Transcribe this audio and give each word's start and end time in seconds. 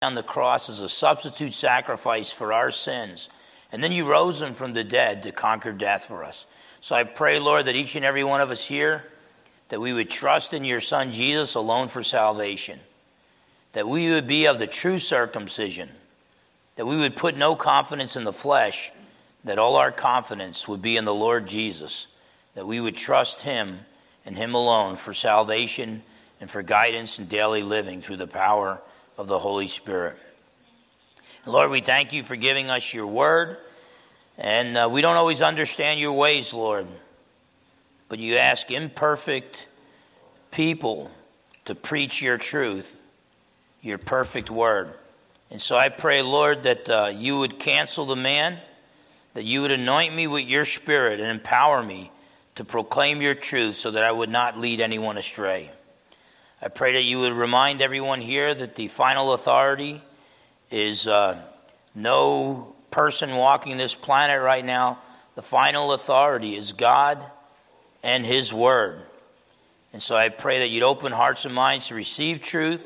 on 0.00 0.14
the 0.14 0.22
cross 0.22 0.68
as 0.68 0.78
a 0.78 0.88
substitute 0.88 1.52
sacrifice 1.52 2.30
for 2.30 2.52
our 2.52 2.70
sins. 2.70 3.28
And 3.72 3.82
then 3.82 3.90
you 3.90 4.08
rose 4.08 4.40
him 4.40 4.54
from 4.54 4.72
the 4.72 4.84
dead 4.84 5.24
to 5.24 5.32
conquer 5.32 5.72
death 5.72 6.04
for 6.04 6.22
us. 6.22 6.46
So 6.80 6.94
I 6.94 7.02
pray, 7.02 7.40
Lord, 7.40 7.64
that 7.64 7.74
each 7.74 7.96
and 7.96 8.04
every 8.04 8.22
one 8.22 8.40
of 8.40 8.52
us 8.52 8.64
here, 8.64 9.04
that 9.70 9.80
we 9.80 9.92
would 9.92 10.08
trust 10.08 10.54
in 10.54 10.64
your 10.64 10.80
Son 10.80 11.10
Jesus 11.10 11.56
alone 11.56 11.88
for 11.88 12.04
salvation. 12.04 12.78
That 13.72 13.88
we 13.88 14.08
would 14.10 14.28
be 14.28 14.46
of 14.46 14.60
the 14.60 14.68
true 14.68 15.00
circumcision. 15.00 15.90
That 16.76 16.86
we 16.86 16.96
would 16.96 17.16
put 17.16 17.36
no 17.36 17.56
confidence 17.56 18.14
in 18.14 18.22
the 18.22 18.32
flesh. 18.32 18.92
That 19.42 19.58
all 19.58 19.74
our 19.74 19.90
confidence 19.90 20.68
would 20.68 20.80
be 20.80 20.96
in 20.96 21.06
the 21.06 21.14
Lord 21.14 21.48
Jesus. 21.48 22.06
That 22.54 22.68
we 22.68 22.78
would 22.78 22.96
trust 22.96 23.42
him 23.42 23.80
and 24.24 24.36
him 24.36 24.54
alone 24.54 24.94
for 24.94 25.12
salvation 25.12 26.04
and 26.40 26.48
for 26.48 26.62
guidance 26.62 27.18
in 27.18 27.26
daily 27.26 27.64
living 27.64 28.00
through 28.00 28.18
the 28.18 28.28
power 28.28 28.80
of 29.18 29.26
the 29.26 29.38
Holy 29.38 29.68
Spirit. 29.68 30.16
Lord, 31.44 31.70
we 31.70 31.80
thank 31.80 32.12
you 32.12 32.22
for 32.22 32.36
giving 32.36 32.70
us 32.70 32.94
your 32.94 33.06
word. 33.06 33.58
And 34.38 34.76
uh, 34.76 34.88
we 34.90 35.02
don't 35.02 35.16
always 35.16 35.42
understand 35.42 35.98
your 35.98 36.12
ways, 36.12 36.54
Lord. 36.54 36.86
But 38.08 38.20
you 38.20 38.36
ask 38.36 38.70
imperfect 38.70 39.66
people 40.52 41.10
to 41.64 41.74
preach 41.74 42.22
your 42.22 42.38
truth, 42.38 42.94
your 43.82 43.98
perfect 43.98 44.50
word. 44.50 44.92
And 45.50 45.60
so 45.60 45.76
I 45.76 45.88
pray, 45.88 46.22
Lord, 46.22 46.62
that 46.62 46.88
uh, 46.88 47.12
you 47.12 47.38
would 47.38 47.58
cancel 47.58 48.06
the 48.06 48.16
man, 48.16 48.58
that 49.34 49.44
you 49.44 49.62
would 49.62 49.72
anoint 49.72 50.14
me 50.14 50.28
with 50.28 50.46
your 50.46 50.64
spirit 50.64 51.18
and 51.18 51.28
empower 51.28 51.82
me 51.82 52.12
to 52.54 52.64
proclaim 52.64 53.20
your 53.20 53.34
truth 53.34 53.76
so 53.76 53.90
that 53.90 54.04
I 54.04 54.12
would 54.12 54.30
not 54.30 54.58
lead 54.58 54.80
anyone 54.80 55.18
astray. 55.18 55.70
I 56.60 56.66
pray 56.66 56.94
that 56.94 57.04
you 57.04 57.20
would 57.20 57.34
remind 57.34 57.80
everyone 57.80 58.20
here 58.20 58.52
that 58.52 58.74
the 58.74 58.88
final 58.88 59.32
authority 59.32 60.02
is 60.72 61.06
uh, 61.06 61.40
no 61.94 62.74
person 62.90 63.36
walking 63.36 63.76
this 63.76 63.94
planet 63.94 64.42
right 64.42 64.64
now. 64.64 64.98
The 65.36 65.42
final 65.42 65.92
authority 65.92 66.56
is 66.56 66.72
God 66.72 67.24
and 68.02 68.26
His 68.26 68.52
Word. 68.52 69.02
And 69.92 70.02
so 70.02 70.16
I 70.16 70.30
pray 70.30 70.58
that 70.58 70.70
you'd 70.70 70.82
open 70.82 71.12
hearts 71.12 71.44
and 71.44 71.54
minds 71.54 71.86
to 71.88 71.94
receive 71.94 72.42
truth 72.42 72.80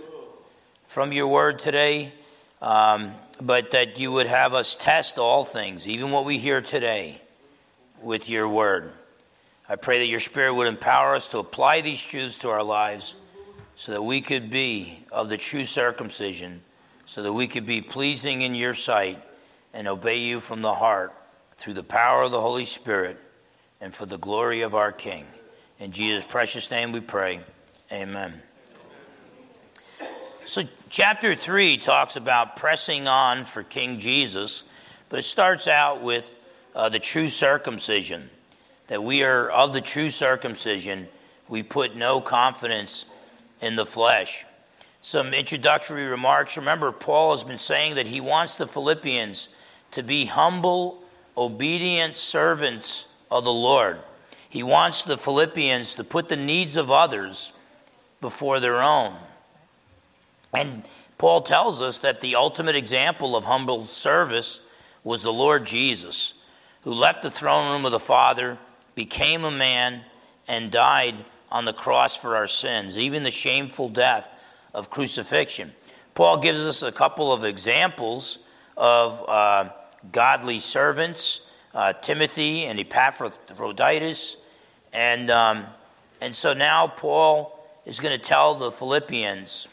from 0.86 1.11
your 1.11 1.28
Word 1.28 1.58
today, 1.58 2.12
um, 2.61 3.12
but 3.41 3.70
that 3.70 3.98
you 3.98 4.12
would 4.12 4.27
have 4.27 4.52
us 4.52 4.77
test 4.78 5.16
all 5.16 5.44
things, 5.44 5.89
even 5.89 6.11
what 6.11 6.27
we 6.27 6.36
hear 6.36 6.61
today, 6.61 7.22
with 8.02 8.28
your 8.28 8.46
Word. 8.46 8.92
I 9.66 9.77
pray 9.77 10.00
that 10.00 10.08
your 10.08 10.20
Spirit 10.20 10.52
would 10.52 10.66
empower 10.66 11.14
us 11.14 11.27
to 11.28 11.39
apply 11.39 11.80
these 11.80 12.02
truths 12.02 12.36
to 12.39 12.50
our 12.50 12.62
lives 12.62 13.14
so 13.83 13.91
that 13.91 14.02
we 14.05 14.20
could 14.20 14.48
be 14.48 14.97
of 15.11 15.28
the 15.28 15.36
true 15.36 15.66
circumcision, 15.66 16.62
so 17.05 17.20
that 17.20 17.33
we 17.33 17.48
could 17.48 17.66
be 17.66 17.80
pleasing 17.80 18.42
in 18.42 18.55
your 18.55 18.74
sight 18.74 19.20
and 19.74 19.89
obey 19.89 20.19
you 20.19 20.39
from 20.39 20.62
the 20.62 20.72
heart 20.72 21.12
through 21.56 21.74
the 21.74 21.83
power 21.83 22.22
of 22.22 22.30
the 22.30 22.41
Holy 22.41 22.64
Spirit 22.64 23.19
and 23.80 23.92
for 23.92 24.06
the 24.06 24.19
glory 24.19 24.61
of 24.61 24.77
our 24.77 24.92
King. 24.92 25.27
In 25.80 25.91
Jesus' 25.91 26.24
precious 26.24 26.70
name 26.70 26.92
we 26.92 27.00
pray. 27.00 27.41
Amen. 27.91 28.41
So, 30.46 30.62
chapter 30.89 31.34
3 31.34 31.77
talks 31.78 32.14
about 32.14 32.55
pressing 32.55 33.08
on 33.08 33.42
for 33.42 33.64
King 33.64 33.98
Jesus, 33.98 34.62
but 35.08 35.19
it 35.19 35.24
starts 35.24 35.67
out 35.67 36.02
with 36.02 36.36
uh, 36.77 36.89
the 36.89 37.00
true 37.00 37.30
circumcision. 37.30 38.30
That 38.86 39.02
we 39.02 39.24
are 39.24 39.50
of 39.50 39.72
the 39.72 39.80
true 39.80 40.11
circumcision, 40.11 41.08
we 41.48 41.64
put 41.64 41.96
no 41.96 42.20
confidence 42.20 43.06
in 43.62 43.77
the 43.77 43.86
flesh. 43.86 44.44
Some 45.00 45.32
introductory 45.32 46.05
remarks. 46.05 46.56
Remember, 46.56 46.92
Paul 46.92 47.32
has 47.32 47.44
been 47.44 47.58
saying 47.58 47.94
that 47.94 48.06
he 48.06 48.20
wants 48.20 48.56
the 48.56 48.66
Philippians 48.66 49.48
to 49.92 50.02
be 50.02 50.27
humble, 50.27 51.02
obedient 51.36 52.16
servants 52.16 53.06
of 53.30 53.44
the 53.44 53.52
Lord. 53.52 53.98
He 54.48 54.62
wants 54.62 55.02
the 55.02 55.17
Philippians 55.17 55.95
to 55.95 56.05
put 56.05 56.28
the 56.28 56.36
needs 56.36 56.77
of 56.77 56.90
others 56.90 57.52
before 58.20 58.61
their 58.61 58.83
own. 58.83 59.14
And 60.52 60.83
Paul 61.17 61.42
tells 61.42 61.80
us 61.80 61.98
that 61.98 62.20
the 62.20 62.34
ultimate 62.34 62.77
example 62.77 63.34
of 63.34 63.44
humble 63.44 63.86
service 63.86 64.61
was 65.05 65.23
the 65.23 65.33
Lord 65.33 65.64
Jesus, 65.64 66.34
who 66.83 66.92
left 66.92 67.23
the 67.23 67.30
throne 67.30 67.73
room 67.73 67.86
of 67.86 67.92
the 67.92 67.98
Father, 67.98 68.58
became 68.94 69.44
a 69.44 69.50
man, 69.50 70.02
and 70.46 70.70
died 70.70 71.14
on 71.52 71.67
the 71.67 71.73
cross 71.73 72.17
for 72.17 72.35
our 72.35 72.48
sins, 72.48 72.96
even 72.96 73.23
the 73.23 73.30
shameful 73.30 73.90
death 73.90 74.27
of 74.73 74.89
crucifixion. 74.89 75.70
Paul 76.14 76.39
gives 76.39 76.58
us 76.61 76.83
a 76.83 76.90
couple 76.90 77.30
of 77.30 77.45
examples 77.45 78.39
of 78.74 79.23
uh, 79.29 79.68
godly 80.11 80.58
servants, 80.58 81.46
uh, 81.74 81.92
Timothy 81.92 82.64
and 82.64 82.80
Epaphroditus. 82.80 84.39
And, 84.95 85.30
um, 85.30 85.67
and 86.23 86.35
so 86.35 86.55
now 86.55 86.86
Paul 86.86 87.62
is 87.85 88.01
going 88.01 88.18
to 88.18 88.24
tell 88.24 88.55
the 88.55 88.73
Philippians 88.73 89.68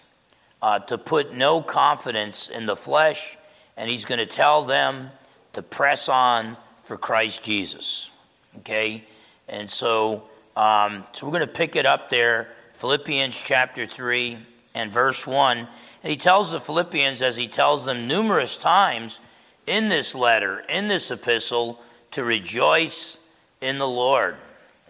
uh, 0.62 0.80
to 0.80 0.98
put 0.98 1.34
no 1.34 1.62
confidence 1.62 2.50
in 2.50 2.66
the 2.66 2.76
flesh, 2.76 3.38
and 3.78 3.90
he's 3.90 4.04
going 4.04 4.20
to 4.20 4.26
tell 4.26 4.66
them 4.66 5.12
to 5.54 5.62
press 5.62 6.10
on 6.10 6.58
for 6.84 6.98
Christ 6.98 7.42
Jesus. 7.42 8.12
Okay? 8.58 9.06
And 9.48 9.70
so 9.70 10.26
um, 10.60 11.06
so 11.14 11.26
we're 11.26 11.32
going 11.32 11.48
to 11.48 11.48
pick 11.48 11.78
it 11.78 11.86
up 11.86 12.10
there, 12.10 12.50
Philippians 12.74 13.42
chapter 13.42 13.86
3 13.86 14.38
and 14.76 14.92
verse 14.92 15.26
1. 15.26 15.58
And 15.58 15.68
he 16.12 16.18
tells 16.18 16.52
the 16.52 16.60
Philippians, 16.60 17.22
as 17.22 17.38
he 17.38 17.48
tells 17.48 17.86
them 17.86 18.10
numerous 18.10 18.58
times 18.58 19.22
in 19.68 19.88
this 19.88 20.14
letter, 20.14 20.60
in 20.68 20.90
this 20.90 21.12
epistle, 21.12 21.82
to 22.12 22.26
rejoice 22.26 23.18
in 23.62 23.78
the 23.78 23.88
Lord. 23.88 24.36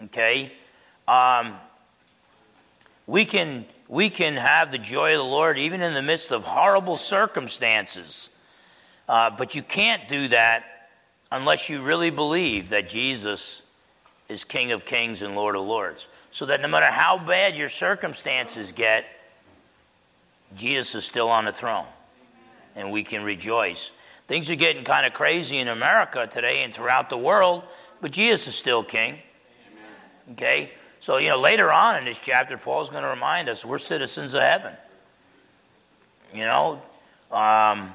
Okay? 0.06 0.52
Um, 1.08 1.54
we, 3.06 3.24
can, 3.24 3.64
we 3.88 4.10
can 4.10 4.38
have 4.38 4.72
the 4.72 4.80
joy 4.80 5.12
of 5.12 5.20
the 5.20 5.24
Lord 5.24 5.60
even 5.60 5.84
in 5.84 5.94
the 5.94 6.02
midst 6.02 6.32
of 6.32 6.46
horrible 6.46 6.98
circumstances. 6.98 8.32
Uh, 9.08 9.30
but 9.30 9.54
you 9.54 9.62
can't 9.62 10.08
do 10.08 10.30
that 10.30 10.64
unless 11.32 11.70
you 11.70 11.84
really 11.84 12.10
believe 12.10 12.70
that 12.70 12.90
Jesus 12.90 13.62
is 14.30 14.44
King 14.44 14.72
of 14.72 14.86
Kings 14.86 15.24
and 15.24 15.36
Lord 15.36 15.56
of 15.56 15.66
Lords. 15.66 16.08
So 16.32 16.46
that 16.46 16.62
no 16.62 16.68
matter 16.68 16.86
how 16.86 17.18
bad 17.18 17.56
your 17.56 17.70
circumstances 17.70 18.72
get, 18.72 19.06
Jesus 20.56 20.96
is 20.96 21.06
still 21.06 21.30
on 21.30 21.46
the 21.46 21.52
throne. 21.52 21.86
And 22.76 22.92
we 22.92 23.04
can 23.04 23.24
rejoice. 23.24 23.92
Things 24.28 24.50
are 24.52 24.56
getting 24.56 24.84
kind 24.84 25.08
of 25.08 25.14
crazy 25.14 25.58
in 25.58 25.68
America 25.68 26.28
today 26.32 26.64
and 26.64 26.74
throughout 26.74 27.10
the 27.10 27.18
world, 27.18 27.64
but 28.00 28.12
Jesus 28.12 28.48
is 28.48 28.56
still 28.56 28.84
King. 28.84 29.18
Okay? 30.34 30.72
So, 31.02 31.18
you 31.18 31.30
know, 31.30 31.40
later 31.40 31.72
on 31.72 31.98
in 31.98 32.06
this 32.06 32.20
chapter, 32.20 32.58
Paul's 32.58 32.90
going 32.92 33.04
to 33.04 33.10
remind 33.10 33.50
us 33.50 33.66
we're 33.66 33.80
citizens 33.80 34.36
of 34.36 34.44
heaven. 34.44 34.74
You 36.34 36.46
know, 36.46 36.82
um, 37.32 37.94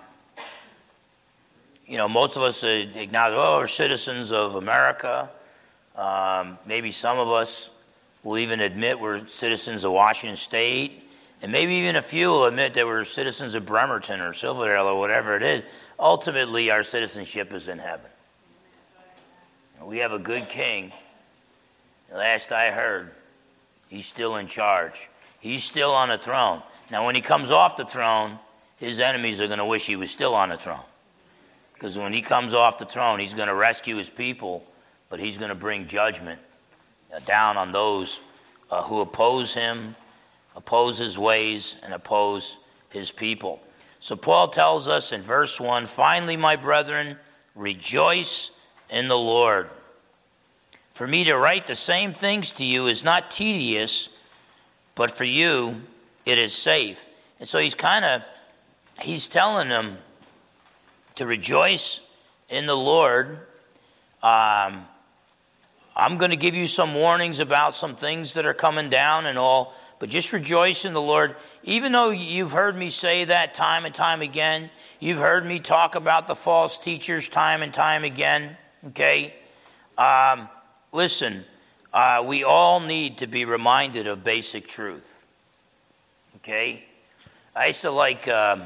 you 1.86 1.96
know, 1.96 2.08
most 2.08 2.36
of 2.36 2.42
us 2.42 2.64
acknowledge, 2.64 3.36
oh, 3.36 3.58
we're 3.58 3.66
citizens 3.68 4.32
of 4.32 4.56
America. 4.56 5.30
Um, 5.96 6.58
maybe 6.66 6.90
some 6.90 7.18
of 7.18 7.28
us 7.30 7.70
will 8.22 8.38
even 8.38 8.60
admit 8.60 8.98
we're 8.98 9.26
citizens 9.26 9.84
of 9.84 9.92
Washington 9.92 10.36
State. 10.36 11.02
And 11.42 11.52
maybe 11.52 11.74
even 11.74 11.96
a 11.96 12.02
few 12.02 12.30
will 12.30 12.46
admit 12.46 12.74
that 12.74 12.86
we're 12.86 13.04
citizens 13.04 13.54
of 13.54 13.66
Bremerton 13.66 14.20
or 14.20 14.32
Silverdale 14.32 14.86
or 14.86 14.98
whatever 14.98 15.36
it 15.36 15.42
is. 15.42 15.62
Ultimately, 15.98 16.70
our 16.70 16.82
citizenship 16.82 17.52
is 17.52 17.68
in 17.68 17.78
heaven. 17.78 18.10
We 19.82 19.98
have 19.98 20.12
a 20.12 20.18
good 20.18 20.48
king. 20.48 20.92
Last 22.12 22.50
I 22.52 22.70
heard, 22.70 23.10
he's 23.88 24.06
still 24.06 24.36
in 24.36 24.46
charge. 24.46 25.10
He's 25.40 25.62
still 25.62 25.90
on 25.90 26.08
the 26.08 26.16
throne. 26.16 26.62
Now, 26.90 27.04
when 27.04 27.14
he 27.14 27.20
comes 27.20 27.50
off 27.50 27.76
the 27.76 27.84
throne, 27.84 28.38
his 28.78 28.98
enemies 28.98 29.40
are 29.42 29.46
going 29.46 29.58
to 29.58 29.66
wish 29.66 29.86
he 29.86 29.96
was 29.96 30.10
still 30.10 30.34
on 30.34 30.48
the 30.48 30.56
throne. 30.56 30.80
Because 31.74 31.98
when 31.98 32.14
he 32.14 32.22
comes 32.22 32.54
off 32.54 32.78
the 32.78 32.86
throne, 32.86 33.18
he's 33.18 33.34
going 33.34 33.48
to 33.48 33.54
rescue 33.54 33.96
his 33.96 34.08
people 34.08 34.64
but 35.08 35.20
he's 35.20 35.38
going 35.38 35.50
to 35.50 35.54
bring 35.54 35.86
judgment 35.86 36.40
uh, 37.14 37.20
down 37.20 37.56
on 37.56 37.72
those 37.72 38.20
uh, 38.70 38.82
who 38.82 39.00
oppose 39.00 39.54
him, 39.54 39.94
oppose 40.56 40.98
his 40.98 41.18
ways, 41.18 41.76
and 41.82 41.94
oppose 41.94 42.56
his 42.90 43.10
people. 43.10 43.60
So 44.00 44.16
Paul 44.16 44.48
tells 44.48 44.88
us 44.88 45.12
in 45.12 45.20
verse 45.20 45.60
1 45.60 45.86
finally, 45.86 46.36
my 46.36 46.56
brethren, 46.56 47.16
rejoice 47.54 48.50
in 48.90 49.08
the 49.08 49.18
Lord. 49.18 49.70
For 50.92 51.06
me 51.06 51.24
to 51.24 51.36
write 51.36 51.66
the 51.66 51.74
same 51.74 52.14
things 52.14 52.52
to 52.52 52.64
you 52.64 52.86
is 52.86 53.02
not 53.02 53.30
tedious, 53.30 54.08
but 54.94 55.10
for 55.10 55.24
you 55.24 55.80
it 56.24 56.38
is 56.38 56.54
safe. 56.54 57.04
And 57.40 57.48
so 57.48 57.58
he's 57.58 57.74
kind 57.74 58.04
of 58.04 58.22
he's 59.00 59.26
telling 59.26 59.68
them 59.68 59.98
to 61.16 61.26
rejoice 61.26 62.00
in 62.48 62.66
the 62.66 62.76
Lord. 62.76 63.38
Um, 64.22 64.86
I'm 65.96 66.18
going 66.18 66.30
to 66.30 66.36
give 66.36 66.54
you 66.54 66.66
some 66.66 66.94
warnings 66.94 67.38
about 67.38 67.74
some 67.74 67.94
things 67.94 68.34
that 68.34 68.46
are 68.46 68.54
coming 68.54 68.90
down 68.90 69.26
and 69.26 69.38
all, 69.38 69.74
but 70.00 70.08
just 70.08 70.32
rejoice 70.32 70.84
in 70.84 70.92
the 70.92 71.00
Lord. 71.00 71.36
Even 71.62 71.92
though 71.92 72.10
you've 72.10 72.52
heard 72.52 72.76
me 72.76 72.90
say 72.90 73.24
that 73.26 73.54
time 73.54 73.84
and 73.84 73.94
time 73.94 74.20
again, 74.20 74.70
you've 74.98 75.18
heard 75.18 75.46
me 75.46 75.60
talk 75.60 75.94
about 75.94 76.26
the 76.26 76.34
false 76.34 76.78
teachers 76.78 77.28
time 77.28 77.62
and 77.62 77.72
time 77.72 78.02
again, 78.02 78.56
okay? 78.88 79.34
Um, 79.96 80.48
listen, 80.92 81.44
uh, 81.92 82.24
we 82.26 82.42
all 82.42 82.80
need 82.80 83.18
to 83.18 83.28
be 83.28 83.44
reminded 83.44 84.08
of 84.08 84.24
basic 84.24 84.66
truth, 84.66 85.24
okay? 86.38 86.84
I 87.54 87.66
used 87.68 87.82
to 87.82 87.92
like 87.92 88.26
um, 88.26 88.64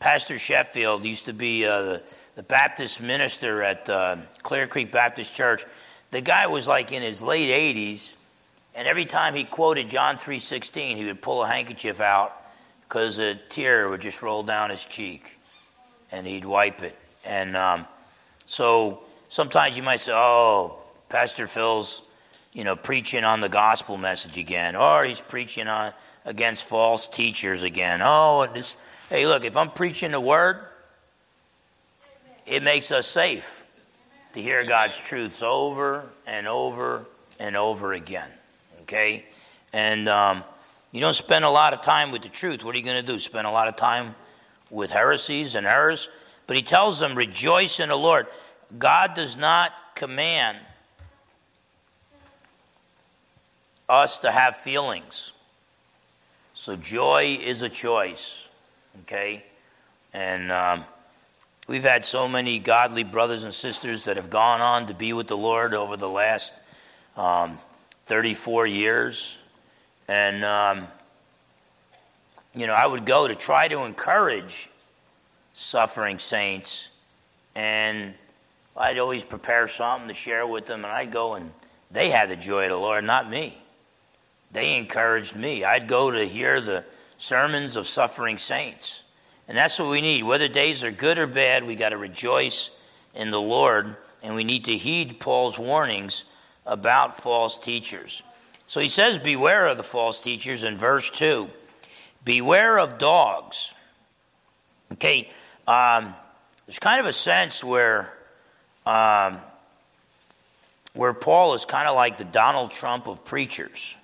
Pastor 0.00 0.38
Sheffield, 0.38 1.04
used 1.04 1.26
to 1.26 1.34
be 1.34 1.66
uh, 1.66 1.82
the, 1.82 2.02
the, 2.36 2.42
Baptist 2.42 3.02
minister 3.02 3.62
at 3.62 3.88
uh, 3.90 4.16
Clear 4.42 4.66
Creek 4.66 4.90
Baptist 4.90 5.34
Church. 5.34 5.66
The 6.14 6.20
guy 6.20 6.46
was 6.46 6.68
like 6.68 6.92
in 6.92 7.02
his 7.02 7.20
late 7.20 7.50
80s 7.50 8.14
and 8.72 8.86
every 8.86 9.04
time 9.04 9.34
he 9.34 9.42
quoted 9.42 9.88
John 9.88 10.16
3:16, 10.16 10.96
he 10.96 11.06
would 11.06 11.20
pull 11.20 11.42
a 11.42 11.48
handkerchief 11.48 11.98
out 11.98 12.40
because 12.82 13.18
a 13.18 13.34
tear 13.34 13.88
would 13.88 14.00
just 14.00 14.22
roll 14.22 14.44
down 14.44 14.70
his 14.70 14.84
cheek, 14.84 15.40
and 16.12 16.24
he'd 16.24 16.44
wipe 16.44 16.82
it. 16.82 16.96
And 17.24 17.56
um, 17.56 17.84
so 18.46 19.00
sometimes 19.28 19.76
you 19.76 19.82
might 19.82 20.02
say, 20.02 20.12
"Oh, 20.14 20.78
Pastor 21.08 21.48
Phil's, 21.48 22.02
you 22.52 22.62
know, 22.62 22.76
preaching 22.76 23.24
on 23.24 23.40
the 23.40 23.48
gospel 23.48 23.96
message 23.96 24.38
again, 24.38 24.76
or 24.76 25.04
he's 25.04 25.20
preaching 25.20 25.66
on 25.66 25.92
against 26.24 26.62
false 26.62 27.08
teachers 27.08 27.64
again." 27.64 28.02
Oh, 28.02 28.46
this, 28.54 28.76
hey, 29.10 29.26
look, 29.26 29.44
if 29.44 29.56
I'm 29.56 29.72
preaching 29.72 30.12
the 30.12 30.20
word, 30.20 30.60
it 32.46 32.62
makes 32.62 32.92
us 32.92 33.08
safe 33.08 33.63
to 34.34 34.42
hear 34.42 34.64
God's 34.64 34.98
truths 34.98 35.42
over 35.42 36.04
and 36.26 36.46
over 36.46 37.06
and 37.38 37.56
over 37.56 37.92
again 37.92 38.30
okay? 38.84 39.24
And 39.72 40.08
um, 40.08 40.44
you 40.92 41.00
don't 41.00 41.14
spend 41.14 41.44
a 41.44 41.50
lot 41.50 41.74
of 41.74 41.82
time 41.82 42.12
with 42.12 42.22
the 42.22 42.28
truth. 42.28 42.64
What 42.64 42.74
are 42.74 42.78
you 42.78 42.84
going 42.84 43.04
to 43.04 43.12
do? 43.12 43.18
Spend 43.18 43.46
a 43.46 43.50
lot 43.50 43.66
of 43.66 43.76
time 43.76 44.14
with 44.70 44.90
heresies 44.90 45.54
and 45.54 45.66
errors? 45.66 46.08
But 46.46 46.56
he 46.56 46.62
tells 46.62 46.98
them, 46.98 47.16
rejoice 47.16 47.80
in 47.80 47.88
the 47.88 47.96
Lord. 47.96 48.26
God 48.78 49.14
does 49.14 49.36
not 49.36 49.72
command 49.94 50.58
us 53.88 54.18
to 54.18 54.30
have 54.30 54.56
feelings. 54.56 55.32
So 56.54 56.76
joy 56.76 57.38
is 57.42 57.62
a 57.62 57.68
choice, 57.68 58.46
okay? 59.02 59.44
And 60.12 60.52
um, 60.52 60.84
we've 61.66 61.82
had 61.82 62.04
so 62.04 62.28
many 62.28 62.58
godly 62.58 63.04
brothers 63.04 63.44
and 63.44 63.54
sisters 63.54 64.04
that 64.04 64.16
have 64.16 64.30
gone 64.30 64.60
on 64.60 64.86
to 64.86 64.94
be 64.94 65.12
with 65.12 65.28
the 65.28 65.36
Lord 65.36 65.74
over 65.74 65.96
the 65.96 66.08
last 66.08 66.52
um, 67.16 67.58
34 68.06 68.66
years. 68.66 69.38
And, 70.08 70.44
um, 70.44 70.88
you 72.54 72.66
know, 72.66 72.74
I 72.74 72.86
would 72.86 73.06
go 73.06 73.26
to 73.28 73.34
try 73.34 73.68
to 73.68 73.84
encourage 73.84 74.68
suffering 75.54 76.18
saints. 76.18 76.90
And 77.54 78.14
I'd 78.76 78.98
always 78.98 79.24
prepare 79.24 79.68
something 79.68 80.08
to 80.08 80.14
share 80.14 80.46
with 80.46 80.66
them. 80.66 80.84
And 80.84 80.92
I'd 80.92 81.12
go 81.12 81.34
and 81.34 81.52
they 81.90 82.10
had 82.10 82.28
the 82.28 82.36
joy 82.36 82.64
of 82.64 82.70
the 82.70 82.76
Lord, 82.76 83.04
not 83.04 83.30
me. 83.30 83.56
They 84.52 84.76
encouraged 84.76 85.34
me. 85.34 85.64
I'd 85.64 85.88
go 85.88 86.10
to 86.10 86.26
hear 86.26 86.60
the 86.60 86.84
sermons 87.18 87.76
of 87.76 87.86
suffering 87.86 88.38
saints. 88.38 89.03
And 89.48 89.56
that's 89.56 89.78
what 89.78 89.90
we 89.90 90.00
need. 90.00 90.22
Whether 90.22 90.48
days 90.48 90.82
are 90.84 90.90
good 90.90 91.18
or 91.18 91.26
bad, 91.26 91.64
we 91.64 91.76
got 91.76 91.90
to 91.90 91.98
rejoice 91.98 92.70
in 93.14 93.30
the 93.30 93.40
Lord. 93.40 93.96
And 94.22 94.34
we 94.34 94.44
need 94.44 94.64
to 94.64 94.76
heed 94.76 95.20
Paul's 95.20 95.58
warnings 95.58 96.24
about 96.64 97.20
false 97.20 97.58
teachers. 97.58 98.22
So 98.66 98.80
he 98.80 98.88
says, 98.88 99.18
Beware 99.18 99.66
of 99.66 99.76
the 99.76 99.82
false 99.82 100.20
teachers 100.20 100.64
in 100.64 100.78
verse 100.78 101.10
2. 101.10 101.48
Beware 102.24 102.78
of 102.78 102.98
dogs. 102.98 103.74
Okay, 104.94 105.28
um, 105.66 106.14
there's 106.66 106.78
kind 106.78 107.00
of 107.00 107.06
a 107.06 107.12
sense 107.12 107.62
where, 107.62 108.12
um, 108.86 109.38
where 110.94 111.12
Paul 111.12 111.54
is 111.54 111.64
kind 111.64 111.86
of 111.86 111.94
like 111.94 112.16
the 112.16 112.24
Donald 112.24 112.70
Trump 112.70 113.06
of 113.08 113.24
preachers. 113.24 113.94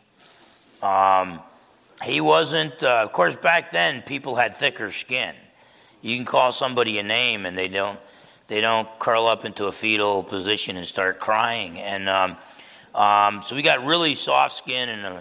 Um, 0.82 1.40
he 2.05 2.20
wasn't, 2.20 2.82
uh, 2.82 3.02
of 3.05 3.12
course, 3.12 3.37
back 3.37 3.70
then 3.70 4.02
people 4.02 4.37
had 4.37 4.56
thicker 4.56 4.91
skin. 4.91 5.35
You 6.02 6.17
can 6.17 6.25
call 6.25 6.50
somebody 6.52 6.99
a 6.99 7.02
name 7.02 7.44
and 7.44 7.56
they 7.56 7.69
don't, 7.69 7.99
they 8.49 8.61
don't 8.61 8.88
curl 8.99 9.26
up 9.26 9.44
into 9.44 9.67
a 9.67 9.73
fetal 9.73 10.23
position 10.23 10.76
and 10.76 10.87
start 10.87 11.20
crying. 11.20 11.79
And 11.79 12.08
um, 12.08 12.37
um, 12.94 13.43
so 13.43 13.55
we 13.55 13.62
got 13.62 13.85
really 13.85 14.14
soft 14.14 14.56
skin 14.56 14.88
in, 14.88 15.00
uh, 15.00 15.20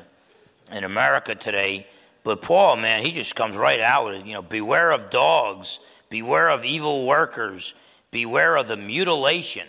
in 0.72 0.84
America 0.86 1.36
today. 1.36 1.86
But 2.24 2.42
Paul, 2.42 2.78
man, 2.78 3.04
he 3.04 3.12
just 3.12 3.36
comes 3.36 3.58
right 3.58 3.80
out 3.80 4.06
with 4.06 4.16
it. 4.16 4.26
You 4.26 4.34
know, 4.34 4.42
beware 4.42 4.92
of 4.92 5.10
dogs, 5.10 5.80
beware 6.10 6.50
of 6.50 6.64
evil 6.64 7.06
workers, 7.06 7.74
beware 8.12 8.56
of 8.56 8.68
the 8.68 8.78
mutilation. 8.78 9.68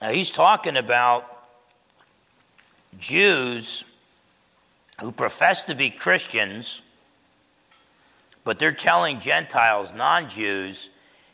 Now 0.00 0.10
he's 0.10 0.30
talking 0.30 0.76
about 0.76 1.30
Jews 2.98 3.84
who 5.00 5.12
profess 5.12 5.64
to 5.64 5.74
be 5.74 5.90
Christians, 5.90 6.82
but 8.44 8.58
they're 8.58 8.72
telling 8.72 9.20
Gentiles, 9.20 9.92
non 9.94 10.28
Jews, 10.28 10.90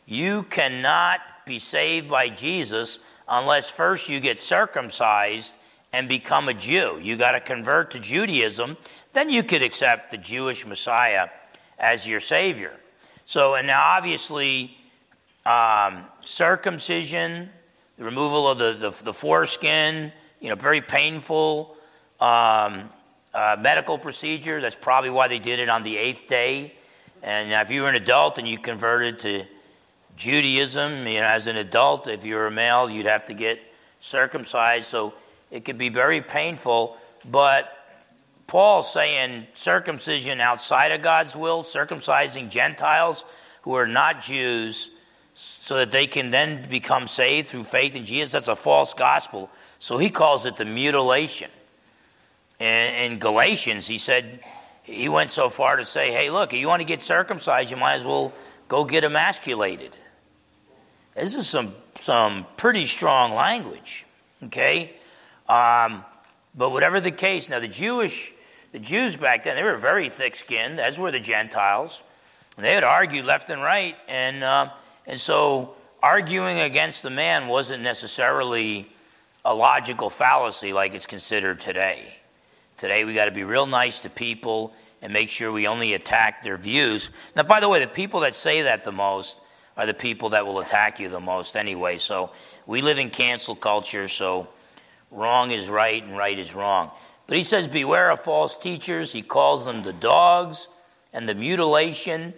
you 0.07 0.45
cannot 0.45 1.21
be 1.47 1.59
saved 1.59 2.09
by 2.09 2.29
Jesus 2.29 3.01
unless 3.29 3.71
first 3.71 4.09
you 4.09 4.21
get 4.21 4.41
circumcised 4.41 5.55
and 5.93 6.09
become 6.09 6.49
a 6.49 6.55
Jew. 6.55 6.99
You 7.03 7.17
got 7.17 7.33
to 7.33 7.41
convert 7.41 7.93
to 7.93 8.01
Judaism, 8.01 8.77
then 9.13 9.31
you 9.31 9.43
could 9.43 9.63
accept 9.63 10.11
the 10.11 10.17
Jewish 10.17 10.65
Messiah 10.67 11.29
as 11.79 12.07
your 12.07 12.21
Savior. 12.21 12.73
So, 13.27 13.55
and 13.55 13.67
now 13.67 13.83
obviously, 13.83 14.77
um, 15.47 16.05
circumcision, 16.25 17.49
the 17.97 18.05
removal 18.05 18.49
of 18.49 18.59
the, 18.59 18.73
the, 18.73 19.05
the, 19.05 19.13
foreskin, 19.13 20.13
you 20.41 20.49
know, 20.49 20.55
very 20.55 20.81
painful 20.81 21.77
um, 22.21 22.91
uh, 23.35 23.57
medical 23.59 23.99
procedure. 23.99 24.61
That's 24.61 24.77
probably 24.77 25.11
why 25.11 25.29
they 25.29 25.39
did 25.39 25.61
it 25.61 25.69
on 25.69 25.83
the 25.83 25.97
eighth 25.97 26.27
day. 26.29 26.75
And 27.23 27.53
if 27.53 27.71
you 27.71 27.83
were 27.83 27.89
an 27.89 27.95
adult 27.95 28.39
and 28.39 28.49
you 28.49 28.59
converted 28.59 29.19
to 29.21 29.45
Judaism, 30.17 31.07
you 31.07 31.21
know, 31.21 31.27
as 31.27 31.47
an 31.47 31.57
adult, 31.57 32.09
if 32.09 32.25
you 32.25 32.35
were 32.35 32.47
a 32.47 32.51
male, 32.51 32.91
you'd 32.91 33.07
have 33.07 33.27
to 33.27 33.35
get 33.35 33.61
circumcised. 34.01 34.87
So 34.87 35.15
it 35.51 35.65
could 35.65 35.79
be 35.79 35.89
very 35.89 36.21
painful, 36.21 36.97
but 37.29 37.77
Paul's 38.47 38.93
saying 38.93 39.47
circumcision 39.53 40.41
outside 40.41 40.93
of 40.93 41.03
God's 41.03 41.37
will, 41.37 41.63
circumcising 41.63 42.51
Gentiles 42.51 43.25
who 43.63 43.75
are 43.75 43.87
not 43.87 44.23
Jews, 44.23 44.91
so 45.35 45.77
that 45.77 45.91
they 45.91 46.07
can 46.07 46.31
then 46.31 46.69
become 46.69 47.07
saved 47.07 47.49
through 47.49 47.65
faith 47.65 47.95
in 47.95 48.05
Jesus. 48.05 48.33
That's 48.33 48.49
a 48.49 48.57
false 48.57 48.93
gospel. 48.93 49.51
So 49.79 49.99
he 49.99 50.11
calls 50.11 50.47
it 50.47 50.57
the 50.57 50.65
mutilation. 50.65 51.51
In, 52.61 53.13
in 53.13 53.19
Galatians, 53.19 53.89
he 53.89 53.99
said, 53.99 54.41
he 54.85 55.09
went 55.09 55.31
so 55.31 55.49
far 55.49 55.77
to 55.77 55.85
say, 55.85 56.13
hey, 56.13 56.31
look, 56.31 56.53
if 56.53 56.61
you 56.61 56.69
want 56.69 56.81
to 56.81 56.87
get 56.87 57.03
circumcised, 57.03 57.71
you 57.71 57.77
might 57.77 57.95
as 57.95 58.05
well 58.05 58.33
go 58.69 58.85
get 58.85 59.03
emasculated. 59.03 59.97
This 61.17 61.35
is 61.35 61.49
some, 61.49 61.75
some 61.99 62.47
pretty 62.57 62.87
strong 62.87 63.35
language, 63.35 64.07
okay? 64.45 64.93
Um, 65.49 66.05
but 66.55 66.71
whatever 66.71 67.01
the 67.01 67.11
case, 67.11 67.49
now 67.49 67.59
the 67.59 67.67
Jewish, 67.67 68.33
the 68.73 68.79
Jews 68.79 69.17
back 69.17 69.43
then, 69.43 69.57
they 69.57 69.63
were 69.65 69.77
very 69.77 70.09
thick-skinned, 70.09 70.79
as 70.79 70.99
were 70.99 71.11
the 71.11 71.19
Gentiles. 71.19 72.03
They 72.57 72.75
would 72.75 72.85
argue 72.85 73.23
left 73.23 73.49
and 73.49 73.63
right, 73.63 73.97
and 74.07 74.45
uh, 74.45 74.71
and 75.07 75.19
so 75.19 75.75
arguing 76.03 76.61
against 76.61 77.03
the 77.03 77.11
man 77.11 77.49
wasn't 77.49 77.83
necessarily 77.83 78.87
a 79.45 79.55
logical 79.55 80.11
fallacy 80.11 80.75
like 80.75 80.93
it's 80.95 81.07
considered 81.07 81.61
today. 81.61 82.20
Today 82.81 83.05
we 83.05 83.13
got 83.13 83.27
to 83.27 83.31
be 83.31 83.45
real 83.45 83.67
nice 83.67 84.01
to 84.01 84.09
people 84.09 84.73
and 85.03 85.13
make 85.13 85.29
sure 85.29 85.53
we 85.53 85.67
only 85.67 85.93
attack 85.93 86.43
their 86.43 86.57
views. 86.57 87.11
Now, 87.37 87.43
by 87.43 87.61
the 87.61 87.69
way, 87.69 87.79
the 87.79 87.87
people 87.87 88.21
that 88.21 88.35
say 88.35 88.63
that 88.63 88.85
the 88.85 88.91
most 88.91 89.39
are 89.77 89.85
the 89.85 89.93
people 89.93 90.31
that 90.31 90.47
will 90.47 90.61
attack 90.61 90.99
you 90.99 91.11
the 91.11 91.21
most 91.21 91.57
anyway. 91.57 91.99
So 91.99 92.31
we 92.65 92.81
live 92.81 92.99
in 92.99 93.11
cancel 93.11 93.55
culture, 93.55 94.09
so 94.09 94.49
wrong 95.11 95.51
is 95.51 95.69
right 95.69 96.03
and 96.03 96.17
right 96.17 96.39
is 96.39 96.55
wrong. 96.55 96.91
But 97.27 97.37
he 97.37 97.45
says, 97.45 97.69
Beware 97.69 98.09
of 98.09 98.21
false 98.21 98.57
teachers. 98.57 99.13
He 99.13 99.21
calls 99.21 99.63
them 99.67 99.83
the 99.83 99.93
dogs 99.93 100.67
and 101.13 101.29
the 101.29 101.35
mutilation, 101.35 102.33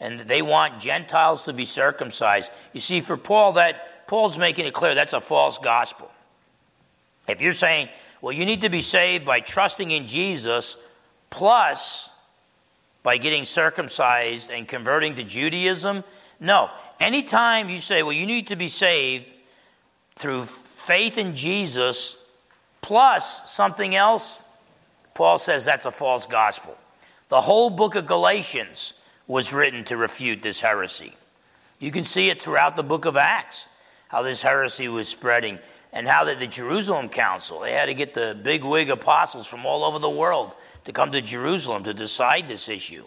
and 0.00 0.18
they 0.18 0.42
want 0.42 0.80
Gentiles 0.80 1.44
to 1.44 1.52
be 1.52 1.66
circumcised. 1.66 2.50
You 2.72 2.80
see, 2.80 3.00
for 3.00 3.16
Paul, 3.16 3.52
that 3.52 4.08
Paul's 4.08 4.38
making 4.38 4.66
it 4.66 4.74
clear 4.74 4.96
that's 4.96 5.12
a 5.12 5.20
false 5.20 5.58
gospel. 5.58 6.10
If 7.28 7.40
you're 7.40 7.52
saying, 7.52 7.90
well, 8.24 8.32
you 8.32 8.46
need 8.46 8.62
to 8.62 8.70
be 8.70 8.80
saved 8.80 9.26
by 9.26 9.40
trusting 9.40 9.90
in 9.90 10.06
Jesus 10.06 10.78
plus 11.28 12.08
by 13.02 13.18
getting 13.18 13.44
circumcised 13.44 14.50
and 14.50 14.66
converting 14.66 15.16
to 15.16 15.24
Judaism, 15.24 16.02
no. 16.40 16.70
Anytime 16.98 17.68
you 17.68 17.80
say, 17.80 18.02
well, 18.02 18.14
you 18.14 18.24
need 18.24 18.46
to 18.46 18.56
be 18.56 18.68
saved 18.68 19.30
through 20.16 20.44
faith 20.86 21.18
in 21.18 21.36
Jesus 21.36 22.16
plus 22.80 23.52
something 23.52 23.94
else, 23.94 24.40
Paul 25.12 25.36
says 25.36 25.66
that's 25.66 25.84
a 25.84 25.90
false 25.90 26.24
gospel. 26.24 26.78
The 27.28 27.42
whole 27.42 27.68
book 27.68 27.94
of 27.94 28.06
Galatians 28.06 28.94
was 29.26 29.52
written 29.52 29.84
to 29.84 29.98
refute 29.98 30.40
this 30.40 30.62
heresy. 30.62 31.12
You 31.78 31.90
can 31.90 32.04
see 32.04 32.30
it 32.30 32.40
throughout 32.40 32.74
the 32.74 32.82
book 32.82 33.04
of 33.04 33.18
Acts, 33.18 33.68
how 34.08 34.22
this 34.22 34.40
heresy 34.40 34.88
was 34.88 35.08
spreading, 35.08 35.58
and 35.94 36.08
how 36.08 36.24
that 36.24 36.40
the 36.40 36.46
Jerusalem 36.48 37.08
Council, 37.08 37.60
they 37.60 37.72
had 37.72 37.86
to 37.86 37.94
get 37.94 38.14
the 38.14 38.36
big 38.42 38.64
wig 38.64 38.90
apostles 38.90 39.46
from 39.46 39.64
all 39.64 39.84
over 39.84 40.00
the 40.00 40.10
world 40.10 40.52
to 40.84 40.92
come 40.92 41.12
to 41.12 41.22
Jerusalem 41.22 41.84
to 41.84 41.94
decide 41.94 42.48
this 42.48 42.68
issue. 42.68 43.04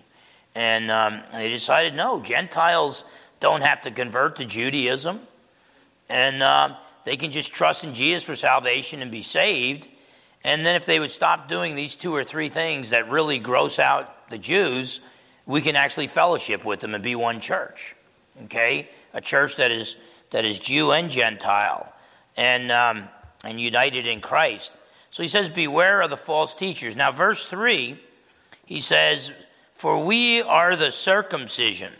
And 0.56 0.90
um, 0.90 1.22
they 1.34 1.50
decided 1.50 1.94
no, 1.94 2.22
Gentiles 2.22 3.04
don't 3.42 3.62
have 3.62 3.82
to 3.82 3.92
convert 3.92 4.38
to 4.38 4.46
Judaism, 4.46 5.20
and 6.10 6.42
uh, 6.42 6.78
they 7.04 7.18
can 7.18 7.32
just 7.32 7.52
trust 7.52 7.84
in 7.84 7.94
Jesus 7.94 8.24
for 8.24 8.36
salvation 8.36 9.02
and 9.02 9.12
be 9.12 9.22
saved. 9.22 9.90
And 10.46 10.66
then 10.66 10.76
if 10.76 10.86
they 10.86 11.02
would 11.02 11.12
stop 11.12 11.50
doing 11.50 11.76
these 11.76 11.94
two 11.94 12.16
or 12.16 12.24
three 12.24 12.48
things 12.48 12.92
that 12.92 13.10
really 13.10 13.38
gross 13.38 13.80
out 13.80 14.30
the 14.30 14.38
Jews, 14.38 15.02
we 15.46 15.60
can 15.60 15.76
actually 15.76 16.08
fellowship 16.08 16.64
with 16.64 16.80
them 16.80 16.96
and 16.96 17.04
be 17.04 17.16
one 17.16 17.42
church. 17.42 17.98
Okay? 18.46 18.88
A 19.14 19.20
church 19.20 19.58
that 19.58 19.72
is 19.72 19.98
that 20.32 20.46
is 20.46 20.58
Jew 20.58 20.92
and 20.92 21.12
Gentile 21.12 21.94
and 22.38 22.72
um, 22.72 23.10
and 23.44 23.60
united 23.60 24.08
in 24.08 24.22
Christ. 24.22 24.72
So 25.12 25.24
he 25.24 25.30
says, 25.30 25.50
Beware 25.50 26.02
of 26.02 26.10
the 26.10 26.18
false 26.18 26.54
teachers. 26.54 26.96
Now, 26.96 27.12
verse 27.12 27.46
3, 27.46 28.00
he 28.66 28.82
says, 28.82 29.32
For 29.74 30.04
we 30.04 30.42
are 30.42 30.76
the 30.76 30.92
circumcision. 30.92 31.94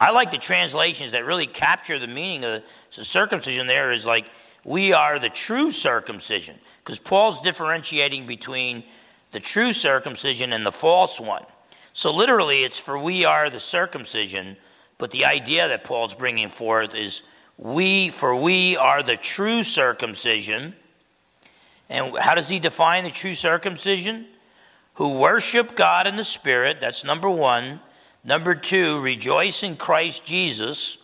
I 0.00 0.10
like 0.10 0.30
the 0.30 0.38
translations 0.38 1.12
that 1.12 1.24
really 1.24 1.46
capture 1.46 1.98
the 1.98 2.06
meaning 2.06 2.44
of 2.44 2.62
the 2.94 3.04
circumcision 3.04 3.66
there 3.66 3.90
is 3.90 4.06
like, 4.06 4.30
we 4.64 4.92
are 4.92 5.18
the 5.18 5.30
true 5.30 5.70
circumcision. 5.70 6.56
Because 6.84 6.98
Paul's 6.98 7.40
differentiating 7.40 8.26
between 8.26 8.84
the 9.32 9.40
true 9.40 9.72
circumcision 9.72 10.52
and 10.52 10.64
the 10.64 10.72
false 10.72 11.18
one. 11.20 11.44
So 11.92 12.12
literally, 12.12 12.62
it's 12.62 12.78
for 12.78 12.98
we 12.98 13.24
are 13.24 13.50
the 13.50 13.60
circumcision, 13.60 14.56
but 14.98 15.10
the 15.10 15.24
idea 15.24 15.68
that 15.68 15.84
Paul's 15.84 16.14
bringing 16.14 16.48
forth 16.48 16.94
is 16.94 17.22
we, 17.58 18.08
for 18.08 18.34
we 18.34 18.76
are 18.76 19.02
the 19.02 19.16
true 19.16 19.62
circumcision. 19.62 20.74
And 21.90 22.16
how 22.16 22.34
does 22.34 22.48
he 22.48 22.58
define 22.58 23.04
the 23.04 23.10
true 23.10 23.34
circumcision? 23.34 24.26
Who 24.94 25.18
worship 25.18 25.76
God 25.76 26.06
in 26.06 26.16
the 26.16 26.24
Spirit, 26.24 26.80
that's 26.80 27.04
number 27.04 27.28
one. 27.28 27.80
Number 28.24 28.54
two, 28.54 29.00
rejoice 29.00 29.62
in 29.62 29.76
Christ 29.76 30.24
Jesus. 30.24 30.98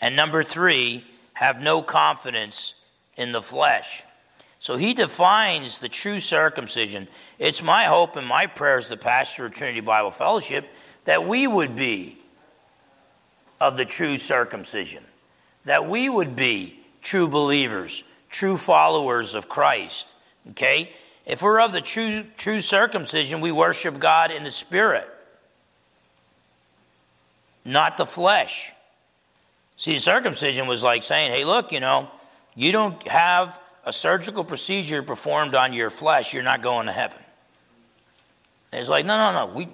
And 0.00 0.16
number 0.16 0.42
three, 0.42 1.04
have 1.34 1.60
no 1.60 1.82
confidence 1.82 2.74
in 3.16 3.32
the 3.32 3.42
flesh. 3.42 4.02
So 4.58 4.76
he 4.76 4.94
defines 4.94 5.78
the 5.78 5.88
true 5.88 6.20
circumcision. 6.20 7.06
It's 7.38 7.62
my 7.62 7.84
hope 7.84 8.16
and 8.16 8.26
my 8.26 8.46
prayer 8.46 8.78
as 8.78 8.88
the 8.88 8.96
pastor 8.96 9.46
of 9.46 9.52
Trinity 9.52 9.80
Bible 9.80 10.10
Fellowship 10.10 10.66
that 11.04 11.26
we 11.26 11.46
would 11.46 11.76
be 11.76 12.16
of 13.60 13.76
the 13.76 13.84
true 13.84 14.16
circumcision, 14.16 15.04
that 15.64 15.88
we 15.88 16.08
would 16.08 16.36
be 16.36 16.78
true 17.02 17.28
believers, 17.28 18.04
true 18.30 18.56
followers 18.56 19.34
of 19.34 19.48
Christ. 19.48 20.08
Okay? 20.50 20.90
If 21.26 21.42
we're 21.42 21.60
of 21.60 21.72
the 21.72 21.80
true, 21.80 22.24
true 22.36 22.60
circumcision, 22.60 23.40
we 23.40 23.50
worship 23.52 23.98
God 23.98 24.30
in 24.30 24.44
the 24.44 24.50
spirit, 24.50 25.08
not 27.64 27.96
the 27.96 28.06
flesh. 28.06 28.72
See, 29.76 29.98
circumcision 29.98 30.66
was 30.66 30.82
like 30.82 31.02
saying, 31.02 31.30
hey, 31.30 31.44
look, 31.44 31.72
you 31.72 31.80
know, 31.80 32.10
you 32.54 32.72
don't 32.72 33.06
have 33.08 33.58
a 33.84 33.92
surgical 33.92 34.44
procedure 34.44 35.02
performed 35.02 35.54
on 35.54 35.72
your 35.72 35.90
flesh, 35.90 36.32
you're 36.32 36.42
not 36.42 36.62
going 36.62 36.86
to 36.86 36.92
heaven. 36.92 37.18
And 38.70 38.80
it's 38.80 38.88
like, 38.88 39.06
no, 39.06 39.16
no, 39.16 39.46
no. 39.46 39.54
We, 39.54 39.68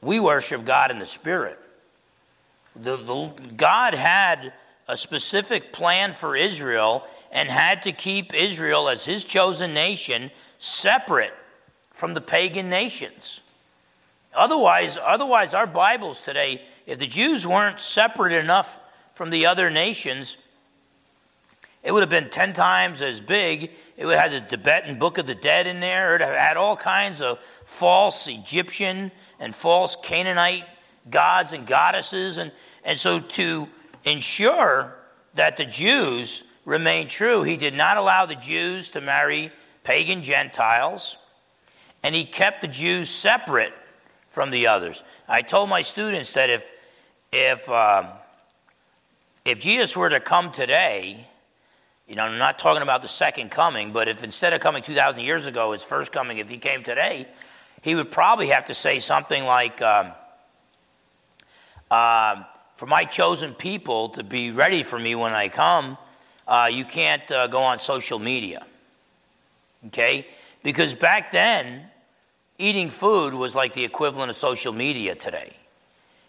we 0.00 0.20
worship 0.20 0.64
God 0.64 0.90
in 0.90 0.98
the 0.98 1.06
Spirit. 1.06 1.58
The, 2.76 2.96
the, 2.96 3.32
God 3.56 3.94
had 3.94 4.52
a 4.88 4.96
specific 4.96 5.72
plan 5.72 6.12
for 6.12 6.36
Israel 6.36 7.06
and 7.32 7.50
had 7.50 7.82
to 7.82 7.92
keep 7.92 8.34
Israel 8.34 8.88
as 8.88 9.04
his 9.04 9.24
chosen 9.24 9.74
nation 9.74 10.30
separate 10.58 11.34
from 11.90 12.14
the 12.14 12.20
pagan 12.20 12.68
nations. 12.68 13.40
Otherwise, 14.34 14.98
otherwise, 15.02 15.54
our 15.54 15.66
Bibles 15.66 16.20
today, 16.20 16.62
if 16.86 16.98
the 16.98 17.06
Jews 17.06 17.46
weren't 17.46 17.80
separate 17.80 18.32
enough 18.32 18.80
from 19.14 19.30
the 19.30 19.46
other 19.46 19.70
nations, 19.70 20.36
it 21.82 21.92
would 21.92 22.00
have 22.00 22.10
been 22.10 22.30
10 22.30 22.52
times 22.52 23.02
as 23.02 23.20
big. 23.20 23.70
It 23.96 24.06
would 24.06 24.16
have 24.16 24.32
had 24.32 24.48
the 24.48 24.56
Tibetan 24.56 24.98
Book 24.98 25.18
of 25.18 25.26
the 25.26 25.34
Dead 25.34 25.66
in 25.66 25.80
there. 25.80 26.10
It 26.10 26.12
would 26.12 26.20
have 26.22 26.34
had 26.34 26.56
all 26.56 26.76
kinds 26.76 27.20
of 27.20 27.38
false 27.64 28.26
Egyptian 28.26 29.12
and 29.38 29.54
false 29.54 29.94
Canaanite 29.94 30.64
gods 31.10 31.52
and 31.52 31.66
goddesses. 31.66 32.38
And, 32.38 32.50
and 32.84 32.98
so, 32.98 33.20
to 33.20 33.68
ensure 34.04 34.96
that 35.34 35.56
the 35.56 35.64
Jews 35.64 36.44
remained 36.64 37.10
true, 37.10 37.42
he 37.42 37.56
did 37.56 37.74
not 37.74 37.96
allow 37.96 38.26
the 38.26 38.34
Jews 38.34 38.90
to 38.90 39.00
marry 39.00 39.52
pagan 39.82 40.22
Gentiles, 40.22 41.16
and 42.02 42.14
he 42.14 42.24
kept 42.24 42.62
the 42.62 42.68
Jews 42.68 43.10
separate 43.10 43.72
from 44.28 44.50
the 44.50 44.66
others. 44.66 45.02
I 45.28 45.42
told 45.42 45.68
my 45.68 45.82
students 45.82 46.32
that 46.34 46.50
if, 46.50 46.72
if, 47.32 47.68
uh, 47.68 48.12
if 49.44 49.58
Jesus 49.60 49.96
were 49.96 50.08
to 50.08 50.20
come 50.20 50.50
today, 50.52 51.26
you 52.08 52.16
know, 52.16 52.24
I'm 52.24 52.38
not 52.38 52.58
talking 52.58 52.82
about 52.82 53.02
the 53.02 53.08
second 53.08 53.50
coming, 53.50 53.92
but 53.92 54.08
if 54.08 54.22
instead 54.22 54.52
of 54.52 54.60
coming 54.60 54.82
2,000 54.82 55.22
years 55.22 55.46
ago, 55.46 55.72
his 55.72 55.82
first 55.82 56.12
coming, 56.12 56.38
if 56.38 56.48
he 56.48 56.58
came 56.58 56.82
today, 56.82 57.26
he 57.80 57.94
would 57.94 58.10
probably 58.10 58.48
have 58.48 58.66
to 58.66 58.74
say 58.74 58.98
something 58.98 59.44
like, 59.44 59.80
um, 59.80 60.12
uh, 61.90 62.42
For 62.74 62.86
my 62.86 63.04
chosen 63.04 63.54
people 63.54 64.10
to 64.10 64.24
be 64.24 64.50
ready 64.50 64.82
for 64.82 64.98
me 64.98 65.14
when 65.14 65.32
I 65.32 65.48
come, 65.48 65.96
uh, 66.46 66.68
you 66.70 66.84
can't 66.84 67.28
uh, 67.30 67.46
go 67.46 67.62
on 67.62 67.78
social 67.78 68.18
media. 68.18 68.66
Okay? 69.86 70.26
Because 70.62 70.94
back 70.94 71.30
then, 71.30 71.84
eating 72.58 72.90
food 72.90 73.34
was 73.34 73.54
like 73.54 73.74
the 73.74 73.84
equivalent 73.84 74.30
of 74.30 74.36
social 74.36 74.72
media 74.72 75.14
today. 75.14 75.52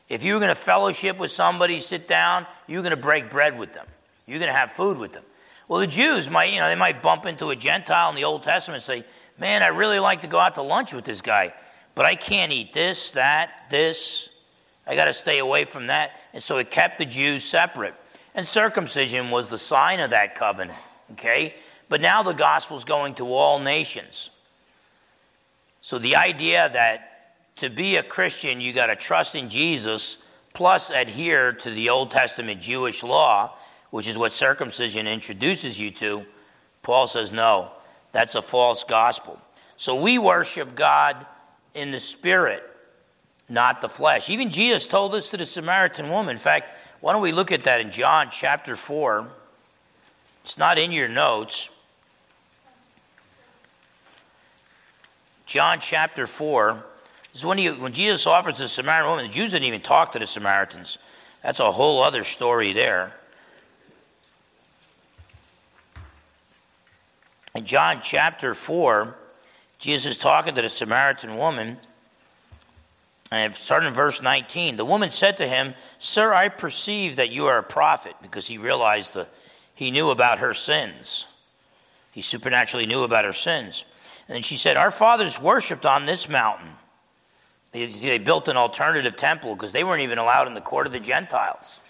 If 0.07 0.23
you 0.23 0.33
were 0.33 0.39
going 0.39 0.49
to 0.49 0.55
fellowship 0.55 1.17
with 1.17 1.31
somebody, 1.31 1.79
sit 1.79 2.07
down, 2.07 2.45
you're 2.67 2.83
going 2.83 2.91
to 2.91 2.97
break 2.97 3.31
bread 3.31 3.57
with 3.57 3.73
them. 3.73 3.87
You're 4.27 4.39
going 4.39 4.51
to 4.51 4.57
have 4.57 4.71
food 4.71 4.97
with 4.97 5.13
them. 5.13 5.23
Well, 5.67 5.79
the 5.79 5.87
Jews 5.87 6.29
might, 6.29 6.53
you 6.53 6.59
know, 6.59 6.67
they 6.67 6.75
might 6.75 7.01
bump 7.01 7.25
into 7.25 7.49
a 7.49 7.55
Gentile 7.55 8.09
in 8.09 8.15
the 8.15 8.23
Old 8.23 8.43
Testament 8.43 8.75
and 8.75 8.83
say, 8.83 9.07
Man, 9.37 9.63
I 9.63 9.67
really 9.67 9.99
like 9.99 10.21
to 10.21 10.27
go 10.27 10.39
out 10.39 10.55
to 10.55 10.61
lunch 10.61 10.93
with 10.93 11.03
this 11.03 11.21
guy, 11.21 11.53
but 11.93 12.05
I 12.05 12.15
can't 12.15 12.53
eat 12.53 12.73
this, 12.73 13.11
that, 13.11 13.65
this. 13.69 14.29
I 14.87 14.95
got 14.95 15.05
to 15.05 15.13
stay 15.13 15.39
away 15.39 15.65
from 15.65 15.87
that. 15.87 16.11
And 16.33 16.43
so 16.43 16.57
it 16.57 16.69
kept 16.69 16.97
the 16.97 17.05
Jews 17.05 17.43
separate. 17.43 17.93
And 18.33 18.47
circumcision 18.47 19.31
was 19.31 19.49
the 19.49 19.57
sign 19.57 19.99
of 19.99 20.09
that 20.11 20.35
covenant, 20.35 20.77
okay? 21.13 21.53
But 21.89 22.01
now 22.01 22.23
the 22.23 22.33
gospel's 22.33 22.83
going 22.83 23.15
to 23.15 23.33
all 23.33 23.59
nations. 23.59 24.29
So 25.81 25.99
the 25.99 26.15
idea 26.15 26.69
that 26.73 27.11
to 27.57 27.69
be 27.69 27.95
a 27.95 28.03
Christian, 28.03 28.59
you 28.59 28.73
got 28.73 28.87
to 28.87 28.95
trust 28.95 29.35
in 29.35 29.49
Jesus 29.49 30.21
plus 30.53 30.89
adhere 30.89 31.53
to 31.53 31.69
the 31.69 31.89
Old 31.89 32.11
Testament 32.11 32.61
Jewish 32.61 33.03
law 33.03 33.55
which 33.95 34.09
is 34.09 34.17
what 34.17 34.33
circumcision 34.33 35.07
introduces 35.07 35.79
you 35.79 35.89
to, 35.89 36.25
Paul 36.81 37.07
says, 37.07 37.31
no, 37.31 37.71
that's 38.11 38.35
a 38.35 38.41
false 38.41 38.83
gospel. 38.83 39.39
So 39.77 39.95
we 39.95 40.17
worship 40.17 40.75
God 40.75 41.25
in 41.73 41.91
the 41.91 42.01
spirit, 42.01 42.61
not 43.47 43.81
the 43.81 43.89
flesh. 43.89 44.29
Even 44.29 44.49
Jesus 44.49 44.85
told 44.85 45.13
this 45.13 45.29
to 45.29 45.37
the 45.37 45.45
Samaritan 45.45 46.09
woman. 46.09 46.31
In 46.31 46.37
fact, 46.37 46.69
why 47.01 47.13
don't 47.13 47.21
we 47.21 47.31
look 47.31 47.51
at 47.51 47.63
that 47.63 47.81
in 47.81 47.91
John 47.91 48.29
chapter 48.31 48.75
4? 48.75 49.27
It's 50.43 50.57
not 50.57 50.77
in 50.77 50.91
your 50.91 51.07
notes. 51.07 51.69
John 55.45 55.79
chapter 55.79 56.25
4. 56.25 56.83
This 57.31 57.41
is 57.41 57.45
when, 57.45 57.57
he, 57.57 57.69
when 57.69 57.93
Jesus 57.93 58.25
offers 58.25 58.57
the 58.57 58.67
Samaritan 58.67 59.09
woman, 59.09 59.27
the 59.27 59.33
Jews 59.33 59.51
didn't 59.51 59.65
even 59.65 59.81
talk 59.81 60.13
to 60.13 60.19
the 60.19 60.27
Samaritans. 60.27 60.97
That's 61.43 61.59
a 61.59 61.71
whole 61.71 62.01
other 62.01 62.23
story 62.23 62.73
there. 62.73 63.13
In 67.53 67.65
John 67.65 68.01
chapter 68.03 68.53
4, 68.53 69.15
Jesus 69.79 70.11
is 70.11 70.17
talking 70.17 70.55
to 70.55 70.61
the 70.61 70.69
Samaritan 70.69 71.37
woman. 71.37 71.77
And 73.31 73.55
starting 73.55 73.87
in 73.87 73.93
verse 73.93 74.21
19, 74.21 74.77
the 74.77 74.85
woman 74.85 75.11
said 75.11 75.37
to 75.37 75.47
him, 75.47 75.73
Sir, 75.97 76.33
I 76.33 76.49
perceive 76.49 77.15
that 77.15 77.31
you 77.31 77.47
are 77.47 77.57
a 77.57 77.63
prophet, 77.63 78.15
because 78.21 78.47
he 78.47 78.57
realized 78.57 79.15
that 79.15 79.29
he 79.73 79.91
knew 79.91 80.09
about 80.09 80.39
her 80.39 80.53
sins. 80.53 81.25
He 82.11 82.21
supernaturally 82.21 82.85
knew 82.85 83.03
about 83.03 83.25
her 83.25 83.33
sins. 83.33 83.83
And 84.29 84.45
she 84.45 84.57
said, 84.57 84.77
Our 84.77 84.91
fathers 84.91 85.41
worshipped 85.41 85.85
on 85.85 86.05
this 86.05 86.29
mountain. 86.29 86.69
They, 87.71 87.87
they 87.87 88.19
built 88.19 88.47
an 88.47 88.55
alternative 88.55 89.15
temple 89.15 89.53
because 89.53 89.73
they 89.73 89.83
weren't 89.83 90.01
even 90.01 90.17
allowed 90.17 90.47
in 90.47 90.53
the 90.53 90.61
court 90.61 90.87
of 90.87 90.93
the 90.93 90.99
Gentiles. 90.99 91.81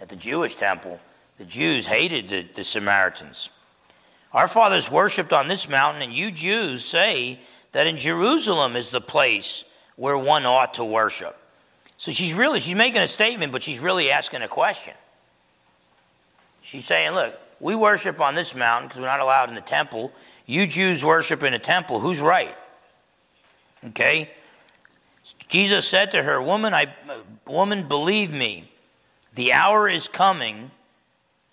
At 0.00 0.08
the 0.08 0.16
Jewish 0.16 0.54
temple, 0.54 0.98
the 1.36 1.44
Jews 1.44 1.86
hated 1.86 2.30
the, 2.30 2.46
the 2.54 2.64
Samaritans. 2.64 3.50
Our 4.32 4.48
fathers 4.48 4.90
worshipped 4.90 5.32
on 5.32 5.48
this 5.48 5.68
mountain, 5.68 6.02
and 6.02 6.12
you 6.12 6.30
Jews 6.30 6.84
say 6.84 7.38
that 7.72 7.86
in 7.86 7.98
Jerusalem 7.98 8.76
is 8.76 8.88
the 8.88 9.00
place 9.00 9.64
where 9.96 10.16
one 10.16 10.46
ought 10.46 10.74
to 10.74 10.84
worship. 10.84 11.36
So 11.98 12.12
she's 12.12 12.34
really 12.34 12.60
she's 12.60 12.74
making 12.74 13.00
a 13.00 13.08
statement, 13.08 13.52
but 13.52 13.62
she's 13.62 13.80
really 13.80 14.10
asking 14.10 14.42
a 14.42 14.48
question. 14.48 14.94
She's 16.62 16.84
saying, 16.84 17.12
look, 17.12 17.38
we 17.60 17.74
worship 17.74 18.20
on 18.20 18.34
this 18.34 18.54
mountain 18.54 18.88
because 18.88 19.00
we're 19.00 19.06
not 19.06 19.20
allowed 19.20 19.48
in 19.48 19.54
the 19.54 19.60
temple. 19.60 20.12
You 20.46 20.66
Jews 20.66 21.04
worship 21.04 21.42
in 21.42 21.54
a 21.54 21.58
temple. 21.58 22.00
Who's 22.00 22.20
right? 22.20 22.54
Okay? 23.86 24.30
Jesus 25.48 25.88
said 25.88 26.10
to 26.12 26.22
her, 26.22 26.40
Woman, 26.40 26.74
I 26.74 26.94
woman, 27.46 27.88
believe 27.88 28.32
me, 28.32 28.70
the 29.34 29.52
hour 29.52 29.88
is 29.88 30.08
coming 30.08 30.70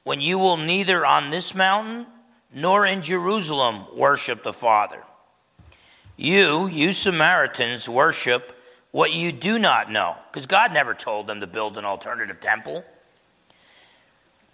when 0.04 0.20
you 0.20 0.38
will 0.38 0.58
neither 0.58 1.06
on 1.06 1.32
this 1.32 1.56
mountain 1.56 2.06
nor 2.54 2.86
in 2.86 3.02
Jerusalem 3.02 3.86
worship 3.96 4.44
the 4.44 4.54
Father. 4.54 5.04
You, 6.24 6.68
you 6.68 6.94
Samaritans, 6.94 7.90
worship 7.90 8.58
what 8.92 9.12
you 9.12 9.34
do 9.34 9.60
not 9.60 9.92
know, 9.92 10.16
because 10.32 10.46
God 10.46 10.72
never 10.72 10.94
told 10.94 11.28
them 11.28 11.42
to 11.42 11.48
build 11.48 11.78
an 11.78 11.84
alternative 11.84 12.40
temple. 12.40 12.86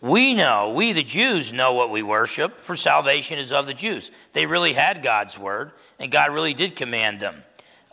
We 0.02 0.34
know, 0.34 0.72
we 0.72 0.94
the 0.94 1.04
Jews 1.04 1.54
know 1.54 1.74
what 1.74 1.92
we 1.92 2.02
worship, 2.02 2.60
for 2.60 2.76
salvation 2.76 3.38
is 3.38 3.52
of 3.52 3.68
the 3.68 3.76
Jews. 3.76 4.10
They 4.34 4.48
really 4.48 4.74
had 4.74 5.04
God's 5.04 5.38
word, 5.38 5.72
and 6.00 6.12
God 6.12 6.34
really 6.34 6.56
did 6.56 6.76
command 6.76 7.20
them 7.20 7.44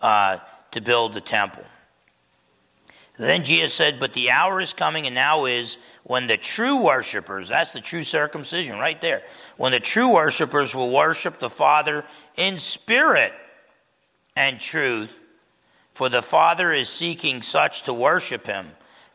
uh, 0.01 0.39
to 0.71 0.81
build 0.81 1.13
the 1.13 1.21
temple. 1.21 1.65
Then 3.19 3.45
Jesus 3.45 3.75
said, 3.75 4.01
But 4.01 4.15
the 4.15 4.31
hour 4.31 4.59
is 4.59 4.73
coming, 4.73 5.05
and 5.05 5.15
now 5.15 5.45
is 5.45 5.77
when 6.03 6.29
the 6.29 6.39
true 6.39 6.79
worshipers, 6.79 7.51
that's 7.51 7.73
the 7.73 7.83
true 7.83 8.05
circumcision 8.05 8.79
right 8.79 9.03
there, 9.03 9.23
when 9.59 9.73
the 9.73 9.81
true 9.81 10.15
worshipers 10.15 10.75
will 10.75 10.91
worship 10.91 11.41
the 11.41 11.51
Father 11.51 12.07
in 12.39 12.57
spirit 12.57 13.35
and 14.37 14.61
truth, 14.61 15.11
for 15.93 16.09
the 16.09 16.23
Father 16.23 16.71
is 16.71 16.89
seeking 16.89 17.41
such 17.41 17.83
to 17.83 17.93
worship 17.93 18.47
him. 18.47 18.71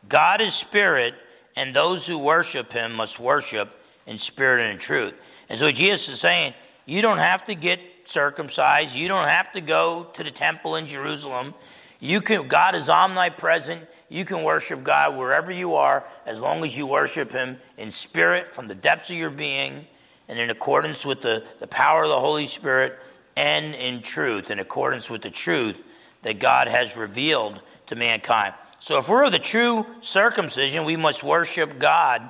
God 0.10 0.42
is 0.42 0.56
spirit, 0.56 1.14
and 1.56 1.76
those 1.76 2.08
who 2.08 2.18
worship 2.18 2.74
him 2.74 2.94
must 2.94 3.20
worship 3.20 3.80
in 4.08 4.18
spirit 4.18 4.62
and 4.62 4.72
in 4.74 4.80
truth. 4.80 5.14
And 5.48 5.60
so 5.60 5.72
Jesus 5.72 6.10
is 6.10 6.20
saying, 6.20 6.54
You 6.88 7.04
don't 7.04 7.20
have 7.20 7.46
to 7.46 7.56
get 7.56 7.80
circumcised, 8.06 8.96
you 8.96 9.08
don't 9.08 9.28
have 9.28 9.52
to 9.52 9.62
go 9.62 10.08
to 10.16 10.24
the 10.24 10.32
temple 10.32 10.76
in 10.76 10.88
Jerusalem. 10.88 11.54
You 12.00 12.20
can, 12.20 12.48
God 12.48 12.74
is 12.74 12.90
omnipresent. 12.90 13.88
You 14.10 14.26
can 14.26 14.44
worship 14.44 14.84
God 14.84 15.16
wherever 15.16 15.52
you 15.52 15.76
are 15.76 16.04
as 16.26 16.42
long 16.42 16.66
as 16.66 16.76
you 16.76 16.88
worship 16.88 17.32
Him 17.32 17.60
in 17.78 17.92
spirit 17.92 18.50
from 18.50 18.68
the 18.68 18.76
depths 18.76 19.12
of 19.12 19.16
your 19.16 19.30
being 19.30 19.86
and 20.28 20.40
in 20.40 20.50
accordance 20.50 21.06
with 21.06 21.22
the, 21.22 21.46
the 21.60 21.68
power 21.68 22.04
of 22.04 22.10
the 22.10 22.20
Holy 22.20 22.48
Spirit 22.48 22.98
and 23.36 23.76
in 23.76 24.02
truth, 24.02 24.52
in 24.52 24.60
accordance 24.60 25.10
with 25.10 25.22
the 25.22 25.30
truth 25.30 25.82
that 26.24 26.40
God 26.40 26.68
has 26.68 26.98
revealed 26.98 27.62
to 27.88 27.96
mankind. 27.96 28.54
So 28.80 28.98
if 28.98 29.10
we're 29.10 29.30
the 29.30 29.40
true 29.40 29.86
circumcision, 30.02 30.86
we 30.86 30.96
must 30.96 31.24
worship 31.24 31.80
God 31.80 32.30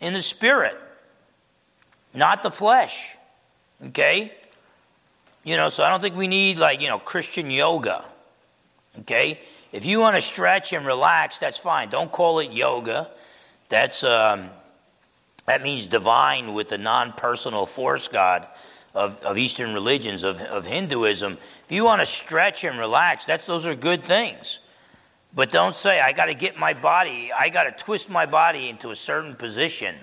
in 0.00 0.12
the 0.12 0.22
spirit, 0.22 0.78
not 2.12 2.42
the 2.42 2.50
flesh. 2.50 3.16
Okay? 3.86 4.32
You 5.44 5.56
know, 5.56 5.68
so 5.68 5.84
I 5.84 5.90
don't 5.90 6.00
think 6.00 6.16
we 6.16 6.28
need 6.28 6.58
like, 6.58 6.80
you 6.80 6.88
know, 6.88 6.98
Christian 6.98 7.50
yoga. 7.50 8.04
Okay? 9.00 9.40
If 9.72 9.84
you 9.84 10.00
want 10.00 10.16
to 10.16 10.22
stretch 10.22 10.72
and 10.72 10.86
relax, 10.86 11.38
that's 11.38 11.58
fine. 11.58 11.88
Don't 11.88 12.10
call 12.10 12.40
it 12.40 12.52
yoga. 12.52 13.10
That's 13.68 14.04
um, 14.04 14.50
that 15.46 15.62
means 15.62 15.86
divine 15.86 16.54
with 16.54 16.68
the 16.68 16.78
non-personal 16.78 17.66
force 17.66 18.08
God 18.08 18.46
of, 18.96 19.22
of 19.22 19.36
Eastern 19.36 19.74
religions, 19.74 20.24
of, 20.24 20.40
of 20.40 20.66
Hinduism. 20.66 21.34
If 21.66 21.70
you 21.70 21.84
want 21.84 22.00
to 22.00 22.06
stretch 22.06 22.64
and 22.64 22.78
relax, 22.78 23.26
that's 23.26 23.44
those 23.44 23.66
are 23.66 23.74
good 23.74 24.02
things. 24.02 24.58
But 25.34 25.52
don't 25.52 25.76
say, 25.76 26.00
I 26.00 26.12
got 26.12 26.26
to 26.26 26.34
get 26.34 26.58
my 26.58 26.72
body, 26.72 27.30
I 27.30 27.50
got 27.50 27.64
to 27.64 27.72
twist 27.72 28.08
my 28.08 28.24
body 28.24 28.70
into 28.70 28.90
a 28.90 28.96
certain 28.96 29.36
position 29.36 29.94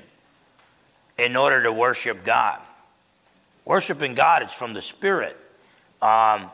in 1.17 1.35
order 1.35 1.63
to 1.63 1.73
worship 1.73 2.23
God. 2.23 2.59
Worshiping 3.65 4.13
God 4.13 4.43
is 4.43 4.51
from 4.51 4.73
the 4.73 4.81
Spirit. 4.81 5.37
Um, 5.99 6.51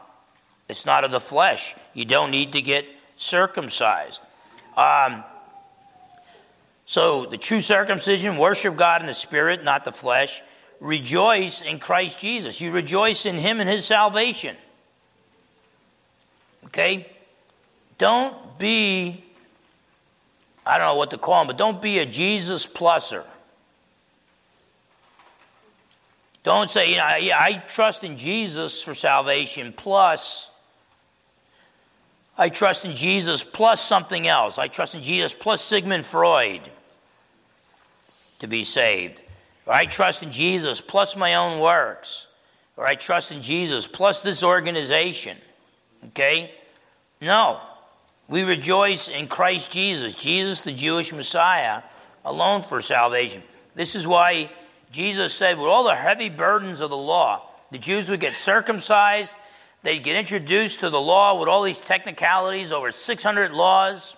it's 0.70 0.86
not 0.86 1.04
of 1.04 1.12
the 1.12 1.20
flesh. 1.20 1.76
You 1.94 2.06
don't 2.06 2.32
need 2.32 2.54
to 2.54 2.62
get 2.62 2.86
circumcised. 3.18 4.22
Um, 4.78 5.26
so, 6.86 7.26
the 7.26 7.38
true 7.38 7.60
circumcision, 7.60 8.38
worship 8.38 8.78
God 8.78 9.02
in 9.02 9.08
the 9.08 9.14
spirit, 9.14 9.64
not 9.64 9.86
the 9.86 9.92
flesh. 9.92 10.42
Rejoice 10.80 11.62
in 11.62 11.80
Christ 11.80 12.20
Jesus. 12.20 12.62
You 12.62 12.72
rejoice 12.72 13.26
in 13.26 13.38
Him 13.38 13.60
and 13.60 13.70
His 13.70 13.86
salvation. 13.86 14.56
Okay? 16.66 17.08
Don't 17.98 18.58
be, 18.58 19.24
I 20.66 20.78
don't 20.78 20.88
know 20.88 20.96
what 20.96 21.12
to 21.12 21.18
call 21.18 21.42
him, 21.42 21.48
but 21.48 21.58
don't 21.58 21.82
be 21.82 22.00
a 22.00 22.06
Jesus 22.06 22.66
pluser. 22.66 23.24
Don't 26.44 26.70
say, 26.70 26.92
you 26.92 26.98
know, 26.98 27.16
yeah, 27.18 27.38
I 27.38 27.54
trust 27.68 28.04
in 28.04 28.18
Jesus 28.18 28.82
for 28.82 28.96
salvation, 28.96 29.74
plus 29.74 30.50
I 32.38 32.48
trust 32.48 32.86
in 32.86 32.96
Jesus 32.96 33.44
plus 33.44 33.82
something 33.82 34.26
else. 34.26 34.58
I 34.58 34.70
trust 34.70 34.96
in 34.96 35.04
Jesus 35.04 35.34
plus 35.34 35.62
Sigmund 35.62 36.06
Freud 36.06 36.62
to 38.40 38.48
be 38.48 38.64
saved. 38.64 39.22
Or 39.70 39.76
I 39.76 39.86
trust 39.86 40.24
in 40.24 40.32
Jesus 40.32 40.82
plus 40.82 41.16
my 41.16 41.36
own 41.36 41.60
works. 41.60 42.26
Or 42.76 42.88
I 42.88 42.96
trust 42.96 43.32
in 43.32 43.44
Jesus 43.44 43.86
plus 43.86 44.22
this 44.22 44.42
organization. 44.42 45.38
Okay? 46.08 46.52
No. 47.22 47.62
We 48.28 48.42
rejoice 48.42 49.08
in 49.08 49.28
Christ 49.28 49.70
Jesus, 49.70 50.16
Jesus, 50.16 50.62
the 50.62 50.74
Jewish 50.74 51.14
Messiah, 51.14 51.84
alone 52.26 52.64
for 52.64 52.82
salvation. 52.82 53.44
This 53.76 53.94
is 53.94 54.08
why 54.08 54.50
Jesus 54.92 55.34
said, 55.34 55.58
with 55.58 55.68
all 55.68 55.84
the 55.84 55.96
heavy 55.96 56.30
burdens 56.30 56.82
of 56.82 56.90
the 56.90 56.98
law, 56.98 57.44
the 57.70 57.78
Jews 57.78 58.10
would 58.10 58.20
get 58.20 58.36
circumcised 58.36 59.36
They'd 59.82 60.04
get 60.04 60.18
introduced 60.18 60.82
to 60.82 60.90
the 60.90 61.00
law 61.00 61.40
with 61.40 61.48
all 61.48 61.64
these 61.64 61.80
technicalities, 61.80 62.72
over 62.72 62.92
600 62.92 63.52
laws. 63.52 64.16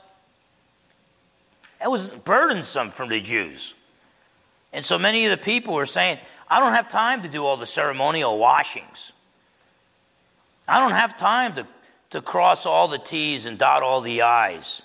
That 1.79 1.91
was 1.91 2.13
burdensome 2.13 2.89
for 2.89 3.07
the 3.07 3.19
Jews. 3.19 3.75
And 4.73 4.85
so 4.85 4.97
many 4.97 5.25
of 5.25 5.31
the 5.31 5.43
people 5.43 5.73
were 5.73 5.85
saying, 5.85 6.17
I 6.49 6.59
don't 6.59 6.73
have 6.73 6.89
time 6.89 7.23
to 7.23 7.29
do 7.29 7.45
all 7.45 7.57
the 7.57 7.65
ceremonial 7.65 8.37
washings. 8.37 9.11
I 10.67 10.79
don't 10.79 10.91
have 10.91 11.17
time 11.17 11.55
to, 11.55 11.67
to 12.11 12.21
cross 12.21 12.65
all 12.65 12.87
the 12.87 12.97
T's 12.97 13.45
and 13.45 13.57
dot 13.57 13.83
all 13.83 14.01
the 14.01 14.21
I's. 14.21 14.81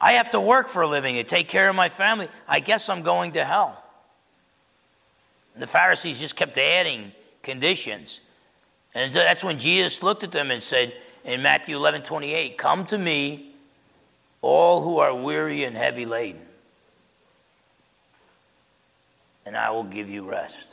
I 0.00 0.14
have 0.14 0.30
to 0.30 0.40
work 0.40 0.68
for 0.68 0.82
a 0.82 0.88
living 0.88 1.18
and 1.18 1.26
take 1.26 1.48
care 1.48 1.68
of 1.68 1.76
my 1.76 1.88
family. 1.88 2.28
I 2.46 2.60
guess 2.60 2.88
I'm 2.88 3.02
going 3.02 3.32
to 3.32 3.44
hell. 3.44 3.82
And 5.54 5.62
the 5.62 5.66
Pharisees 5.66 6.20
just 6.20 6.36
kept 6.36 6.58
adding 6.58 7.12
conditions. 7.42 8.20
And 8.94 9.14
that's 9.14 9.42
when 9.42 9.58
Jesus 9.58 10.02
looked 10.02 10.24
at 10.24 10.32
them 10.32 10.50
and 10.50 10.62
said 10.62 10.92
in 11.24 11.42
Matthew 11.42 11.76
11 11.76 12.02
28, 12.02 12.58
Come 12.58 12.86
to 12.86 12.98
me, 12.98 13.50
all 14.42 14.82
who 14.82 14.98
are 14.98 15.14
weary 15.14 15.64
and 15.64 15.76
heavy 15.76 16.04
laden, 16.04 16.43
and 19.46 19.56
I 19.56 19.70
will 19.70 19.84
give 19.84 20.08
you 20.08 20.28
rest. 20.28 20.68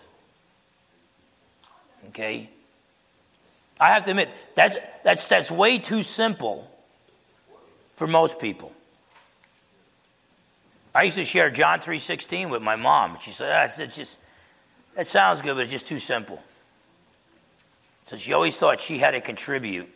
Okay? 2.09 2.49
I 3.79 3.89
have 3.89 4.03
to 4.03 4.11
admit, 4.11 4.29
that's, 4.55 4.77
that's, 5.03 5.27
that's 5.27 5.49
way 5.49 5.79
too 5.79 6.03
simple 6.03 6.69
for 7.93 8.07
most 8.07 8.39
people. 8.39 8.71
I 10.93 11.03
used 11.03 11.17
to 11.17 11.25
share 11.25 11.49
John 11.49 11.79
3.16 11.79 12.49
with 12.49 12.61
my 12.61 12.75
mom. 12.75 13.17
She 13.21 13.31
said, 13.31 13.51
ah, 13.51 13.81
it's 13.81 13.95
just, 13.95 14.17
that 14.95 15.07
sounds 15.07 15.41
good, 15.41 15.55
but 15.55 15.61
it's 15.61 15.71
just 15.71 15.87
too 15.87 15.99
simple. 15.99 16.41
So 18.07 18.17
she 18.17 18.33
always 18.33 18.57
thought 18.57 18.81
she 18.81 18.99
had 18.99 19.11
to 19.11 19.21
contribute. 19.21 19.89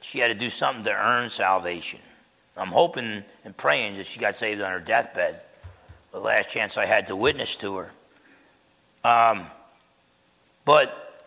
She 0.00 0.18
had 0.18 0.28
to 0.28 0.34
do 0.34 0.50
something 0.50 0.84
to 0.84 0.92
earn 0.92 1.28
salvation. 1.28 2.00
I'm 2.56 2.68
hoping 2.68 3.22
and 3.44 3.56
praying 3.56 3.94
that 3.94 4.06
she 4.06 4.18
got 4.18 4.34
saved 4.34 4.60
on 4.60 4.72
her 4.72 4.80
deathbed, 4.80 5.40
the 6.12 6.18
last 6.18 6.50
chance 6.50 6.76
I 6.76 6.86
had 6.86 7.08
to 7.08 7.16
witness 7.16 7.56
to 7.56 7.76
her. 7.76 7.90
Um, 9.04 9.46
but 10.64 11.24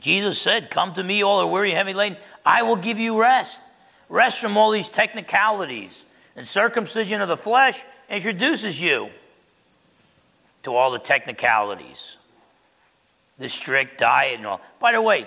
Jesus 0.00 0.40
said, 0.40 0.70
Come 0.70 0.94
to 0.94 1.02
me, 1.02 1.22
all 1.22 1.40
are 1.40 1.46
weary 1.46 1.72
heavy 1.72 1.94
laden. 1.94 2.18
I 2.44 2.62
will 2.62 2.76
give 2.76 2.98
you 2.98 3.20
rest. 3.20 3.60
Rest 4.08 4.40
from 4.40 4.56
all 4.56 4.70
these 4.70 4.88
technicalities. 4.88 6.04
And 6.36 6.46
circumcision 6.46 7.20
of 7.20 7.28
the 7.28 7.36
flesh 7.36 7.82
introduces 8.08 8.80
you 8.80 9.10
to 10.62 10.74
all 10.74 10.90
the 10.90 10.98
technicalities 10.98 12.16
the 13.40 13.48
strict 13.48 13.98
diet 13.98 14.36
and 14.36 14.46
all. 14.46 14.60
By 14.78 14.92
the 14.92 15.02
way, 15.02 15.26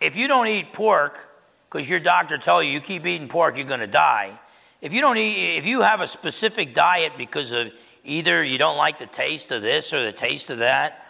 if 0.00 0.16
you 0.16 0.28
don't 0.28 0.48
eat 0.48 0.72
pork 0.72 1.28
because 1.70 1.88
your 1.88 2.00
doctor 2.00 2.36
tell 2.36 2.62
you 2.62 2.70
you 2.70 2.80
keep 2.80 3.06
eating 3.06 3.28
pork, 3.28 3.56
you're 3.56 3.64
going 3.64 3.80
to 3.80 3.86
die. 3.86 4.38
If 4.86 4.92
you 4.92 5.00
don't 5.00 5.18
eat, 5.18 5.56
if 5.56 5.66
you 5.66 5.80
have 5.80 6.00
a 6.00 6.06
specific 6.06 6.72
diet 6.72 7.14
because 7.18 7.50
of 7.50 7.72
either 8.04 8.44
you 8.44 8.56
don't 8.56 8.76
like 8.76 9.00
the 9.00 9.06
taste 9.06 9.50
of 9.50 9.60
this 9.60 9.92
or 9.92 10.04
the 10.04 10.12
taste 10.12 10.48
of 10.48 10.58
that, 10.58 11.04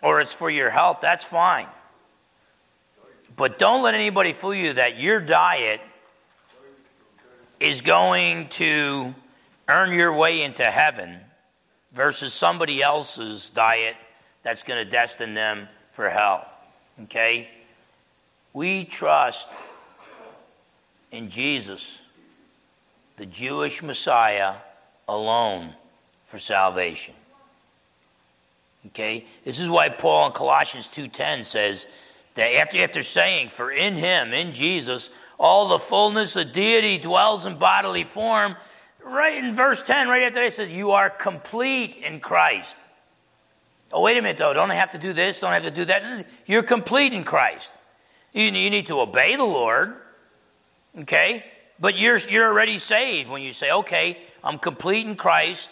or 0.00 0.20
it's 0.20 0.32
for 0.32 0.48
your 0.48 0.70
health, 0.70 0.98
that's 1.00 1.24
fine. 1.24 1.66
But 3.34 3.58
don't 3.58 3.82
let 3.82 3.94
anybody 3.94 4.32
fool 4.32 4.54
you 4.54 4.74
that 4.74 5.00
your 5.00 5.18
diet 5.18 5.80
is 7.58 7.80
going 7.80 8.48
to 8.50 9.12
earn 9.66 9.92
your 9.92 10.14
way 10.14 10.42
into 10.42 10.62
heaven 10.62 11.18
versus 11.90 12.32
somebody 12.32 12.84
else's 12.84 13.50
diet 13.50 13.96
that's 14.44 14.62
going 14.62 14.78
to 14.78 14.88
destine 14.88 15.34
them 15.34 15.66
for 15.90 16.08
hell. 16.08 16.48
Okay? 17.00 17.48
We 18.52 18.84
trust 18.84 19.48
in 21.10 21.30
Jesus, 21.30 22.01
the 23.16 23.26
Jewish 23.26 23.82
Messiah, 23.82 24.54
alone 25.08 25.74
for 26.24 26.38
salvation. 26.38 27.14
Okay? 28.88 29.26
This 29.44 29.60
is 29.60 29.68
why 29.68 29.88
Paul 29.88 30.26
in 30.26 30.32
Colossians 30.32 30.88
2:10 30.88 31.44
says 31.44 31.86
that 32.34 32.54
after 32.54 32.82
after 32.82 33.02
saying 33.02 33.50
for 33.50 33.70
in 33.70 33.94
him 33.94 34.32
in 34.32 34.52
Jesus 34.52 35.10
all 35.38 35.68
the 35.68 35.78
fullness 35.78 36.36
of 36.36 36.52
deity 36.52 36.98
dwells 36.98 37.46
in 37.46 37.56
bodily 37.56 38.04
form 38.04 38.56
right 39.04 39.44
in 39.44 39.52
verse 39.52 39.82
10 39.82 40.08
right 40.08 40.22
after 40.22 40.40
that 40.40 40.46
it 40.46 40.52
says 40.52 40.68
you 40.70 40.92
are 40.92 41.10
complete 41.10 41.96
in 41.96 42.20
Christ. 42.20 42.76
Oh 43.92 44.02
wait 44.02 44.16
a 44.16 44.22
minute 44.22 44.38
though, 44.38 44.54
don't 44.54 44.70
have 44.70 44.90
to 44.90 44.98
do 44.98 45.12
this, 45.12 45.38
don't 45.38 45.52
have 45.52 45.64
to 45.64 45.70
do 45.70 45.84
that. 45.84 46.26
You're 46.46 46.62
complete 46.62 47.12
in 47.12 47.24
Christ. 47.24 47.72
You, 48.32 48.44
you 48.44 48.70
need 48.70 48.86
to 48.86 49.00
obey 49.00 49.36
the 49.36 49.44
Lord. 49.44 49.94
Okay? 50.98 51.44
But 51.82 51.98
you're 51.98 52.16
you're 52.16 52.46
already 52.46 52.78
saved 52.78 53.28
when 53.28 53.42
you 53.42 53.52
say, 53.52 53.72
"Okay, 53.72 54.16
I'm 54.44 54.58
complete 54.60 55.04
in 55.04 55.16
Christ. 55.16 55.68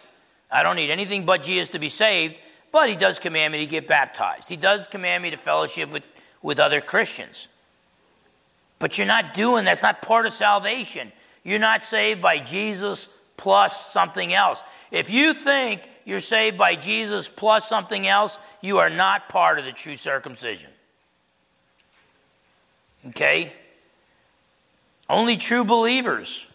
I 0.50 0.64
don't 0.64 0.74
need 0.74 0.90
anything 0.90 1.24
but 1.24 1.44
Jesus 1.44 1.68
to 1.68 1.78
be 1.78 1.88
saved." 1.88 2.34
But 2.72 2.88
he 2.88 2.96
does 2.96 3.20
command 3.20 3.52
me 3.52 3.60
to 3.60 3.66
get 3.66 3.86
baptized. 3.86 4.48
He 4.48 4.56
does 4.56 4.88
command 4.88 5.22
me 5.22 5.30
to 5.30 5.36
fellowship 5.36 5.90
with, 5.90 6.02
with 6.42 6.58
other 6.58 6.80
Christians. 6.80 7.46
But 8.80 8.98
you're 8.98 9.06
not 9.06 9.34
doing 9.34 9.64
that's 9.64 9.82
not 9.84 10.02
part 10.02 10.26
of 10.26 10.32
salvation. 10.32 11.12
You're 11.44 11.60
not 11.60 11.84
saved 11.84 12.20
by 12.20 12.38
Jesus 12.38 13.08
plus 13.36 13.92
something 13.92 14.34
else. 14.34 14.64
If 14.90 15.10
you 15.10 15.32
think 15.32 15.88
you're 16.04 16.20
saved 16.20 16.58
by 16.58 16.74
Jesus 16.74 17.28
plus 17.28 17.68
something 17.68 18.06
else, 18.06 18.36
you 18.60 18.78
are 18.78 18.90
not 18.90 19.28
part 19.28 19.60
of 19.60 19.64
the 19.64 19.72
true 19.72 19.96
circumcision. 19.96 20.70
Okay? 23.08 23.52
Only 25.10 25.36
true 25.36 25.64
believers 25.64 26.46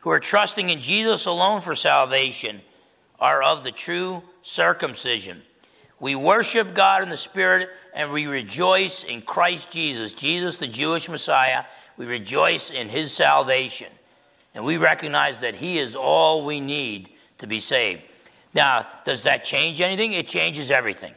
who 0.00 0.10
are 0.10 0.18
trusting 0.18 0.70
in 0.70 0.80
Jesus 0.80 1.24
alone 1.24 1.60
for 1.60 1.76
salvation 1.76 2.60
are 3.20 3.44
of 3.44 3.62
the 3.62 3.70
true 3.70 4.24
circumcision. 4.42 5.40
We 6.00 6.16
worship 6.16 6.74
God 6.74 7.04
in 7.04 7.10
the 7.10 7.16
Spirit 7.16 7.68
and 7.94 8.10
we 8.10 8.26
rejoice 8.26 9.04
in 9.04 9.22
Christ 9.22 9.70
Jesus, 9.70 10.12
Jesus, 10.12 10.56
the 10.56 10.66
Jewish 10.66 11.08
Messiah. 11.08 11.62
We 11.96 12.06
rejoice 12.06 12.72
in 12.72 12.88
his 12.88 13.12
salvation. 13.12 13.92
And 14.52 14.64
we 14.64 14.78
recognize 14.78 15.38
that 15.38 15.54
he 15.54 15.78
is 15.78 15.94
all 15.94 16.44
we 16.44 16.58
need 16.58 17.10
to 17.38 17.46
be 17.46 17.60
saved. 17.60 18.02
Now, 18.52 18.88
does 19.04 19.22
that 19.22 19.44
change 19.44 19.80
anything? 19.80 20.12
It 20.12 20.26
changes 20.26 20.72
everything. 20.72 21.14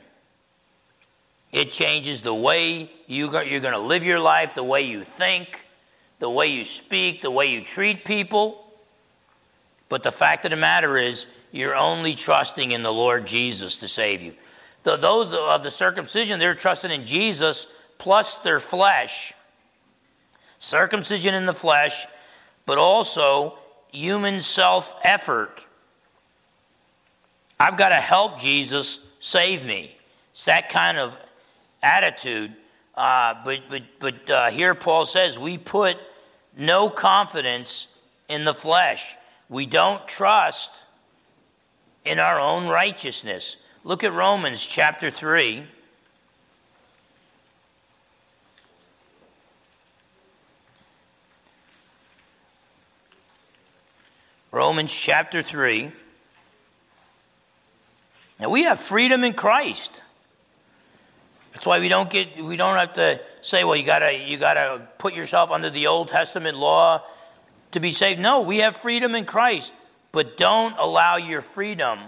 It 1.52 1.72
changes 1.72 2.22
the 2.22 2.34
way 2.34 2.92
you 3.08 3.32
you're 3.42 3.60
going 3.60 3.74
to 3.74 3.80
live 3.80 4.04
your 4.04 4.20
life, 4.20 4.54
the 4.54 4.64
way 4.64 4.84
you 4.84 5.04
think, 5.04 5.66
the 6.20 6.30
way 6.30 6.48
you 6.48 6.66
speak, 6.66 7.22
the 7.22 7.32
way 7.32 7.48
you 7.52 7.62
treat 7.62 8.06
people. 8.06 8.64
But 9.88 10.04
the 10.04 10.12
fact 10.12 10.46
of 10.46 10.52
the 10.52 10.58
matter 10.58 10.98
is, 10.98 11.26
you're 11.52 11.76
only 11.76 12.14
trusting 12.14 12.72
in 12.72 12.84
the 12.84 12.94
Lord 12.94 13.26
Jesus 13.26 13.78
to 13.78 13.88
save 13.88 14.22
you. 14.22 14.34
The, 14.84 14.98
those 14.98 15.34
of 15.34 15.64
the 15.64 15.72
circumcision, 15.72 16.40
they're 16.40 16.54
trusting 16.54 16.92
in 16.92 17.06
Jesus 17.06 17.68
plus 17.98 18.36
their 18.36 18.60
flesh. 18.60 19.34
Circumcision 20.60 21.34
in 21.34 21.46
the 21.46 21.54
flesh, 21.54 22.06
but 22.66 22.78
also 22.78 23.58
human 23.92 24.42
self 24.42 24.96
effort. 25.04 25.66
I've 27.60 27.78
got 27.78 27.90
to 27.90 27.96
help 27.96 28.40
Jesus 28.40 29.00
save 29.20 29.66
me. 29.66 29.96
It's 30.32 30.46
that 30.46 30.70
kind 30.70 30.98
of 30.98 31.18
attitude. 31.82 32.54
Uh, 32.96 33.36
but 33.44 33.62
but, 33.70 33.84
but 34.00 34.30
uh, 34.30 34.50
here 34.50 34.76
Paul 34.76 35.06
says 35.06 35.40
we 35.40 35.58
put 35.58 35.98
no 36.60 36.90
confidence 36.90 37.88
in 38.28 38.44
the 38.44 38.54
flesh. 38.54 39.16
We 39.48 39.66
don't 39.66 40.08
trust 40.08 40.70
in 42.06 42.20
our 42.20 42.40
own 42.40 42.68
righteousness. 42.68 43.58
Look 43.84 44.04
at 44.04 44.14
Romans 44.14 44.64
chapter 44.66 45.10
3. 45.10 45.64
Romans 54.52 54.94
chapter 54.94 55.42
3. 55.42 55.92
Now 58.40 58.50
we 58.50 58.64
have 58.64 58.80
freedom 58.80 59.24
in 59.24 59.34
Christ. 59.34 60.02
That's 61.54 61.66
why 61.66 61.80
we 61.80 61.90
don't 61.90 62.10
get 62.10 62.44
we 62.44 62.58
don't 62.58 62.78
have 62.78 62.94
to 62.94 63.20
say, 63.42 63.64
well, 63.64 63.76
you 63.76 63.84
gotta 63.84 64.18
you 64.18 64.38
gotta 64.38 64.88
put 64.98 65.14
yourself 65.14 65.52
under 65.52 65.70
the 65.70 65.88
Old 65.88 66.10
Testament 66.10 66.58
law 66.58 67.04
to 67.72 67.80
be 67.80 67.92
saved. 67.92 68.20
No, 68.20 68.42
we 68.42 68.60
have 68.60 68.76
freedom 68.78 69.16
in 69.16 69.26
Christ. 69.26 69.72
But 70.12 70.38
don't 70.38 70.76
allow 70.78 71.18
your 71.18 71.42
freedom 71.42 72.00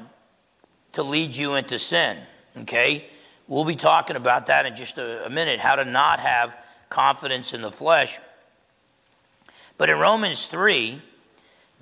to 0.94 1.04
lead 1.04 1.36
you 1.36 1.56
into 1.56 1.78
sin. 1.78 2.18
Okay? 2.58 3.06
We'll 3.48 3.66
be 3.66 3.76
talking 3.76 4.16
about 4.16 4.48
that 4.48 4.66
in 4.66 4.76
just 4.76 4.98
a, 4.98 5.26
a 5.26 5.30
minute, 5.30 5.60
how 5.60 5.76
to 5.76 5.86
not 5.86 6.20
have 6.20 6.58
confidence 6.90 7.54
in 7.54 7.62
the 7.62 7.72
flesh. 7.72 8.20
But 9.78 9.90
in 9.90 10.00
Romans 10.00 10.48
3, 10.48 11.02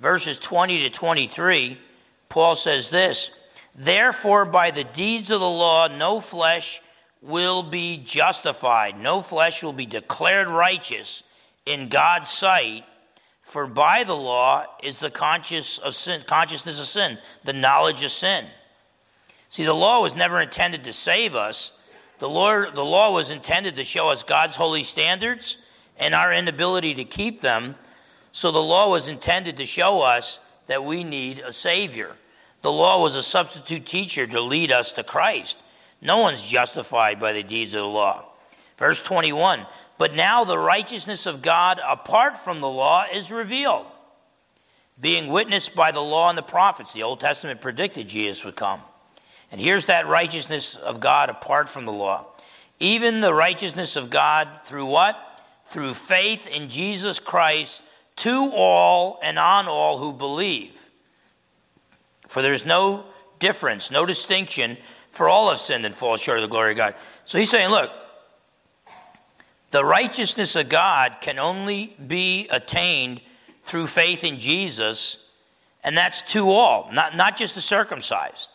verses 0.00 0.38
20 0.38 0.84
to 0.84 0.90
23, 0.90 1.78
Paul 2.28 2.54
says 2.54 2.90
this 2.90 3.30
Therefore, 3.74 4.44
by 4.44 4.70
the 4.70 4.84
deeds 4.84 5.30
of 5.30 5.40
the 5.40 5.48
law, 5.48 5.88
no 5.88 6.20
flesh 6.20 6.80
will 7.22 7.62
be 7.62 7.98
justified, 7.98 8.98
no 8.98 9.20
flesh 9.20 9.62
will 9.62 9.72
be 9.72 9.86
declared 9.86 10.48
righteous 10.48 11.22
in 11.66 11.88
God's 11.88 12.30
sight. 12.30 12.84
For 13.42 13.66
by 13.66 14.04
the 14.04 14.16
law 14.16 14.64
is 14.82 14.98
the 14.98 15.10
conscious 15.10 15.78
of 15.78 15.94
sin, 15.94 16.22
consciousness 16.26 16.78
of 16.78 16.86
sin, 16.86 17.18
the 17.44 17.52
knowledge 17.52 18.02
of 18.02 18.12
sin. 18.12 18.46
See, 19.48 19.64
the 19.64 19.74
law 19.74 20.00
was 20.00 20.14
never 20.14 20.40
intended 20.40 20.84
to 20.84 20.92
save 20.92 21.34
us. 21.34 21.72
The 22.20 22.28
law, 22.28 22.70
the 22.70 22.84
law 22.84 23.12
was 23.12 23.30
intended 23.30 23.76
to 23.76 23.84
show 23.84 24.08
us 24.08 24.22
God's 24.22 24.54
holy 24.54 24.84
standards 24.84 25.58
and 25.98 26.14
our 26.14 26.32
inability 26.32 26.94
to 26.94 27.04
keep 27.04 27.40
them. 27.40 27.74
So 28.32 28.52
the 28.52 28.62
law 28.62 28.88
was 28.88 29.08
intended 29.08 29.56
to 29.56 29.66
show 29.66 30.00
us 30.00 30.38
that 30.68 30.84
we 30.84 31.02
need 31.02 31.40
a 31.40 31.52
Savior. 31.52 32.14
The 32.62 32.70
law 32.70 33.02
was 33.02 33.16
a 33.16 33.22
substitute 33.22 33.86
teacher 33.86 34.26
to 34.28 34.40
lead 34.40 34.70
us 34.70 34.92
to 34.92 35.02
Christ. 35.02 35.58
No 36.00 36.18
one's 36.18 36.42
justified 36.42 37.20
by 37.20 37.32
the 37.32 37.42
deeds 37.42 37.74
of 37.74 37.80
the 37.80 37.86
law. 37.86 38.24
Verse 38.78 39.00
21 39.00 39.66
but 40.00 40.14
now 40.14 40.44
the 40.44 40.56
righteousness 40.56 41.26
of 41.26 41.42
God 41.42 41.78
apart 41.86 42.38
from 42.38 42.62
the 42.62 42.68
law 42.70 43.04
is 43.12 43.30
revealed, 43.30 43.84
being 44.98 45.28
witnessed 45.28 45.74
by 45.74 45.92
the 45.92 46.00
law 46.00 46.30
and 46.30 46.38
the 46.38 46.42
prophets. 46.42 46.94
The 46.94 47.02
Old 47.02 47.20
Testament 47.20 47.60
predicted 47.60 48.08
Jesus 48.08 48.42
would 48.42 48.56
come. 48.56 48.80
And 49.52 49.60
here's 49.60 49.84
that 49.84 50.06
righteousness 50.06 50.74
of 50.74 51.00
God 51.00 51.28
apart 51.28 51.68
from 51.68 51.84
the 51.84 51.92
law. 51.92 52.28
Even 52.78 53.20
the 53.20 53.34
righteousness 53.34 53.94
of 53.94 54.08
God 54.08 54.48
through 54.64 54.86
what? 54.86 55.18
Through 55.66 55.92
faith 55.92 56.46
in 56.46 56.70
Jesus 56.70 57.18
Christ 57.18 57.82
to 58.16 58.52
all 58.54 59.18
and 59.22 59.38
on 59.38 59.68
all 59.68 59.98
who 59.98 60.14
believe. 60.14 60.90
For 62.26 62.40
there's 62.40 62.64
no 62.64 63.04
difference, 63.38 63.90
no 63.90 64.06
distinction, 64.06 64.78
for 65.20 65.28
all 65.28 65.50
have 65.50 65.60
sinned 65.60 65.84
and 65.84 65.94
fall 65.94 66.16
short 66.16 66.38
of 66.38 66.42
the 66.42 66.48
glory 66.48 66.70
of 66.70 66.78
God. 66.78 66.94
So 67.26 67.36
he's 67.36 67.50
saying, 67.50 67.68
look, 67.68 67.90
the 69.70 69.84
righteousness 69.84 70.56
of 70.56 70.70
God 70.70 71.18
can 71.20 71.38
only 71.38 71.94
be 72.06 72.48
attained 72.48 73.20
through 73.62 73.88
faith 73.88 74.24
in 74.24 74.38
Jesus, 74.38 75.22
and 75.84 75.94
that's 75.94 76.22
to 76.32 76.48
all, 76.48 76.88
not, 76.94 77.18
not 77.18 77.36
just 77.36 77.54
the 77.54 77.60
circumcised, 77.60 78.48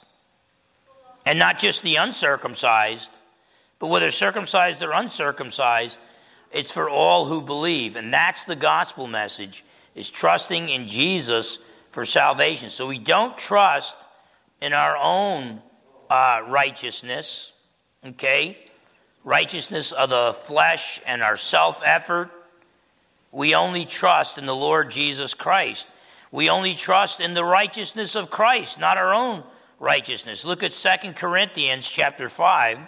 and 1.23 1.37
not 1.37 1.59
just 1.59 1.83
the 1.83 1.97
uncircumcised, 1.97 3.11
but 3.77 3.85
whether 3.85 4.09
circumcised 4.09 4.81
or 4.81 4.91
uncircumcised, 4.91 5.99
it's 6.51 6.71
for 6.71 6.89
all 6.89 7.27
who 7.27 7.43
believe. 7.43 7.95
And 7.95 8.11
that's 8.11 8.43
the 8.45 8.55
gospel 8.55 9.05
message, 9.05 9.63
is 9.93 10.09
trusting 10.09 10.69
in 10.69 10.87
Jesus 10.87 11.59
for 11.91 12.05
salvation. 12.05 12.71
So 12.71 12.87
we 12.87 12.97
don't 12.97 13.37
trust 13.37 13.95
in 14.61 14.73
our 14.73 14.97
own 14.97 15.61
uh, 16.09 16.41
righteousness, 16.47 17.51
okay? 18.05 18.57
righteousness 19.25 19.91
of 19.91 20.11
the 20.11 20.31
flesh 20.33 21.01
and 21.05 21.21
our 21.21 21.35
self 21.35 21.81
effort. 21.83 22.31
We 23.33 23.55
only 23.55 23.83
trust 23.83 24.37
in 24.37 24.45
the 24.45 24.55
Lord 24.55 24.91
Jesus 24.91 25.33
Christ. 25.33 25.89
We 26.31 26.49
only 26.49 26.75
trust 26.75 27.19
in 27.19 27.33
the 27.33 27.43
righteousness 27.43 28.15
of 28.15 28.29
Christ, 28.29 28.79
not 28.79 28.97
our 28.97 29.13
own 29.13 29.43
righteousness. 29.79 30.45
Look 30.45 30.63
at 30.63 30.71
2 30.71 31.13
Corinthians 31.13 31.89
chapter 31.89 32.29
5. 32.29 32.79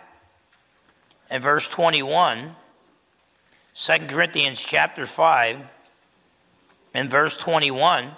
and 1.29 1.43
verse 1.43 1.67
21. 1.67 2.55
2 3.75 3.93
Corinthians 4.07 4.63
chapter 4.63 5.05
5 5.05 5.59
and 6.93 7.09
verse 7.09 7.35
21. 7.37 8.11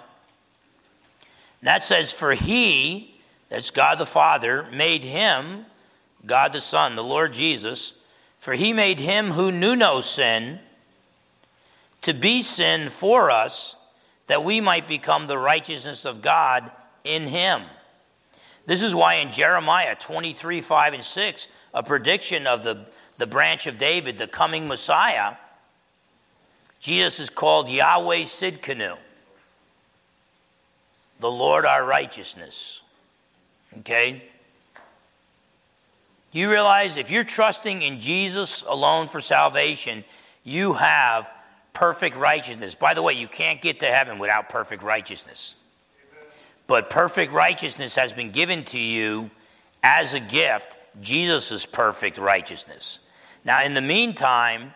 That 1.62 1.84
says, 1.84 2.12
For 2.12 2.32
he, 2.32 3.09
that's 3.50 3.70
God 3.70 3.98
the 3.98 4.06
Father, 4.06 4.66
made 4.72 5.04
him, 5.04 5.66
God 6.24 6.52
the 6.52 6.60
Son, 6.60 6.96
the 6.96 7.04
Lord 7.04 7.32
Jesus, 7.32 7.94
for 8.38 8.54
he 8.54 8.72
made 8.72 9.00
him 9.00 9.32
who 9.32 9.52
knew 9.52 9.76
no 9.76 10.00
sin 10.00 10.60
to 12.02 12.14
be 12.14 12.40
sin 12.40 12.88
for 12.88 13.30
us, 13.30 13.76
that 14.28 14.44
we 14.44 14.60
might 14.60 14.88
become 14.88 15.26
the 15.26 15.36
righteousness 15.36 16.06
of 16.06 16.22
God 16.22 16.70
in 17.04 17.26
him. 17.26 17.62
This 18.66 18.82
is 18.82 18.94
why 18.94 19.14
in 19.14 19.32
Jeremiah 19.32 19.96
23 19.96 20.60
5 20.60 20.94
and 20.94 21.04
6, 21.04 21.48
a 21.74 21.82
prediction 21.82 22.46
of 22.46 22.62
the, 22.62 22.86
the 23.18 23.26
branch 23.26 23.66
of 23.66 23.78
David, 23.78 24.16
the 24.16 24.26
coming 24.28 24.68
Messiah, 24.68 25.34
Jesus 26.78 27.20
is 27.20 27.30
called 27.30 27.68
Yahweh 27.68 28.22
Sidkenu, 28.22 28.96
the 31.18 31.30
Lord 31.30 31.66
our 31.66 31.84
righteousness. 31.84 32.79
Okay? 33.78 34.22
You 36.32 36.50
realize 36.50 36.96
if 36.96 37.10
you're 37.10 37.24
trusting 37.24 37.82
in 37.82 38.00
Jesus 38.00 38.62
alone 38.62 39.08
for 39.08 39.20
salvation, 39.20 40.04
you 40.44 40.74
have 40.74 41.30
perfect 41.72 42.16
righteousness. 42.16 42.74
By 42.74 42.94
the 42.94 43.02
way, 43.02 43.14
you 43.14 43.26
can't 43.26 43.60
get 43.60 43.80
to 43.80 43.86
heaven 43.86 44.18
without 44.18 44.48
perfect 44.48 44.82
righteousness. 44.82 45.56
But 46.66 46.88
perfect 46.88 47.32
righteousness 47.32 47.96
has 47.96 48.12
been 48.12 48.30
given 48.30 48.64
to 48.66 48.78
you 48.78 49.30
as 49.82 50.14
a 50.14 50.20
gift, 50.20 50.76
Jesus' 51.00 51.66
perfect 51.66 52.16
righteousness. 52.18 53.00
Now, 53.44 53.64
in 53.64 53.74
the 53.74 53.80
meantime, 53.80 54.72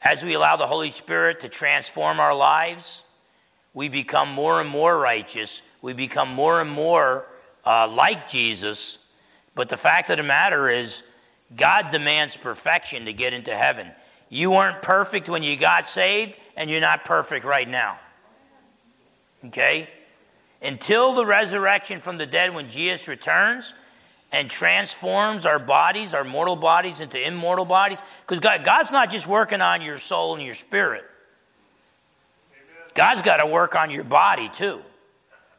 as 0.00 0.24
we 0.24 0.34
allow 0.34 0.56
the 0.56 0.66
Holy 0.66 0.90
Spirit 0.90 1.40
to 1.40 1.48
transform 1.48 2.20
our 2.20 2.34
lives, 2.34 3.02
we 3.74 3.88
become 3.88 4.30
more 4.30 4.60
and 4.60 4.68
more 4.68 4.96
righteous. 4.96 5.62
We 5.80 5.92
become 5.92 6.28
more 6.28 6.60
and 6.60 6.70
more 6.70 7.26
uh, 7.64 7.88
like 7.88 8.28
Jesus. 8.28 8.98
But 9.54 9.68
the 9.68 9.76
fact 9.76 10.10
of 10.10 10.16
the 10.16 10.22
matter 10.22 10.68
is, 10.68 11.02
God 11.56 11.90
demands 11.90 12.36
perfection 12.36 13.04
to 13.04 13.12
get 13.12 13.32
into 13.32 13.54
heaven. 13.54 13.90
You 14.28 14.50
weren't 14.50 14.80
perfect 14.80 15.28
when 15.28 15.42
you 15.42 15.56
got 15.56 15.86
saved, 15.86 16.38
and 16.56 16.70
you're 16.70 16.80
not 16.80 17.04
perfect 17.04 17.44
right 17.44 17.68
now. 17.68 17.98
Okay? 19.46 19.88
Until 20.62 21.14
the 21.14 21.26
resurrection 21.26 22.00
from 22.00 22.16
the 22.16 22.26
dead, 22.26 22.54
when 22.54 22.70
Jesus 22.70 23.08
returns, 23.08 23.74
and 24.32 24.48
transforms 24.48 25.44
our 25.44 25.58
bodies, 25.58 26.14
our 26.14 26.24
mortal 26.24 26.56
bodies, 26.56 27.00
into 27.00 27.24
immortal 27.24 27.66
bodies. 27.66 27.98
Because 28.22 28.40
God, 28.40 28.64
God's 28.64 28.90
not 28.90 29.10
just 29.10 29.26
working 29.26 29.60
on 29.60 29.82
your 29.82 29.98
soul 29.98 30.34
and 30.34 30.42
your 30.42 30.54
spirit, 30.54 31.04
God's 32.94 33.22
got 33.22 33.38
to 33.38 33.46
work 33.46 33.74
on 33.74 33.90
your 33.90 34.04
body 34.04 34.50
too. 34.54 34.82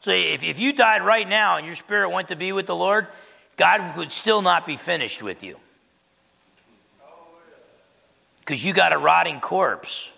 So 0.03 0.11
if, 0.11 0.43
if 0.43 0.59
you 0.59 0.73
died 0.73 1.01
right 1.01 1.27
now 1.27 1.55
and 1.55 1.65
your 1.65 1.77
spirit 1.77 2.09
went 2.09 2.27
to 2.27 2.35
be 2.35 2.51
with 2.51 2.67
the 2.67 2.75
Lord, 2.75 3.07
God 3.55 3.95
would 3.95 4.11
still 4.11 4.41
not 4.41 4.65
be 4.65 4.75
finished 4.75 5.23
with 5.23 5.43
you. 5.43 5.57
Because 8.39 8.63
you 8.65 8.73
got 8.73 8.91
a 8.91 8.97
rotting 8.97 9.39
corpse 9.39 10.11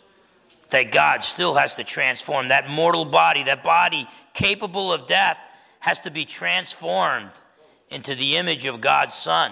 that 0.71 0.91
God 0.91 1.24
still 1.24 1.54
has 1.54 1.76
to 1.76 1.84
transform. 1.84 2.48
That 2.48 2.67
mortal 2.67 3.06
body, 3.06 3.43
that 3.43 3.63
body 3.63 4.08
capable 4.34 4.91
of 4.91 5.06
death, 5.06 5.39
has 5.80 6.00
to 6.00 6.10
be 6.10 6.26
transformed 6.26 7.30
into 7.91 8.15
the 8.15 8.38
image 8.38 8.65
of 8.65 8.82
God's 8.82 9.13
Son, 9.13 9.52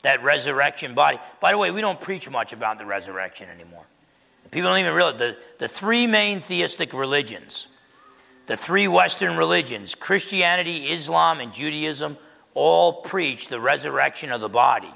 that 0.00 0.24
resurrection 0.24 0.94
body. 0.94 1.18
By 1.40 1.52
the 1.52 1.58
way, 1.58 1.70
we 1.70 1.82
don't 1.82 2.00
preach 2.00 2.30
much 2.30 2.54
about 2.54 2.78
the 2.78 2.86
resurrection 2.86 3.50
anymore. 3.50 3.84
People 4.50 4.70
don't 4.70 4.78
even 4.78 4.94
realize 4.94 5.18
the, 5.18 5.36
the 5.58 5.68
three 5.68 6.06
main 6.06 6.40
theistic 6.40 6.94
religions, 6.94 7.66
the 8.50 8.56
three 8.56 8.88
Western 8.88 9.36
religions, 9.36 9.94
Christianity, 9.94 10.86
Islam, 10.86 11.38
and 11.38 11.52
Judaism, 11.52 12.18
all 12.52 12.94
preach 12.94 13.46
the 13.46 13.60
resurrection 13.60 14.32
of 14.32 14.40
the 14.40 14.48
body. 14.48 14.92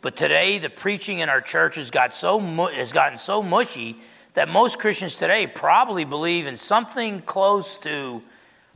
But 0.00 0.16
today, 0.16 0.58
the 0.58 0.68
preaching 0.68 1.20
in 1.20 1.28
our 1.28 1.40
churches 1.40 1.92
got 1.92 2.12
so 2.12 2.40
mu- 2.40 2.66
has 2.66 2.92
gotten 2.92 3.18
so 3.18 3.40
mushy 3.40 3.96
that 4.34 4.48
most 4.48 4.80
Christians 4.80 5.14
today 5.14 5.46
probably 5.46 6.04
believe 6.04 6.48
in 6.48 6.56
something 6.56 7.20
close 7.20 7.76
to 7.78 8.20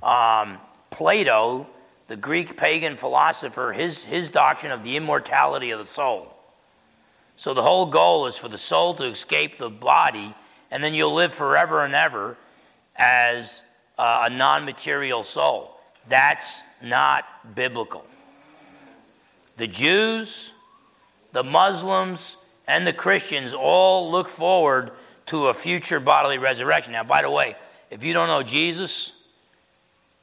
um, 0.05 0.59
Plato 0.90 1.66
the 2.07 2.14
Greek 2.14 2.57
pagan 2.57 2.94
philosopher, 2.94 3.72
his, 3.72 4.05
his 4.05 4.31
doctrine 4.31 4.70
of 4.70 4.85
the 4.85 4.96
immortality 4.96 5.72
of 5.72 5.81
the 5.81 5.87
soul. 5.87 6.33
So 7.35 7.55
the 7.55 7.62
whole 7.62 7.87
goal 7.87 8.29
is 8.29 8.37
for 8.37 8.48
the 8.48 8.57
soul 8.57 8.94
to 8.94 9.07
escape 9.07 9.59
the 9.59 9.68
body, 9.68 10.33
and 10.70 10.85
then 10.85 10.94
you'll 10.94 11.12
live 11.14 11.35
forever 11.35 11.85
and 11.85 11.92
ever 11.92 12.37
as 12.94 13.62
uh, 14.00 14.26
a 14.26 14.30
non 14.30 14.64
material 14.64 15.22
soul. 15.22 15.76
That's 16.08 16.62
not 16.82 17.54
biblical. 17.54 18.04
The 19.56 19.66
Jews, 19.66 20.52
the 21.32 21.44
Muslims, 21.44 22.36
and 22.66 22.86
the 22.86 22.92
Christians 22.92 23.52
all 23.52 24.10
look 24.10 24.28
forward 24.28 24.92
to 25.26 25.48
a 25.48 25.54
future 25.54 26.00
bodily 26.00 26.38
resurrection. 26.38 26.92
Now, 26.92 27.04
by 27.04 27.22
the 27.22 27.30
way, 27.30 27.56
if 27.90 28.02
you 28.02 28.12
don't 28.12 28.28
know 28.28 28.42
Jesus, 28.42 29.12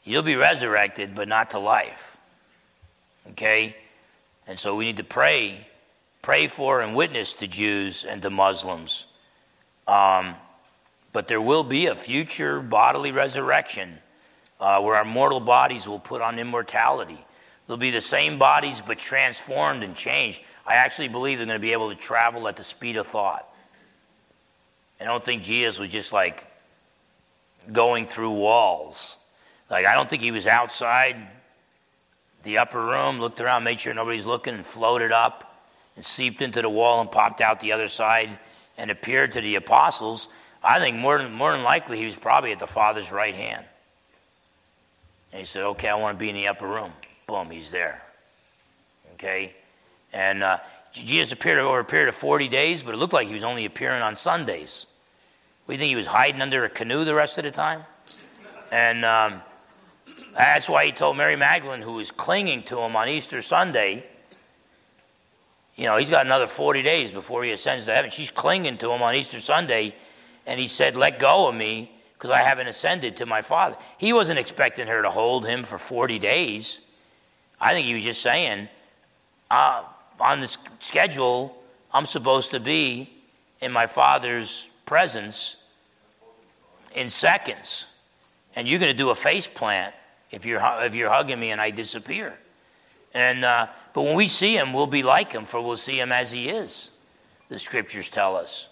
You'll 0.08 0.24
be 0.24 0.38
resurrected, 0.38 1.16
but 1.16 1.28
not 1.28 1.50
to 1.50 1.60
life. 1.60 2.18
Okay? 3.32 3.76
And 4.48 4.58
so 4.58 4.74
we 4.74 4.86
need 4.86 4.98
to 4.98 5.04
pray, 5.04 5.68
pray 6.22 6.48
for 6.48 6.80
and 6.80 6.96
witness 6.96 7.34
to 7.34 7.48
Jews 7.48 8.06
and 8.06 8.22
to 8.22 8.30
Muslims. 8.30 9.06
Um, 9.86 10.36
but 11.18 11.28
there 11.28 11.42
will 11.42 11.64
be 11.64 11.88
a 11.88 11.96
future 11.96 12.62
bodily 12.62 13.12
resurrection 13.12 13.98
uh, 14.60 14.80
where 14.80 14.94
our 14.96 15.04
mortal 15.04 15.40
bodies 15.40 15.88
will 15.88 15.98
put 15.98 16.22
on 16.22 16.38
immortality. 16.38 17.18
They'll 17.66 17.76
be 17.76 17.90
the 17.90 18.02
same 18.02 18.38
bodies, 18.38 18.84
but 18.86 19.00
transformed 19.00 19.82
and 19.82 19.96
changed. 19.96 20.44
I 20.68 20.76
actually 20.76 21.08
believe 21.08 21.40
they're 21.40 21.48
going 21.48 21.56
to 21.56 21.60
be 21.60 21.72
able 21.72 21.90
to 21.90 21.96
travel 21.96 22.48
at 22.48 22.56
the 22.56 22.64
speed 22.64 22.98
of 22.98 23.08
thought. 23.08 23.52
I 25.02 25.06
don't 25.06 25.24
think 25.24 25.42
Jesus 25.42 25.80
was 25.80 25.90
just 25.90 26.14
like 26.14 26.46
going 27.72 28.06
through 28.06 28.34
walls. 28.34 29.18
Like, 29.72 29.88
I 29.88 29.96
don't 29.96 30.08
think 30.08 30.22
he 30.22 30.30
was 30.30 30.46
outside 30.46 31.18
the 32.44 32.60
upper 32.60 32.80
room, 32.80 33.20
looked 33.20 33.42
around, 33.42 33.64
made 33.64 33.80
sure 33.80 33.92
nobody's 33.96 34.28
looking, 34.28 34.54
and 34.54 34.64
floated 34.64 35.12
up 35.12 35.66
and 35.96 36.06
seeped 36.06 36.44
into 36.44 36.62
the 36.62 36.70
wall 36.70 37.02
and 37.02 37.12
popped 37.12 37.42
out 37.42 37.60
the 37.60 37.72
other 37.72 37.88
side 37.88 38.38
and 38.78 38.92
appeared 38.92 39.32
to 39.32 39.42
the 39.42 39.56
apostles. 39.56 40.28
I 40.64 40.80
think 40.80 40.98
more 40.98 41.18
than, 41.18 41.34
more 41.34 41.52
than 41.52 41.64
likely 41.64 41.98
he 41.98 42.06
was 42.06 42.16
probably 42.16 42.52
at 42.52 42.60
the 42.60 42.68
Father's 42.68 43.12
right 43.12 43.36
hand. 43.36 43.66
And 45.32 45.40
he 45.40 45.46
said, 45.46 45.64
Okay, 45.64 45.88
I 45.88 45.96
want 45.96 46.18
to 46.18 46.20
be 46.20 46.30
in 46.30 46.36
the 46.36 46.48
upper 46.48 46.68
room. 46.68 46.92
Boom, 47.28 47.50
he's 47.50 47.72
there. 47.72 48.02
Okay? 49.14 49.54
And 50.14 50.44
uh, 50.44 50.60
Jesus 50.94 51.32
appeared 51.32 51.60
over 51.60 51.80
a 51.80 51.86
period 51.86 52.10
of 52.10 52.16
40 52.16 52.48
days, 52.48 52.82
but 52.82 52.94
it 52.94 52.98
looked 52.98 53.14
like 53.14 53.28
he 53.28 53.34
was 53.34 53.44
only 53.44 53.66
appearing 53.66 54.02
on 54.02 54.16
Sundays. 54.16 54.88
We 55.68 55.78
think 55.78 55.90
he 55.90 55.96
was 55.96 56.08
hiding 56.08 56.42
under 56.42 56.64
a 56.64 56.70
canoe 56.70 57.04
the 57.04 57.14
rest 57.14 57.38
of 57.38 57.44
the 57.44 57.52
time? 57.52 57.84
And 58.72 59.04
um, 59.06 59.42
that's 60.36 60.70
why 60.70 60.86
he 60.86 60.92
told 60.92 61.18
Mary 61.18 61.36
Magdalene, 61.36 61.82
who 61.82 61.94
was 61.94 62.12
clinging 62.12 62.64
to 62.64 62.80
him 62.80 62.96
on 62.96 63.10
Easter 63.10 63.42
Sunday, 63.42 64.06
you 65.76 65.86
know, 65.86 65.98
he's 65.98 66.10
got 66.10 66.26
another 66.26 66.48
40 66.48 66.82
days 66.82 67.12
before 67.12 67.44
he 67.44 67.52
ascends 67.52 67.86
to 67.86 67.94
heaven. 67.94 68.10
She's 68.10 68.32
clinging 68.32 68.78
to 68.80 68.92
him 68.92 69.02
on 69.04 69.14
Easter 69.14 69.40
Sunday, 69.40 69.94
and 70.48 70.60
he 70.60 70.68
said, 70.68 70.96
Let 70.96 71.20
go 71.20 71.50
of 71.50 71.56
me 71.56 71.92
because 72.14 72.32
I 72.32 72.40
haven't 72.40 72.68
ascended 72.68 73.18
to 73.18 73.28
my 73.28 73.44
Father. 73.44 73.76
He 74.00 74.12
wasn't 74.12 74.40
expecting 74.40 74.88
her 74.88 75.04
to 75.04 75.12
hold 75.12 75.46
him 75.46 75.64
for 75.64 75.78
40 75.78 76.18
days. 76.18 76.80
I 77.62 77.74
think 77.74 77.86
he 77.86 77.94
was 77.94 78.04
just 78.04 78.22
saying, 78.24 78.70
uh, 79.52 79.84
on 80.20 80.42
the 80.42 80.58
schedule, 80.80 81.56
I'm 81.94 82.06
supposed 82.06 82.52
to 82.52 82.60
be 82.60 83.10
in 83.62 83.72
my 83.72 83.86
Father's 83.86 84.68
presence 84.86 85.58
in 86.96 87.10
seconds. 87.10 87.86
And 88.56 88.68
you're 88.68 88.80
going 88.80 88.92
to 88.92 88.98
do 88.98 89.12
a 89.12 89.16
face 89.16 89.48
plant 89.48 89.94
if 90.32 90.44
you're, 90.44 90.62
if 90.82 90.96
you're 90.96 91.10
hugging 91.12 91.40
me 91.40 91.52
and 91.52 91.62
I 91.62 91.70
disappear. 91.70 92.34
And, 93.14 93.46
uh, 93.46 93.68
but 93.94 94.02
when 94.04 94.16
we 94.16 94.28
see 94.28 94.58
him, 94.58 94.74
we'll 94.74 94.88
be 94.88 95.04
like 95.04 95.32
him, 95.32 95.46
for 95.46 95.62
we'll 95.62 95.78
see 95.78 96.00
him 96.00 96.12
as 96.12 96.32
he 96.32 96.50
is, 96.50 96.92
the 97.50 97.60
scriptures 97.60 98.10
tell 98.10 98.36
us. 98.36 98.68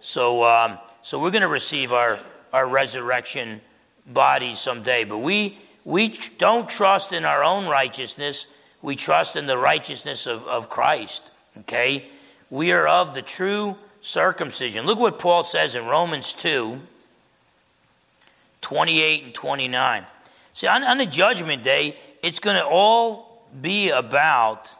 So, 0.00 0.44
um, 0.44 0.78
so 1.04 1.18
we're 1.18 1.30
going 1.30 1.42
to 1.42 1.48
receive 1.48 1.92
our, 1.92 2.18
our 2.50 2.66
resurrection 2.66 3.60
body 4.06 4.54
someday. 4.54 5.04
But 5.04 5.18
we, 5.18 5.58
we 5.84 6.08
don't 6.38 6.66
trust 6.66 7.12
in 7.12 7.26
our 7.26 7.44
own 7.44 7.66
righteousness, 7.66 8.46
we 8.80 8.96
trust 8.96 9.36
in 9.36 9.46
the 9.46 9.58
righteousness 9.58 10.26
of, 10.26 10.46
of 10.48 10.70
Christ. 10.70 11.30
Okay? 11.58 12.06
We 12.48 12.72
are 12.72 12.86
of 12.86 13.12
the 13.12 13.20
true 13.20 13.76
circumcision. 14.00 14.86
Look 14.86 14.98
what 14.98 15.18
Paul 15.18 15.44
says 15.44 15.74
in 15.74 15.84
Romans 15.84 16.32
2 16.32 16.80
28 18.62 19.24
and 19.24 19.34
29. 19.34 20.06
See, 20.54 20.66
on, 20.66 20.82
on 20.84 20.96
the 20.96 21.04
judgment 21.04 21.62
day, 21.62 21.98
it's 22.22 22.40
going 22.40 22.56
to 22.56 22.64
all 22.64 23.44
be 23.60 23.90
about 23.90 24.70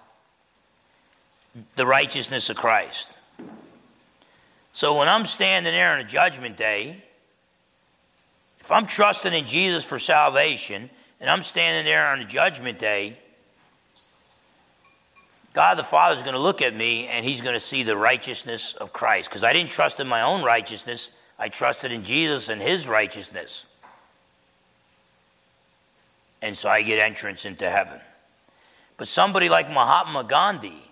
the 1.76 1.84
righteousness 1.84 2.48
of 2.48 2.56
Christ. 2.56 3.14
So 4.74 4.98
when 4.98 5.06
I'm 5.06 5.24
standing 5.24 5.72
there 5.72 5.92
on 5.92 6.00
a 6.00 6.04
judgment 6.04 6.56
day, 6.56 7.00
if 8.58 8.72
I'm 8.72 8.86
trusting 8.86 9.32
in 9.32 9.46
Jesus 9.46 9.84
for 9.84 10.00
salvation, 10.00 10.90
and 11.20 11.30
I'm 11.30 11.44
standing 11.44 11.84
there 11.84 12.08
on 12.08 12.18
a 12.18 12.24
judgment 12.24 12.80
day, 12.80 13.16
God 15.52 15.76
the 15.76 15.84
Father 15.84 16.16
is 16.16 16.22
going 16.22 16.34
to 16.34 16.40
look 16.40 16.60
at 16.60 16.74
me 16.74 17.06
and 17.06 17.24
he's 17.24 17.40
going 17.40 17.54
to 17.54 17.60
see 17.60 17.84
the 17.84 17.96
righteousness 17.96 18.74
of 18.74 18.92
Christ. 18.92 19.30
Because 19.30 19.44
I 19.44 19.52
didn't 19.52 19.70
trust 19.70 20.00
in 20.00 20.08
my 20.08 20.22
own 20.22 20.42
righteousness, 20.42 21.10
I 21.38 21.50
trusted 21.50 21.92
in 21.92 22.02
Jesus 22.02 22.48
and 22.48 22.60
his 22.60 22.88
righteousness. 22.88 23.66
And 26.42 26.56
so 26.56 26.68
I 26.68 26.82
get 26.82 26.98
entrance 26.98 27.44
into 27.44 27.70
heaven. 27.70 28.00
But 28.96 29.06
somebody 29.06 29.48
like 29.48 29.70
Mahatma 29.70 30.24
Gandhi 30.24 30.83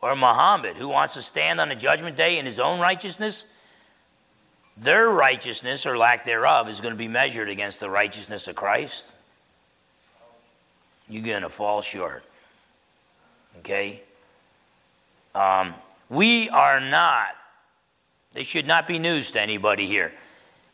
or 0.00 0.14
Muhammad 0.14 0.76
who 0.76 0.88
wants 0.88 1.14
to 1.14 1.22
stand 1.22 1.60
on 1.60 1.68
the 1.68 1.74
judgment 1.74 2.16
day 2.16 2.38
in 2.38 2.46
his 2.46 2.60
own 2.60 2.80
righteousness, 2.80 3.44
their 4.76 5.08
righteousness 5.08 5.86
or 5.86 5.96
lack 5.96 6.24
thereof 6.24 6.68
is 6.68 6.80
going 6.80 6.92
to 6.92 6.98
be 6.98 7.08
measured 7.08 7.48
against 7.48 7.80
the 7.80 7.88
righteousness 7.88 8.46
of 8.46 8.56
Christ. 8.56 9.10
You're 11.08 11.24
going 11.24 11.42
to 11.42 11.48
fall 11.48 11.80
short. 11.80 12.24
Okay? 13.58 14.02
Um, 15.34 15.74
we 16.10 16.48
are 16.50 16.80
not, 16.80 17.28
this 18.32 18.46
should 18.46 18.66
not 18.66 18.86
be 18.86 18.98
news 18.98 19.30
to 19.32 19.40
anybody 19.40 19.86
here. 19.86 20.12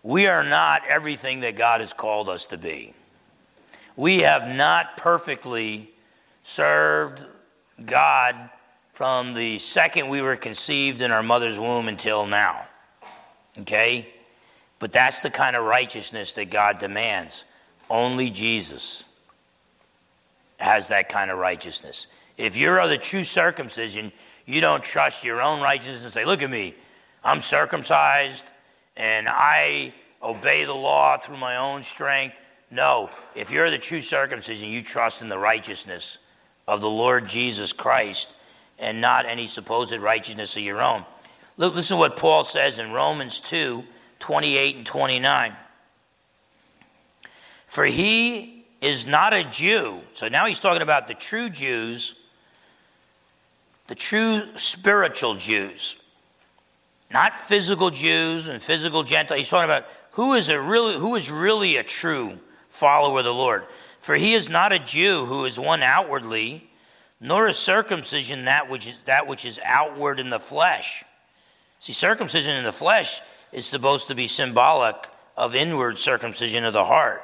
We 0.03 0.27
are 0.27 0.43
not 0.43 0.83
everything 0.89 1.41
that 1.41 1.55
God 1.55 1.81
has 1.81 1.93
called 1.93 2.29
us 2.29 2.47
to 2.47 2.57
be. 2.57 2.95
We 3.97 4.21
have 4.21 4.49
not 4.55 4.97
perfectly 4.97 5.91
served 6.43 7.25
God 7.85 8.51
from 8.93 9.35
the 9.35 9.59
second 9.59 10.09
we 10.09 10.23
were 10.23 10.37
conceived 10.37 11.03
in 11.03 11.11
our 11.11 11.23
mother's 11.23 11.59
womb 11.59 11.89
until 11.89 12.27
now. 12.27 12.67
Okay? 13.61 14.09
But 14.79 14.93
that's 14.93 15.21
the 15.21 15.31
kind 15.31 15.57
of 15.57 15.65
righteousness 15.65 16.33
that 16.33 16.51
God 16.51 16.79
demands. 16.79 17.45
Only 17.89 18.31
Jesus 18.31 19.05
has 20.59 20.89
that 20.89 21.09
kind 21.09 21.31
of 21.31 21.39
righteousness. 21.39 22.07
If 22.37 22.57
you're 22.57 22.81
of 22.81 22.91
the 22.91 22.99
true 22.99 23.25
circumcision, 23.25 24.13
you 24.47 24.61
don't 24.61 24.83
trust 24.83 25.25
your 25.25 25.41
own 25.41 25.61
righteousness 25.61 26.05
and 26.05 26.13
say, 26.13 26.25
Look 26.25 26.43
at 26.43 26.51
me, 26.51 26.75
I'm 27.25 27.41
circumcised 27.41 28.45
and 28.97 29.27
I 29.29 29.95
obey 30.23 30.65
the 30.65 30.75
law 30.75 31.17
through 31.17 31.39
my 31.39 31.57
own 31.57 31.83
strength. 31.83 32.39
No, 32.71 33.11
if 33.35 33.51
you're 33.51 33.71
the 33.71 33.79
true 33.79 34.01
circumcision, 34.01 34.69
you 34.69 34.83
trust 34.83 35.23
in 35.23 35.29
the 35.29 35.39
righteousness 35.39 36.19
of 36.67 36.81
the 36.81 36.91
Lord 36.91 37.29
Jesus 37.29 37.73
Christ 37.73 38.31
and 38.83 39.01
not 39.01 39.25
any 39.27 39.47
supposed 39.47 39.93
righteousness 39.93 40.57
of 40.57 40.63
your 40.63 40.83
own. 40.83 41.05
Look, 41.57 41.75
listen 41.75 41.97
to 41.97 41.99
what 41.99 42.17
Paul 42.17 42.45
says 42.45 42.79
in 42.79 42.93
Romans 42.93 43.41
2 43.41 43.85
28 44.19 44.77
and 44.77 44.87
29. 44.87 45.57
For 47.67 47.85
he 47.85 48.65
is 48.81 49.07
not 49.07 49.35
a 49.35 49.43
Jew. 49.43 50.01
So 50.13 50.29
now 50.29 50.47
he's 50.47 50.61
talking 50.61 50.83
about 50.83 51.09
the 51.09 51.15
true 51.15 51.49
Jews 51.49 52.15
the 53.89 53.95
true 53.95 54.43
spiritual 54.57 55.35
Jews, 55.35 55.99
not 57.11 57.35
physical 57.35 57.91
Jews 57.91 58.47
and 58.47 58.63
physical 58.63 59.03
Gentiles. 59.03 59.39
He's 59.39 59.49
talking 59.49 59.69
about 59.69 59.87
who 60.13 60.35
is 60.35 60.49
a 60.49 60.61
really 60.61 60.97
who 60.97 61.15
is 61.15 61.31
really 61.31 61.77
a 61.77 61.83
true 61.83 62.39
follower 62.69 63.19
of 63.19 63.25
the 63.25 63.35
Lord. 63.35 63.65
For 64.01 64.15
he 64.15 64.33
is 64.35 64.49
not 64.49 64.73
a 64.73 64.79
Jew 64.79 65.27
who 65.27 65.45
is 65.45 65.59
one 65.59 65.83
outwardly, 65.83 66.71
nor 67.23 67.47
is 67.47 67.57
circumcision 67.57 68.47
that 68.47 68.69
which 68.69 68.89
is 68.89 69.01
that 69.07 69.29
which 69.29 69.45
is 69.45 69.61
outward 69.65 70.19
in 70.19 70.29
the 70.29 70.41
flesh. 70.41 71.05
See, 71.79 71.93
circumcision 71.93 72.57
in 72.57 72.65
the 72.65 72.73
flesh 72.73 73.21
is 73.53 73.65
supposed 73.65 74.09
to 74.09 74.15
be 74.15 74.27
symbolic 74.27 74.97
of 75.37 75.55
inward 75.55 75.99
circumcision 75.99 76.65
of 76.65 76.73
the 76.73 76.85
heart. 76.85 77.23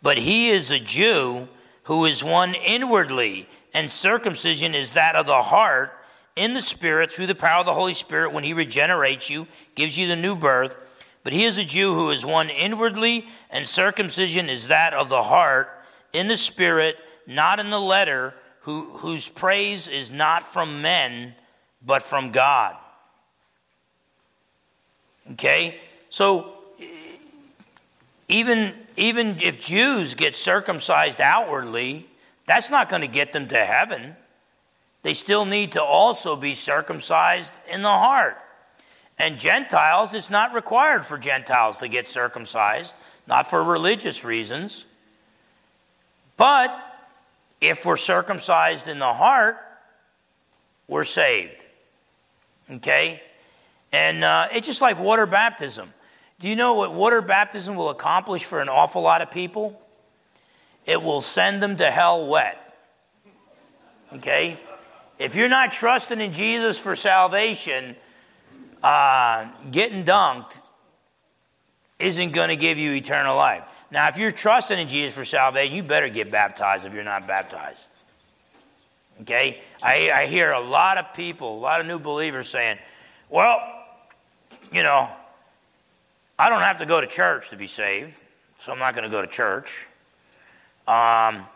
But 0.00 0.18
he 0.18 0.50
is 0.50 0.70
a 0.70 0.78
Jew 0.78 1.48
who 1.84 2.04
is 2.04 2.22
one 2.22 2.54
inwardly, 2.54 3.48
and 3.74 3.90
circumcision 3.90 4.74
is 4.74 4.92
that 4.92 5.16
of 5.16 5.26
the 5.26 5.42
heart 5.42 5.92
in 6.36 6.54
the 6.54 6.60
Spirit 6.60 7.10
through 7.10 7.26
the 7.26 7.34
power 7.34 7.60
of 7.60 7.66
the 7.66 7.74
Holy 7.74 7.94
Spirit 7.94 8.32
when 8.32 8.44
He 8.44 8.54
regenerates 8.54 9.28
you, 9.28 9.46
gives 9.74 9.98
you 9.98 10.06
the 10.06 10.16
new 10.16 10.34
birth. 10.34 10.76
But 11.22 11.32
he 11.32 11.44
is 11.44 11.58
a 11.58 11.64
Jew 11.64 11.94
who 11.94 12.10
is 12.10 12.24
one 12.24 12.50
inwardly, 12.50 13.26
and 13.50 13.66
circumcision 13.66 14.48
is 14.48 14.68
that 14.68 14.92
of 14.94 15.08
the 15.08 15.22
heart 15.22 15.70
in 16.12 16.28
the 16.28 16.36
Spirit, 16.36 16.96
not 17.26 17.58
in 17.58 17.70
the 17.70 17.80
letter, 17.80 18.34
who, 18.64 18.84
whose 18.96 19.28
praise 19.28 19.88
is 19.88 20.10
not 20.10 20.42
from 20.42 20.80
men, 20.80 21.34
but 21.84 22.02
from 22.02 22.32
God. 22.32 22.74
Okay? 25.32 25.78
So, 26.08 26.54
even, 28.28 28.72
even 28.96 29.36
if 29.42 29.60
Jews 29.60 30.14
get 30.14 30.34
circumcised 30.34 31.20
outwardly, 31.20 32.06
that's 32.46 32.70
not 32.70 32.88
going 32.88 33.02
to 33.02 33.08
get 33.08 33.34
them 33.34 33.48
to 33.48 33.64
heaven. 33.64 34.16
They 35.02 35.12
still 35.12 35.44
need 35.44 35.72
to 35.72 35.82
also 35.82 36.34
be 36.34 36.54
circumcised 36.54 37.52
in 37.70 37.82
the 37.82 37.88
heart. 37.88 38.38
And 39.18 39.38
Gentiles, 39.38 40.14
it's 40.14 40.30
not 40.30 40.54
required 40.54 41.04
for 41.04 41.18
Gentiles 41.18 41.76
to 41.78 41.88
get 41.88 42.08
circumcised, 42.08 42.94
not 43.26 43.46
for 43.46 43.62
religious 43.62 44.24
reasons. 44.24 44.86
But 46.38 46.83
if 47.68 47.84
we're 47.84 47.96
circumcised 47.96 48.88
in 48.88 48.98
the 48.98 49.12
heart, 49.12 49.56
we're 50.88 51.04
saved. 51.04 51.64
Okay? 52.70 53.22
And 53.92 54.24
uh, 54.24 54.48
it's 54.52 54.66
just 54.66 54.80
like 54.80 54.98
water 54.98 55.26
baptism. 55.26 55.92
Do 56.40 56.48
you 56.48 56.56
know 56.56 56.74
what 56.74 56.92
water 56.92 57.22
baptism 57.22 57.76
will 57.76 57.90
accomplish 57.90 58.44
for 58.44 58.60
an 58.60 58.68
awful 58.68 59.02
lot 59.02 59.22
of 59.22 59.30
people? 59.30 59.80
it 60.86 61.02
will 61.02 61.20
send 61.20 61.62
them 61.62 61.76
to 61.76 61.90
hell 61.90 62.26
wet. 62.26 62.60
Okay? 64.12 64.58
If 65.18 65.34
you're 65.34 65.48
not 65.48 65.72
trusting 65.72 66.20
in 66.20 66.32
Jesus 66.32 66.78
for 66.78 66.96
salvation, 66.96 67.96
uh, 68.82 69.46
getting 69.70 70.04
dunked 70.04 70.60
isn't 71.98 72.32
going 72.32 72.48
to 72.48 72.56
give 72.56 72.76
you 72.78 72.92
eternal 72.92 73.36
life. 73.36 73.64
Now, 73.94 74.08
if 74.08 74.18
you're 74.18 74.32
trusting 74.32 74.76
in 74.76 74.88
Jesus 74.88 75.14
for 75.14 75.24
salvation, 75.24 75.72
you 75.72 75.84
better 75.84 76.08
get 76.08 76.28
baptized 76.28 76.84
if 76.84 76.92
you're 76.92 77.04
not 77.04 77.28
baptized. 77.28 77.88
Okay? 79.20 79.60
I, 79.80 80.10
I 80.10 80.26
hear 80.26 80.50
a 80.50 80.58
lot 80.58 80.98
of 80.98 81.14
people, 81.14 81.56
a 81.56 81.60
lot 81.60 81.80
of 81.80 81.86
new 81.86 82.00
believers 82.00 82.48
saying, 82.48 82.78
well, 83.30 83.62
you 84.72 84.82
know, 84.82 85.08
I 86.36 86.50
don't 86.50 86.62
have 86.62 86.78
to 86.78 86.86
go 86.86 87.00
to 87.00 87.06
church 87.06 87.50
to 87.50 87.56
be 87.56 87.68
saved, 87.68 88.12
so 88.56 88.72
I'm 88.72 88.80
not 88.80 88.94
going 88.94 89.04
to 89.04 89.10
go 89.10 89.22
to 89.22 89.28
church. 89.28 89.86
Um, 90.88 91.46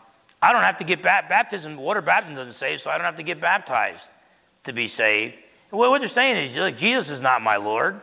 I 0.41 0.53
don't 0.53 0.63
have 0.63 0.77
to 0.77 0.85
get 0.85 1.01
ba- 1.01 1.25
baptism. 1.27 1.75
Water 1.75 2.01
baptism 2.01 2.37
doesn't 2.37 2.53
save, 2.53 2.79
so 2.79 2.89
I 2.89 2.97
don't 2.97 3.03
have 3.03 3.17
to 3.17 3.23
get 3.23 3.41
baptized 3.41 4.07
to 4.63 4.71
be 4.71 4.87
saved. 4.87 5.35
Well, 5.71 5.91
what 5.91 5.99
they're 5.99 6.07
saying 6.07 6.37
is, 6.37 6.55
like, 6.55 6.77
Jesus 6.77 7.09
is 7.09 7.19
not 7.19 7.41
my 7.41 7.57
Lord. 7.57 7.99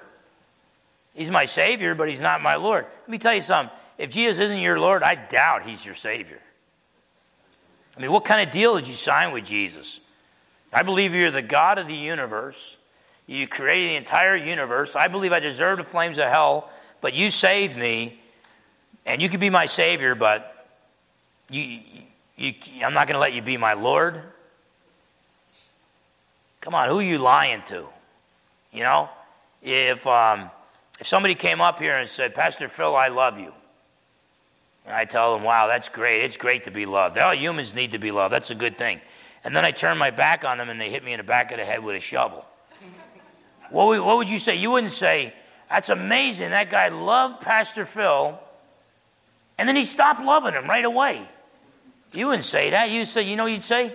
He's 1.14 1.30
my 1.30 1.46
Savior, 1.46 1.94
but 1.94 2.10
He's 2.10 2.20
not 2.20 2.42
my 2.42 2.56
Lord. 2.56 2.84
Let 2.84 3.08
me 3.08 3.16
tell 3.16 3.34
you 3.34 3.40
something. 3.40 3.74
If 3.98 4.10
Jesus 4.10 4.38
isn't 4.38 4.58
your 4.58 4.78
Lord, 4.78 5.02
I 5.02 5.14
doubt 5.14 5.64
He's 5.64 5.84
your 5.84 5.94
Savior. 5.94 6.40
I 7.96 8.00
mean, 8.00 8.12
what 8.12 8.24
kind 8.24 8.46
of 8.46 8.52
deal 8.52 8.74
did 8.74 8.86
you 8.86 8.94
sign 8.94 9.32
with 9.32 9.44
Jesus? 9.44 10.00
I 10.72 10.82
believe 10.82 11.14
you're 11.14 11.30
the 11.30 11.42
God 11.42 11.78
of 11.78 11.88
the 11.88 11.94
universe. 11.94 12.76
You 13.26 13.48
created 13.48 13.90
the 13.90 13.96
entire 13.96 14.36
universe. 14.36 14.94
I 14.94 15.08
believe 15.08 15.32
I 15.32 15.40
deserve 15.40 15.78
the 15.78 15.84
flames 15.84 16.18
of 16.18 16.24
hell, 16.24 16.70
but 17.00 17.14
you 17.14 17.30
saved 17.30 17.76
me, 17.76 18.20
and 19.06 19.22
you 19.22 19.28
can 19.28 19.40
be 19.40 19.50
my 19.50 19.66
Savior, 19.66 20.14
but 20.14 20.66
you, 21.50 21.80
you, 22.36 22.54
I'm 22.84 22.92
not 22.92 23.06
going 23.06 23.14
to 23.14 23.20
let 23.20 23.32
you 23.32 23.42
be 23.42 23.56
my 23.56 23.72
Lord. 23.72 24.20
Come 26.60 26.74
on, 26.74 26.88
who 26.88 26.98
are 26.98 27.02
you 27.02 27.18
lying 27.18 27.62
to? 27.68 27.86
You 28.72 28.82
know, 28.82 29.08
if, 29.62 30.06
um, 30.06 30.50
if 31.00 31.06
somebody 31.06 31.34
came 31.34 31.60
up 31.60 31.78
here 31.78 31.96
and 31.96 32.08
said, 32.08 32.34
Pastor 32.34 32.68
Phil, 32.68 32.94
I 32.94 33.08
love 33.08 33.38
you. 33.38 33.52
And 34.86 34.94
I 34.94 35.04
tell 35.04 35.34
them, 35.34 35.42
wow, 35.42 35.66
that's 35.66 35.88
great. 35.88 36.22
It's 36.22 36.36
great 36.36 36.64
to 36.64 36.70
be 36.70 36.86
loved. 36.86 37.18
All 37.18 37.34
humans 37.34 37.74
need 37.74 37.90
to 37.90 37.98
be 37.98 38.12
loved. 38.12 38.32
That's 38.32 38.50
a 38.50 38.54
good 38.54 38.78
thing. 38.78 39.00
And 39.42 39.54
then 39.54 39.64
I 39.64 39.72
turn 39.72 39.98
my 39.98 40.10
back 40.10 40.44
on 40.44 40.58
them 40.58 40.68
and 40.68 40.80
they 40.80 40.90
hit 40.90 41.04
me 41.04 41.12
in 41.12 41.18
the 41.18 41.24
back 41.24 41.50
of 41.50 41.58
the 41.58 41.64
head 41.64 41.82
with 41.82 41.96
a 41.96 42.00
shovel. 42.00 42.44
what, 43.70 43.86
would, 43.88 44.00
what 44.00 44.16
would 44.16 44.30
you 44.30 44.38
say? 44.38 44.54
You 44.56 44.70
wouldn't 44.70 44.92
say, 44.92 45.34
that's 45.68 45.88
amazing. 45.88 46.50
That 46.50 46.70
guy 46.70 46.88
loved 46.88 47.40
Pastor 47.40 47.84
Phil. 47.84 48.38
And 49.58 49.68
then 49.68 49.74
he 49.74 49.84
stopped 49.84 50.22
loving 50.22 50.54
him 50.54 50.68
right 50.68 50.84
away. 50.84 51.26
You 52.12 52.28
wouldn't 52.28 52.44
say 52.44 52.70
that. 52.70 52.90
You'd 52.90 53.06
say, 53.06 53.22
you 53.22 53.34
know 53.34 53.46
you'd 53.46 53.64
say? 53.64 53.94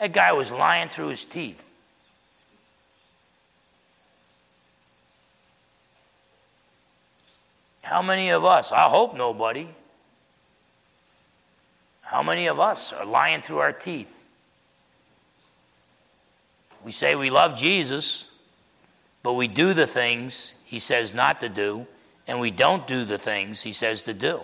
That 0.00 0.12
guy 0.12 0.32
was 0.32 0.50
lying 0.50 0.88
through 0.88 1.08
his 1.08 1.24
teeth. 1.24 1.62
How 7.82 8.02
many 8.02 8.30
of 8.30 8.44
us, 8.44 8.72
I 8.72 8.88
hope 8.88 9.16
nobody, 9.16 9.68
how 12.06 12.22
many 12.22 12.46
of 12.46 12.58
us 12.58 12.92
are 12.92 13.04
lying 13.04 13.42
through 13.42 13.58
our 13.58 13.72
teeth? 13.72 14.16
we 16.86 16.92
say 16.92 17.16
we 17.16 17.30
love 17.30 17.56
Jesus, 17.56 18.26
but 19.24 19.32
we 19.32 19.48
do 19.48 19.74
the 19.74 19.88
things 19.88 20.54
he 20.64 20.78
says 20.78 21.14
not 21.14 21.40
to 21.40 21.48
do, 21.48 21.84
and 22.28 22.38
we 22.38 22.52
don't 22.52 22.86
do 22.86 23.04
the 23.04 23.18
things 23.18 23.60
he 23.60 23.72
says 23.72 24.04
to 24.04 24.14
do. 24.14 24.40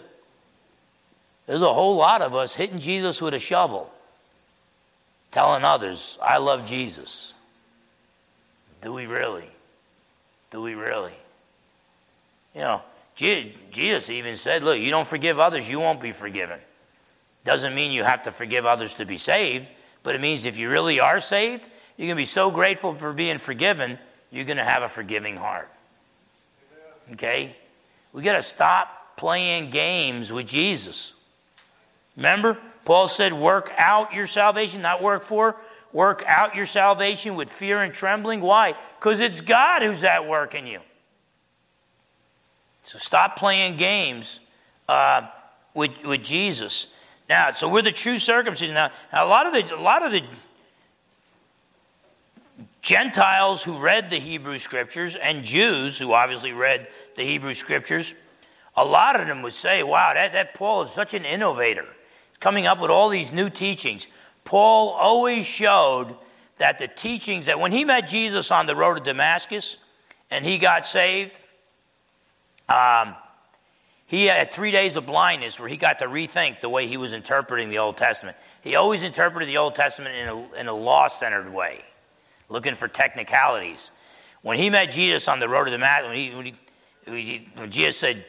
There's 1.46 1.62
a 1.62 1.72
whole 1.72 1.94
lot 1.94 2.20
of 2.20 2.34
us 2.34 2.52
hitting 2.52 2.80
Jesus 2.80 3.22
with 3.22 3.32
a 3.32 3.38
shovel, 3.38 3.88
telling 5.30 5.62
others, 5.62 6.18
I 6.20 6.38
love 6.38 6.66
Jesus. 6.66 7.32
Do 8.80 8.92
we 8.92 9.06
really? 9.06 9.48
Do 10.50 10.62
we 10.62 10.74
really? 10.74 11.14
You 12.56 12.62
know, 12.62 12.82
Jesus 13.14 14.10
even 14.10 14.34
said, 14.34 14.64
Look, 14.64 14.80
you 14.80 14.90
don't 14.90 15.06
forgive 15.06 15.38
others, 15.38 15.70
you 15.70 15.78
won't 15.78 16.00
be 16.00 16.10
forgiven. 16.10 16.58
Doesn't 17.44 17.74
mean 17.74 17.92
you 17.92 18.04
have 18.04 18.22
to 18.22 18.30
forgive 18.30 18.66
others 18.66 18.94
to 18.94 19.04
be 19.04 19.18
saved, 19.18 19.68
but 20.02 20.14
it 20.14 20.20
means 20.20 20.44
if 20.44 20.58
you 20.58 20.70
really 20.70 21.00
are 21.00 21.20
saved, 21.20 21.68
you're 21.96 22.06
going 22.06 22.16
to 22.16 22.22
be 22.22 22.26
so 22.26 22.50
grateful 22.50 22.94
for 22.94 23.12
being 23.12 23.38
forgiven, 23.38 23.98
you're 24.30 24.44
going 24.44 24.56
to 24.56 24.64
have 24.64 24.82
a 24.82 24.88
forgiving 24.88 25.36
heart. 25.36 25.70
Okay? 27.12 27.56
We 28.12 28.22
got 28.22 28.34
to 28.36 28.42
stop 28.42 29.16
playing 29.16 29.70
games 29.70 30.32
with 30.32 30.46
Jesus. 30.46 31.12
Remember, 32.16 32.58
Paul 32.84 33.08
said, 33.08 33.32
work 33.32 33.72
out 33.76 34.14
your 34.14 34.26
salvation, 34.26 34.82
not 34.82 35.02
work 35.02 35.22
for. 35.22 35.56
Work 35.92 36.24
out 36.26 36.54
your 36.54 36.66
salvation 36.66 37.34
with 37.34 37.50
fear 37.50 37.82
and 37.82 37.92
trembling. 37.92 38.40
Why? 38.40 38.74
Because 38.98 39.20
it's 39.20 39.42
God 39.42 39.82
who's 39.82 40.04
at 40.04 40.26
work 40.26 40.54
in 40.54 40.66
you. 40.66 40.80
So 42.84 42.98
stop 42.98 43.36
playing 43.36 43.76
games 43.76 44.40
uh, 44.88 45.26
with, 45.74 45.90
with 46.04 46.22
Jesus. 46.22 46.86
Now, 47.32 47.50
so 47.50 47.66
we're 47.66 47.80
the 47.80 47.92
true 47.92 48.18
circumcision. 48.18 48.74
Now, 48.74 48.90
now, 49.10 49.24
a 49.24 49.26
lot 49.26 49.46
of 49.46 49.54
the 49.54 49.74
a 49.74 49.80
lot 49.80 50.04
of 50.04 50.12
the 50.12 50.22
Gentiles 52.82 53.62
who 53.62 53.78
read 53.78 54.10
the 54.10 54.18
Hebrew 54.18 54.58
scriptures 54.58 55.16
and 55.16 55.42
Jews 55.42 55.98
who 55.98 56.12
obviously 56.12 56.52
read 56.52 56.88
the 57.16 57.22
Hebrew 57.22 57.54
scriptures, 57.54 58.12
a 58.76 58.84
lot 58.84 59.18
of 59.18 59.26
them 59.26 59.40
would 59.40 59.54
say, 59.54 59.82
"Wow, 59.82 60.12
that, 60.12 60.34
that 60.34 60.52
Paul 60.52 60.82
is 60.82 60.90
such 60.90 61.14
an 61.14 61.24
innovator, 61.24 61.86
He's 62.28 62.38
coming 62.38 62.66
up 62.66 62.80
with 62.80 62.90
all 62.90 63.08
these 63.08 63.32
new 63.32 63.48
teachings." 63.48 64.08
Paul 64.44 64.90
always 64.90 65.46
showed 65.46 66.14
that 66.58 66.78
the 66.78 66.86
teachings 66.86 67.46
that 67.46 67.58
when 67.58 67.72
he 67.72 67.82
met 67.82 68.08
Jesus 68.08 68.50
on 68.50 68.66
the 68.66 68.76
road 68.76 68.98
to 68.98 69.00
Damascus 69.00 69.78
and 70.30 70.44
he 70.44 70.58
got 70.58 70.84
saved, 70.84 71.40
um, 72.68 73.16
he 74.12 74.26
had 74.26 74.52
three 74.52 74.70
days 74.70 74.96
of 74.96 75.06
blindness 75.06 75.58
where 75.58 75.70
he 75.70 75.78
got 75.78 76.00
to 76.00 76.04
rethink 76.04 76.60
the 76.60 76.68
way 76.68 76.86
he 76.86 76.98
was 76.98 77.14
interpreting 77.14 77.70
the 77.70 77.78
Old 77.78 77.96
Testament. 77.96 78.36
He 78.60 78.76
always 78.76 79.02
interpreted 79.02 79.48
the 79.48 79.56
Old 79.56 79.74
Testament 79.74 80.14
in 80.14 80.28
a, 80.28 80.60
in 80.60 80.68
a 80.68 80.74
law 80.74 81.08
centered 81.08 81.50
way, 81.50 81.80
looking 82.50 82.74
for 82.74 82.88
technicalities. 82.88 83.90
When 84.42 84.58
he 84.58 84.68
met 84.68 84.92
Jesus 84.92 85.28
on 85.28 85.40
the 85.40 85.48
road 85.48 85.64
to 85.64 85.70
Damascus, 85.70 86.08
when, 86.08 86.16
he, 86.44 86.52
when, 87.06 87.16
he, 87.16 87.48
when 87.54 87.70
Jesus 87.70 87.96
said, 87.96 88.26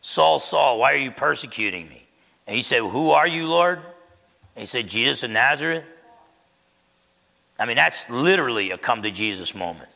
Saul, 0.00 0.38
Saul, 0.38 0.78
why 0.78 0.94
are 0.94 0.96
you 0.96 1.10
persecuting 1.10 1.86
me? 1.90 2.06
And 2.46 2.56
he 2.56 2.62
said, 2.62 2.80
Who 2.80 3.10
are 3.10 3.28
you, 3.28 3.46
Lord? 3.46 3.80
And 3.80 4.62
he 4.62 4.64
said, 4.64 4.88
Jesus 4.88 5.22
of 5.22 5.32
Nazareth. 5.32 5.84
I 7.58 7.66
mean, 7.66 7.76
that's 7.76 8.08
literally 8.08 8.70
a 8.70 8.78
come 8.78 9.02
to 9.02 9.10
Jesus 9.10 9.54
moment. 9.54 9.90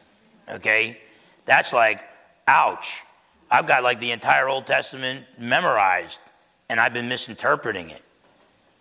Okay? 0.50 1.00
That's 1.46 1.72
like, 1.72 2.04
ouch. 2.46 3.00
I've 3.50 3.66
got 3.66 3.82
like 3.82 4.00
the 4.00 4.12
entire 4.12 4.48
Old 4.48 4.66
Testament 4.66 5.24
memorized, 5.38 6.20
and 6.68 6.78
I've 6.78 6.92
been 6.92 7.08
misinterpreting 7.08 7.90
it. 7.90 8.02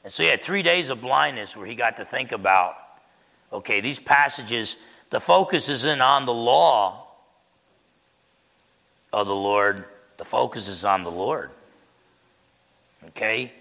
And 0.04 0.14
so 0.14 0.24
he 0.24 0.30
had 0.30 0.44
three 0.44 0.62
days 0.62 0.90
of 0.90 1.02
blindness 1.02 1.58
where 1.58 1.66
he 1.66 1.76
got 1.76 1.98
to 1.98 2.06
think 2.06 2.32
about 2.32 2.76
okay, 3.52 3.82
these 3.82 4.00
passages, 4.00 4.78
the 5.10 5.20
focus 5.20 5.70
isn't 5.70 6.02
on 6.02 6.26
the 6.26 6.34
law 6.34 7.08
of 9.12 9.28
the 9.28 9.36
Lord, 9.36 9.86
the 10.18 10.26
focus 10.26 10.68
is 10.68 10.86
on 10.86 11.04
the 11.04 11.12
Lord. 11.12 11.50
Okay? 13.08 13.52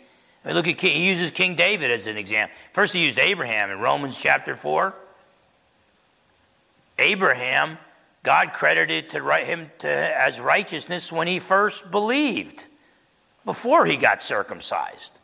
I 0.44 0.48
mean, 0.48 0.56
look 0.56 0.68
at 0.68 0.76
King, 0.76 0.96
he 0.96 1.08
uses 1.08 1.30
King 1.30 1.56
David 1.56 1.90
as 1.90 2.06
an 2.06 2.16
example. 2.16 2.54
First, 2.72 2.92
he 2.92 3.04
used 3.04 3.18
Abraham 3.18 3.70
in 3.70 3.78
Romans 3.78 4.18
chapter 4.18 4.54
4. 4.54 4.94
Abraham 6.98 7.78
God 8.22 8.52
credited 8.52 9.10
to 9.10 9.34
him 9.44 9.70
to, 9.80 9.88
as 9.88 10.40
righteousness 10.40 11.12
when 11.12 11.26
he 11.26 11.38
first 11.38 11.90
believed, 11.90 12.66
before 13.44 13.86
he 13.86 13.96
got 13.96 14.22
circumcised. 14.22 15.18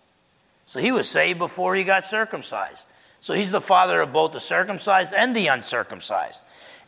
So 0.66 0.80
he 0.80 0.92
was 0.92 1.08
saved 1.08 1.38
before 1.38 1.74
he 1.74 1.84
got 1.84 2.04
circumcised. 2.04 2.86
So 3.20 3.34
he's 3.34 3.50
the 3.50 3.60
father 3.60 4.00
of 4.00 4.12
both 4.12 4.32
the 4.32 4.40
circumcised 4.40 5.12
and 5.12 5.34
the 5.34 5.48
uncircumcised. 5.48 6.42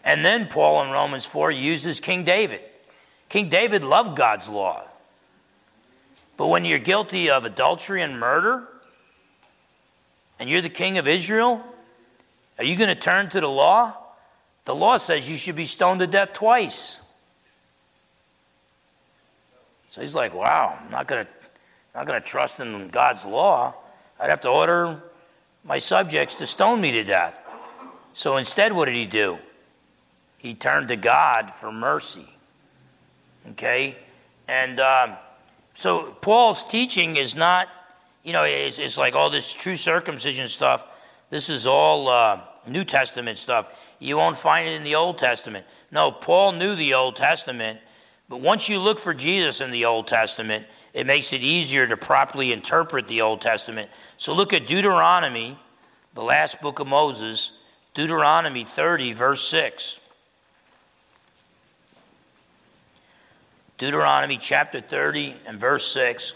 And 0.04 0.24
then 0.24 0.46
Paul 0.46 0.82
in 0.84 0.90
Romans 0.90 1.24
4 1.24 1.50
uses 1.50 2.00
King 2.00 2.24
David. 2.24 2.60
King 3.28 3.48
David 3.48 3.82
loved 3.82 4.16
God's 4.16 4.48
law. 4.48 4.84
But 6.36 6.46
when 6.46 6.64
you're 6.64 6.78
guilty 6.78 7.30
of 7.30 7.44
adultery 7.44 8.02
and 8.02 8.20
murder, 8.20 8.68
and 10.38 10.48
you're 10.48 10.62
the 10.62 10.68
king 10.68 10.98
of 10.98 11.08
Israel, 11.08 11.64
are 12.58 12.64
you 12.64 12.76
going 12.76 12.88
to 12.88 12.94
turn 12.94 13.28
to 13.30 13.40
the 13.40 13.48
law? 13.48 13.96
The 14.66 14.74
law 14.74 14.98
says 14.98 15.28
you 15.28 15.36
should 15.36 15.56
be 15.56 15.64
stoned 15.64 16.00
to 16.00 16.06
death 16.06 16.34
twice. 16.34 17.00
So 19.88 20.02
he's 20.02 20.14
like, 20.14 20.34
wow, 20.34 20.78
I'm 20.78 20.90
not 20.90 21.06
going 21.06 21.24
to 21.24 21.30
not 21.94 22.06
going 22.06 22.20
to 22.20 22.26
trust 22.26 22.60
in 22.60 22.88
God's 22.88 23.24
law. 23.24 23.74
I'd 24.20 24.28
have 24.28 24.42
to 24.42 24.50
order 24.50 25.02
my 25.64 25.78
subjects 25.78 26.34
to 26.36 26.46
stone 26.46 26.80
me 26.80 26.92
to 26.92 27.04
death. 27.04 27.40
So 28.12 28.36
instead, 28.36 28.74
what 28.74 28.84
did 28.84 28.94
he 28.94 29.06
do? 29.06 29.38
He 30.36 30.52
turned 30.52 30.88
to 30.88 30.96
God 30.96 31.50
for 31.50 31.72
mercy. 31.72 32.28
Okay? 33.52 33.96
And 34.46 34.78
um, 34.78 35.16
so 35.72 36.12
Paul's 36.20 36.64
teaching 36.64 37.16
is 37.16 37.34
not, 37.34 37.68
you 38.22 38.34
know, 38.34 38.44
it's, 38.44 38.78
it's, 38.78 38.98
like 38.98 39.14
all 39.14 39.30
this 39.30 39.54
true 39.54 39.76
circumcision 39.76 40.48
stuff. 40.48 40.86
This 41.30 41.48
is 41.48 41.66
all 41.66 42.08
uh, 42.08 42.40
New 42.66 42.84
Testament 42.84 43.38
stuff. 43.38 43.72
You 43.98 44.16
won't 44.16 44.36
find 44.36 44.68
it 44.68 44.72
in 44.72 44.82
the 44.82 44.94
Old 44.94 45.18
Testament. 45.18 45.66
No, 45.90 46.10
Paul 46.10 46.52
knew 46.52 46.74
the 46.74 46.94
Old 46.94 47.16
Testament, 47.16 47.80
but 48.28 48.40
once 48.40 48.68
you 48.68 48.78
look 48.78 48.98
for 48.98 49.14
Jesus 49.14 49.60
in 49.60 49.70
the 49.70 49.84
Old 49.84 50.06
Testament, 50.06 50.66
it 50.92 51.06
makes 51.06 51.32
it 51.32 51.42
easier 51.42 51.86
to 51.86 51.96
properly 51.96 52.52
interpret 52.52 53.08
the 53.08 53.22
Old 53.22 53.40
Testament. 53.40 53.90
So 54.16 54.34
look 54.34 54.52
at 54.52 54.66
Deuteronomy, 54.66 55.58
the 56.14 56.22
last 56.22 56.60
book 56.60 56.78
of 56.78 56.86
Moses, 56.86 57.52
Deuteronomy 57.94 58.64
30, 58.64 59.12
verse 59.12 59.46
6. 59.48 60.00
Deuteronomy 63.78 64.38
chapter 64.38 64.80
30 64.80 65.36
and 65.46 65.58
verse 65.58 65.86
6. 65.92 66.32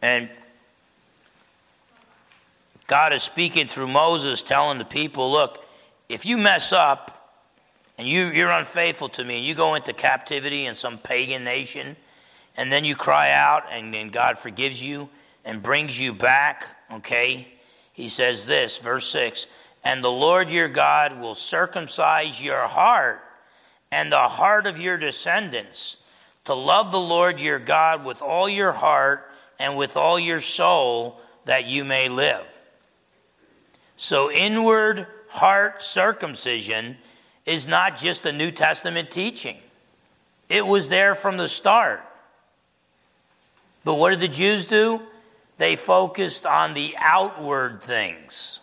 And 0.00 0.30
God 2.88 3.12
is 3.12 3.22
speaking 3.22 3.66
through 3.66 3.88
Moses, 3.88 4.40
telling 4.40 4.78
the 4.78 4.84
people, 4.84 5.30
look, 5.30 5.62
if 6.08 6.24
you 6.24 6.38
mess 6.38 6.72
up 6.72 7.36
and 7.98 8.08
you, 8.08 8.26
you're 8.28 8.50
unfaithful 8.50 9.10
to 9.10 9.24
me 9.24 9.36
and 9.36 9.44
you 9.44 9.54
go 9.54 9.74
into 9.74 9.92
captivity 9.92 10.64
in 10.64 10.74
some 10.74 10.96
pagan 10.96 11.44
nation, 11.44 11.96
and 12.56 12.72
then 12.72 12.84
you 12.84 12.96
cry 12.96 13.30
out 13.30 13.64
and, 13.70 13.94
and 13.94 14.10
God 14.10 14.38
forgives 14.38 14.82
you 14.82 15.10
and 15.44 15.62
brings 15.62 16.00
you 16.00 16.14
back, 16.14 16.66
okay? 16.90 17.46
He 17.92 18.08
says 18.08 18.46
this, 18.46 18.78
verse 18.78 19.06
6 19.10 19.46
And 19.84 20.02
the 20.02 20.10
Lord 20.10 20.50
your 20.50 20.68
God 20.68 21.20
will 21.20 21.34
circumcise 21.34 22.42
your 22.42 22.66
heart 22.66 23.22
and 23.92 24.10
the 24.10 24.16
heart 24.16 24.66
of 24.66 24.78
your 24.78 24.96
descendants 24.96 25.98
to 26.46 26.54
love 26.54 26.90
the 26.90 26.98
Lord 26.98 27.38
your 27.38 27.58
God 27.58 28.06
with 28.06 28.22
all 28.22 28.48
your 28.48 28.72
heart 28.72 29.30
and 29.58 29.76
with 29.76 29.98
all 29.98 30.18
your 30.18 30.40
soul 30.40 31.20
that 31.44 31.66
you 31.66 31.84
may 31.84 32.08
live. 32.08 32.46
So, 34.00 34.30
inward 34.30 35.08
heart 35.28 35.82
circumcision 35.82 36.96
is 37.44 37.66
not 37.66 37.96
just 37.96 38.24
a 38.26 38.32
New 38.32 38.52
Testament 38.52 39.10
teaching, 39.10 39.56
it 40.48 40.64
was 40.64 40.88
there 40.88 41.16
from 41.16 41.36
the 41.36 41.48
start. 41.48 42.00
But 43.84 43.94
what 43.94 44.10
did 44.10 44.20
the 44.20 44.28
Jews 44.28 44.66
do? 44.66 45.02
They 45.56 45.74
focused 45.74 46.46
on 46.46 46.74
the 46.74 46.94
outward 46.96 47.82
things, 47.82 48.60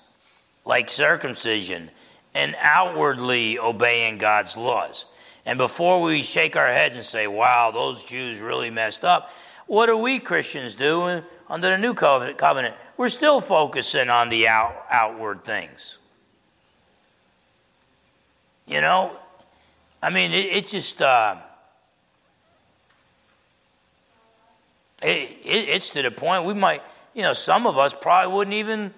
like 0.64 0.90
circumcision, 0.90 1.92
and 2.34 2.56
outwardly 2.58 3.60
obeying 3.60 4.18
God's 4.18 4.56
laws. 4.56 5.06
And 5.46 5.58
before 5.58 6.02
we 6.02 6.22
shake 6.22 6.56
our 6.56 6.68
heads 6.68 6.96
and 6.96 7.04
say, 7.04 7.28
wow, 7.28 7.72
those 7.72 8.06
Jews 8.06 8.40
really 8.40 8.70
messed 8.70 9.04
up, 9.04 9.32
what 9.68 9.88
do 9.88 9.98
we 9.98 10.18
Christians 10.20 10.76
do 10.76 11.22
under 11.50 11.70
the 11.70 11.78
new 11.78 11.94
covenant? 11.94 12.76
We're 12.98 13.10
still 13.10 13.42
focusing 13.42 14.10
on 14.10 14.30
the 14.30 14.48
out, 14.48 14.86
outward 14.90 15.44
things. 15.46 15.98
You 18.68 18.82
know, 18.82 19.12
I 20.02 20.10
mean, 20.10 20.32
it, 20.32 20.46
it's 20.46 20.72
just, 20.72 21.02
uh, 21.02 21.36
it, 25.02 25.38
it, 25.44 25.70
it's 25.70 25.90
to 25.92 26.02
the 26.02 26.12
point 26.12 26.46
we 26.46 26.54
might, 26.54 26.82
you 27.14 27.22
know, 27.22 27.34
some 27.34 27.68
of 27.68 27.78
us 27.78 27.94
probably 27.94 28.34
wouldn't 28.34 28.56
even 28.56 28.94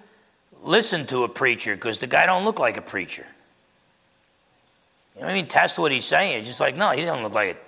listen 0.62 1.06
to 1.06 1.24
a 1.24 1.28
preacher 1.28 1.74
because 1.74 1.98
the 1.98 2.06
guy 2.06 2.26
don't 2.26 2.44
look 2.44 2.58
like 2.58 2.76
a 2.76 2.82
preacher. 2.82 3.26
You 5.14 5.22
know 5.22 5.28
I 5.28 5.34
mean? 5.34 5.48
Test 5.48 5.78
what 5.78 5.92
he's 5.92 6.04
saying. 6.04 6.44
Just 6.44 6.60
like, 6.60 6.76
no, 6.76 6.90
he 6.90 7.02
don't 7.02 7.22
look 7.22 7.34
like 7.34 7.62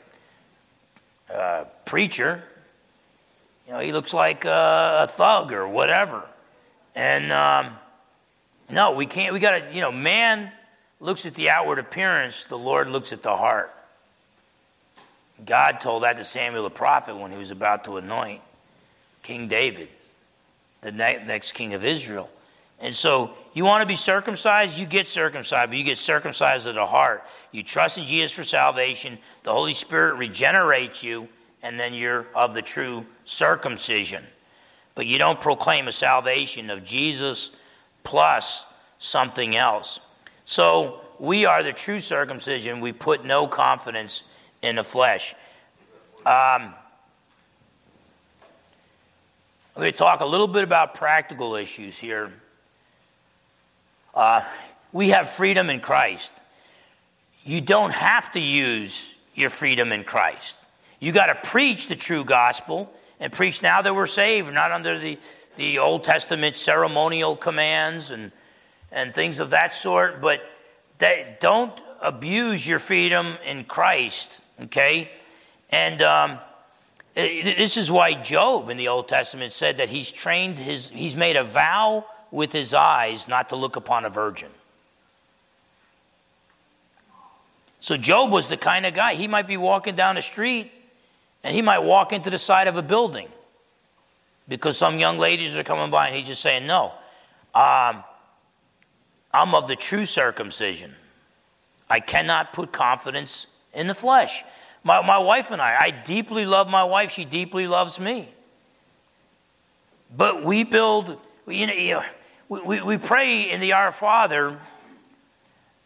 a 1.28 1.34
uh, 1.34 1.64
preacher. 1.84 2.44
You 3.70 3.76
know, 3.76 3.82
he 3.82 3.92
looks 3.92 4.12
like 4.12 4.46
a, 4.46 5.02
a 5.02 5.06
thug 5.06 5.52
or 5.52 5.68
whatever. 5.68 6.24
And 6.96 7.30
um, 7.30 7.78
no, 8.68 8.94
we 8.96 9.06
can't. 9.06 9.32
We 9.32 9.38
got 9.38 9.60
to, 9.60 9.72
you 9.72 9.80
know, 9.80 9.92
man 9.92 10.50
looks 10.98 11.24
at 11.24 11.36
the 11.36 11.50
outward 11.50 11.78
appearance, 11.78 12.42
the 12.42 12.58
Lord 12.58 12.88
looks 12.88 13.12
at 13.12 13.22
the 13.22 13.36
heart. 13.36 13.72
God 15.46 15.80
told 15.80 16.02
that 16.02 16.16
to 16.16 16.24
Samuel 16.24 16.64
the 16.64 16.70
prophet 16.70 17.16
when 17.16 17.30
he 17.30 17.38
was 17.38 17.52
about 17.52 17.84
to 17.84 17.96
anoint 17.96 18.40
King 19.22 19.46
David, 19.46 19.86
the 20.80 20.90
next 20.90 21.52
king 21.52 21.72
of 21.72 21.84
Israel. 21.84 22.28
And 22.80 22.92
so, 22.92 23.30
you 23.54 23.64
want 23.64 23.82
to 23.82 23.86
be 23.86 23.94
circumcised, 23.94 24.76
you 24.76 24.86
get 24.86 25.06
circumcised, 25.06 25.70
but 25.70 25.78
you 25.78 25.84
get 25.84 25.96
circumcised 25.96 26.66
of 26.66 26.74
the 26.74 26.86
heart. 26.86 27.22
You 27.52 27.62
trust 27.62 27.98
in 27.98 28.06
Jesus 28.06 28.32
for 28.32 28.42
salvation, 28.42 29.16
the 29.44 29.52
Holy 29.52 29.74
Spirit 29.74 30.14
regenerates 30.14 31.04
you, 31.04 31.28
and 31.62 31.78
then 31.78 31.94
you're 31.94 32.26
of 32.34 32.54
the 32.54 32.62
true 32.62 33.04
circumcision. 33.24 34.24
But 34.94 35.06
you 35.06 35.18
don't 35.18 35.40
proclaim 35.40 35.88
a 35.88 35.92
salvation 35.92 36.70
of 36.70 36.84
Jesus 36.84 37.50
plus 38.04 38.64
something 38.98 39.56
else. 39.56 40.00
So, 40.44 41.00
we 41.18 41.44
are 41.44 41.62
the 41.62 41.72
true 41.72 42.00
circumcision. 42.00 42.80
We 42.80 42.92
put 42.92 43.26
no 43.26 43.46
confidence 43.46 44.24
in 44.62 44.76
the 44.76 44.84
flesh. 44.84 45.34
Um, 46.24 46.74
I'm 49.76 49.84
going 49.84 49.92
to 49.92 49.98
talk 49.98 50.20
a 50.20 50.26
little 50.26 50.48
bit 50.48 50.64
about 50.64 50.94
practical 50.94 51.56
issues 51.56 51.96
here. 51.96 52.32
Uh, 54.14 54.42
we 54.92 55.11
have 55.11 55.30
freedom 55.30 55.70
in 55.70 55.80
Christ. 55.80 56.32
You 57.44 57.61
don't 57.61 57.92
have 57.92 58.32
to 58.32 58.40
use 58.40 59.16
your 59.34 59.50
freedom 59.50 59.92
in 59.92 60.04
Christ. 60.04 60.59
You 61.01 61.12
got 61.12 61.26
to 61.26 61.51
preach 61.51 61.88
the 61.88 61.96
true 61.96 62.24
gospel 62.24 62.92
and 63.18 63.32
preach 63.32 63.62
now 63.62 63.82
that 63.82 63.94
we're 63.94 64.07
saved, 64.07 64.53
not 64.53 64.70
under 64.70 64.98
the, 64.98 65.18
the 65.57 65.78
Old 65.78 66.05
Testament 66.05 66.55
ceremonial 66.57 67.36
commands 67.36 68.11
and, 68.11 68.30
and 68.92 69.14
things 69.14 69.40
of 69.40 69.51
that 69.51 69.72
sort. 69.72 70.20
But 70.20 70.42
they, 70.98 71.36
don't 71.40 71.72
abuse 72.03 72.66
your 72.66 72.78
freedom 72.78 73.38
in 73.46 73.64
Christ, 73.64 74.30
okay? 74.62 75.11
And 75.70 76.03
um, 76.03 76.38
this 77.14 77.78
is 77.78 77.90
why 77.90 78.12
Job 78.12 78.68
in 78.68 78.76
the 78.76 78.88
Old 78.88 79.09
Testament 79.09 79.53
said 79.53 79.78
that 79.78 79.88
he's 79.88 80.11
trained 80.11 80.59
his, 80.59 80.90
he's 80.90 81.16
made 81.16 81.36
a 81.36 81.44
vow 81.44 82.05
with 82.30 82.53
his 82.53 82.74
eyes 82.74 83.26
not 83.26 83.48
to 83.48 83.57
look 83.57 83.76
upon 83.76 84.05
a 84.05 84.11
virgin. 84.11 84.51
So 87.80 87.96
Job 87.96 88.30
was 88.30 88.48
the 88.48 88.59
kind 88.59 88.84
of 88.84 88.92
guy, 88.92 89.14
he 89.14 89.26
might 89.26 89.46
be 89.46 89.57
walking 89.57 89.96
down 89.96 90.16
the 90.16 90.22
street 90.22 90.70
and 91.43 91.55
he 91.55 91.62
might 91.62 91.80
walk 91.80 92.12
into 92.12 92.30
the 92.30 92.38
side 92.38 92.68
of 92.68 92.76
a 92.76 92.82
building 92.82 93.28
because 94.49 94.76
some 94.76 94.99
young 94.99 95.18
ladies 95.18 95.57
are 95.57 95.62
coming 95.62 95.91
by 95.91 96.09
and 96.09 96.16
he's 96.16 96.26
just 96.26 96.43
saying, 96.43 96.66
No, 96.66 96.93
um, 97.55 98.05
I'm 99.32 99.55
of 99.55 99.68
the 99.68 99.76
true 99.76 100.05
circumcision. 100.05 100.95
I 101.88 102.01
cannot 102.01 102.53
put 102.53 102.72
confidence 102.72 103.47
in 103.74 103.86
the 103.86 103.95
flesh. 103.95 104.45
My, 104.84 105.05
my 105.05 105.18
wife 105.18 105.51
and 105.51 105.61
I, 105.61 105.76
I 105.78 105.91
deeply 105.91 106.47
love 106.47 106.68
my 106.68 106.84
wife, 106.84 107.11
she 107.11 107.24
deeply 107.24 107.66
loves 107.66 108.01
me. 108.01 108.28
But 110.16 110.45
we 110.45 110.64
build, 110.64 111.18
you 111.47 111.66
know, 111.66 112.03
we, 112.49 112.80
we 112.80 112.97
pray 112.97 113.51
in 113.51 113.61
the 113.61 113.74
Our 113.74 113.93
Father, 113.93 114.59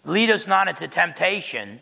lead 0.04 0.30
us 0.30 0.46
not 0.46 0.68
into 0.68 0.88
temptation. 0.88 1.80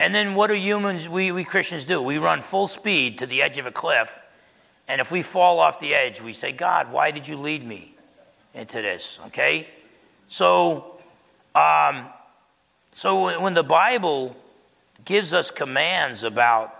And 0.00 0.14
then 0.14 0.34
what 0.34 0.46
do 0.46 0.54
humans, 0.54 1.10
we, 1.10 1.30
we 1.30 1.44
Christians 1.44 1.84
do? 1.84 2.00
We 2.00 2.16
run 2.16 2.40
full 2.40 2.66
speed 2.66 3.18
to 3.18 3.26
the 3.26 3.42
edge 3.42 3.58
of 3.58 3.66
a 3.66 3.70
cliff. 3.70 4.18
And 4.88 4.98
if 4.98 5.12
we 5.12 5.20
fall 5.20 5.60
off 5.60 5.78
the 5.78 5.94
edge, 5.94 6.22
we 6.22 6.32
say, 6.32 6.52
God, 6.52 6.90
why 6.90 7.10
did 7.10 7.28
you 7.28 7.36
lead 7.36 7.62
me 7.62 7.94
into 8.54 8.80
this? 8.80 9.18
Okay? 9.26 9.68
So, 10.26 10.98
um, 11.54 12.06
so 12.92 13.42
when 13.42 13.52
the 13.52 13.62
Bible 13.62 14.34
gives 15.04 15.34
us 15.34 15.50
commands 15.50 16.22
about, 16.22 16.74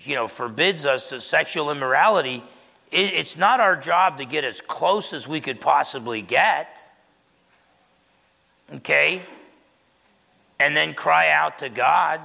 you 0.00 0.14
know, 0.14 0.26
forbids 0.26 0.86
us 0.86 1.10
to 1.10 1.20
sexual 1.20 1.70
immorality, 1.70 2.42
it, 2.90 3.12
it's 3.12 3.36
not 3.36 3.60
our 3.60 3.76
job 3.76 4.16
to 4.16 4.24
get 4.24 4.44
as 4.44 4.62
close 4.62 5.12
as 5.12 5.28
we 5.28 5.42
could 5.42 5.60
possibly 5.60 6.22
get. 6.22 6.78
Okay? 8.76 9.20
And 10.58 10.74
then 10.74 10.94
cry 10.94 11.28
out 11.30 11.58
to 11.58 11.68
God. 11.68 12.22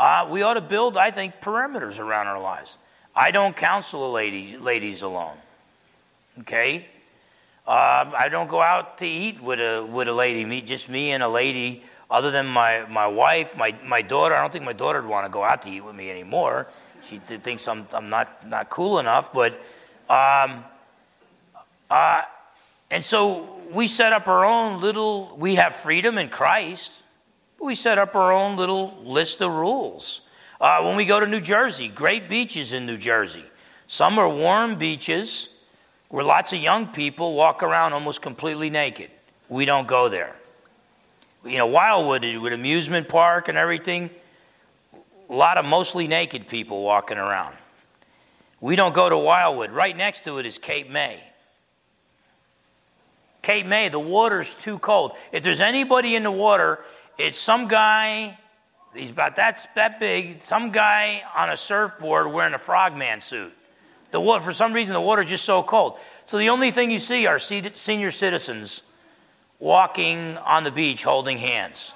Uh, 0.00 0.26
we 0.30 0.40
ought 0.40 0.54
to 0.54 0.62
build, 0.62 0.96
I 0.96 1.10
think, 1.10 1.42
perimeters 1.42 1.98
around 1.98 2.26
our 2.26 2.40
lives. 2.40 2.78
I 3.14 3.32
don't 3.32 3.54
counsel 3.54 4.10
a 4.10 4.10
lady, 4.10 4.56
ladies 4.56 5.02
alone. 5.02 5.36
Okay? 6.38 6.86
Uh, 7.66 8.10
I 8.16 8.30
don't 8.30 8.48
go 8.48 8.62
out 8.62 8.96
to 8.98 9.06
eat 9.06 9.42
with 9.42 9.60
a, 9.60 9.84
with 9.84 10.08
a 10.08 10.12
lady, 10.14 10.46
me, 10.46 10.62
just 10.62 10.88
me 10.88 11.10
and 11.10 11.22
a 11.22 11.28
lady, 11.28 11.82
other 12.10 12.30
than 12.30 12.46
my, 12.46 12.86
my 12.86 13.06
wife, 13.06 13.54
my, 13.58 13.74
my 13.84 14.00
daughter. 14.00 14.34
I 14.34 14.40
don't 14.40 14.50
think 14.50 14.64
my 14.64 14.72
daughter 14.72 15.02
would 15.02 15.10
want 15.10 15.26
to 15.26 15.30
go 15.30 15.44
out 15.44 15.60
to 15.62 15.68
eat 15.68 15.82
with 15.82 15.94
me 15.94 16.10
anymore. 16.10 16.66
She 17.02 17.18
thinks 17.18 17.68
I'm, 17.68 17.86
I'm 17.92 18.08
not, 18.08 18.48
not 18.48 18.70
cool 18.70 19.00
enough. 19.00 19.34
But, 19.34 19.52
um, 20.08 20.64
uh, 21.90 22.22
and 22.90 23.04
so 23.04 23.60
we 23.70 23.86
set 23.86 24.14
up 24.14 24.28
our 24.28 24.46
own 24.46 24.80
little, 24.80 25.36
we 25.36 25.56
have 25.56 25.74
freedom 25.74 26.16
in 26.16 26.30
Christ. 26.30 26.94
We 27.60 27.74
set 27.74 27.98
up 27.98 28.16
our 28.16 28.32
own 28.32 28.56
little 28.56 28.96
list 29.04 29.40
of 29.42 29.52
rules. 29.52 30.22
Uh, 30.60 30.82
when 30.82 30.96
we 30.96 31.04
go 31.04 31.20
to 31.20 31.26
New 31.26 31.40
Jersey, 31.40 31.88
great 31.88 32.28
beaches 32.28 32.72
in 32.72 32.86
New 32.86 32.96
Jersey. 32.96 33.44
Some 33.86 34.18
are 34.18 34.28
warm 34.28 34.76
beaches 34.76 35.48
where 36.08 36.24
lots 36.24 36.52
of 36.52 36.60
young 36.60 36.86
people 36.88 37.34
walk 37.34 37.62
around 37.62 37.92
almost 37.92 38.22
completely 38.22 38.70
naked. 38.70 39.10
We 39.48 39.64
don't 39.64 39.86
go 39.86 40.08
there. 40.08 40.34
You 41.44 41.58
know, 41.58 41.66
Wildwood 41.66 42.24
with 42.36 42.52
amusement 42.52 43.08
park 43.08 43.48
and 43.48 43.56
everything, 43.56 44.10
a 45.28 45.32
lot 45.32 45.56
of 45.56 45.64
mostly 45.64 46.08
naked 46.08 46.48
people 46.48 46.82
walking 46.82 47.18
around. 47.18 47.56
We 48.60 48.76
don't 48.76 48.94
go 48.94 49.08
to 49.08 49.16
Wildwood. 49.16 49.70
Right 49.70 49.96
next 49.96 50.24
to 50.24 50.38
it 50.38 50.46
is 50.46 50.58
Cape 50.58 50.90
May. 50.90 51.22
Cape 53.42 53.64
May, 53.64 53.88
the 53.88 53.98
water's 53.98 54.54
too 54.54 54.78
cold. 54.78 55.12
If 55.32 55.42
there's 55.42 55.60
anybody 55.60 56.14
in 56.14 56.22
the 56.24 56.30
water, 56.30 56.80
it's 57.20 57.38
some 57.38 57.68
guy, 57.68 58.38
he's 58.94 59.10
about 59.10 59.36
that, 59.36 59.66
that 59.74 60.00
big, 60.00 60.42
some 60.42 60.70
guy 60.70 61.22
on 61.36 61.50
a 61.50 61.56
surfboard 61.56 62.32
wearing 62.32 62.54
a 62.54 62.58
frogman 62.58 63.20
suit. 63.20 63.52
The 64.10 64.20
water, 64.20 64.42
for 64.42 64.52
some 64.52 64.72
reason, 64.72 64.94
the 64.94 65.00
water's 65.00 65.28
just 65.28 65.44
so 65.44 65.62
cold. 65.62 65.98
So 66.26 66.38
the 66.38 66.48
only 66.48 66.70
thing 66.70 66.90
you 66.90 66.98
see 66.98 67.26
are 67.26 67.38
senior 67.38 68.10
citizens 68.10 68.82
walking 69.58 70.36
on 70.38 70.64
the 70.64 70.70
beach 70.70 71.04
holding 71.04 71.38
hands. 71.38 71.94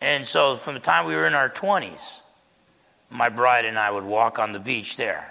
And 0.00 0.26
so 0.26 0.56
from 0.56 0.74
the 0.74 0.80
time 0.80 1.06
we 1.06 1.14
were 1.14 1.26
in 1.26 1.34
our 1.34 1.48
20s, 1.48 2.20
my 3.10 3.28
bride 3.28 3.64
and 3.66 3.78
I 3.78 3.90
would 3.90 4.04
walk 4.04 4.38
on 4.38 4.52
the 4.52 4.58
beach 4.58 4.96
there. 4.96 5.30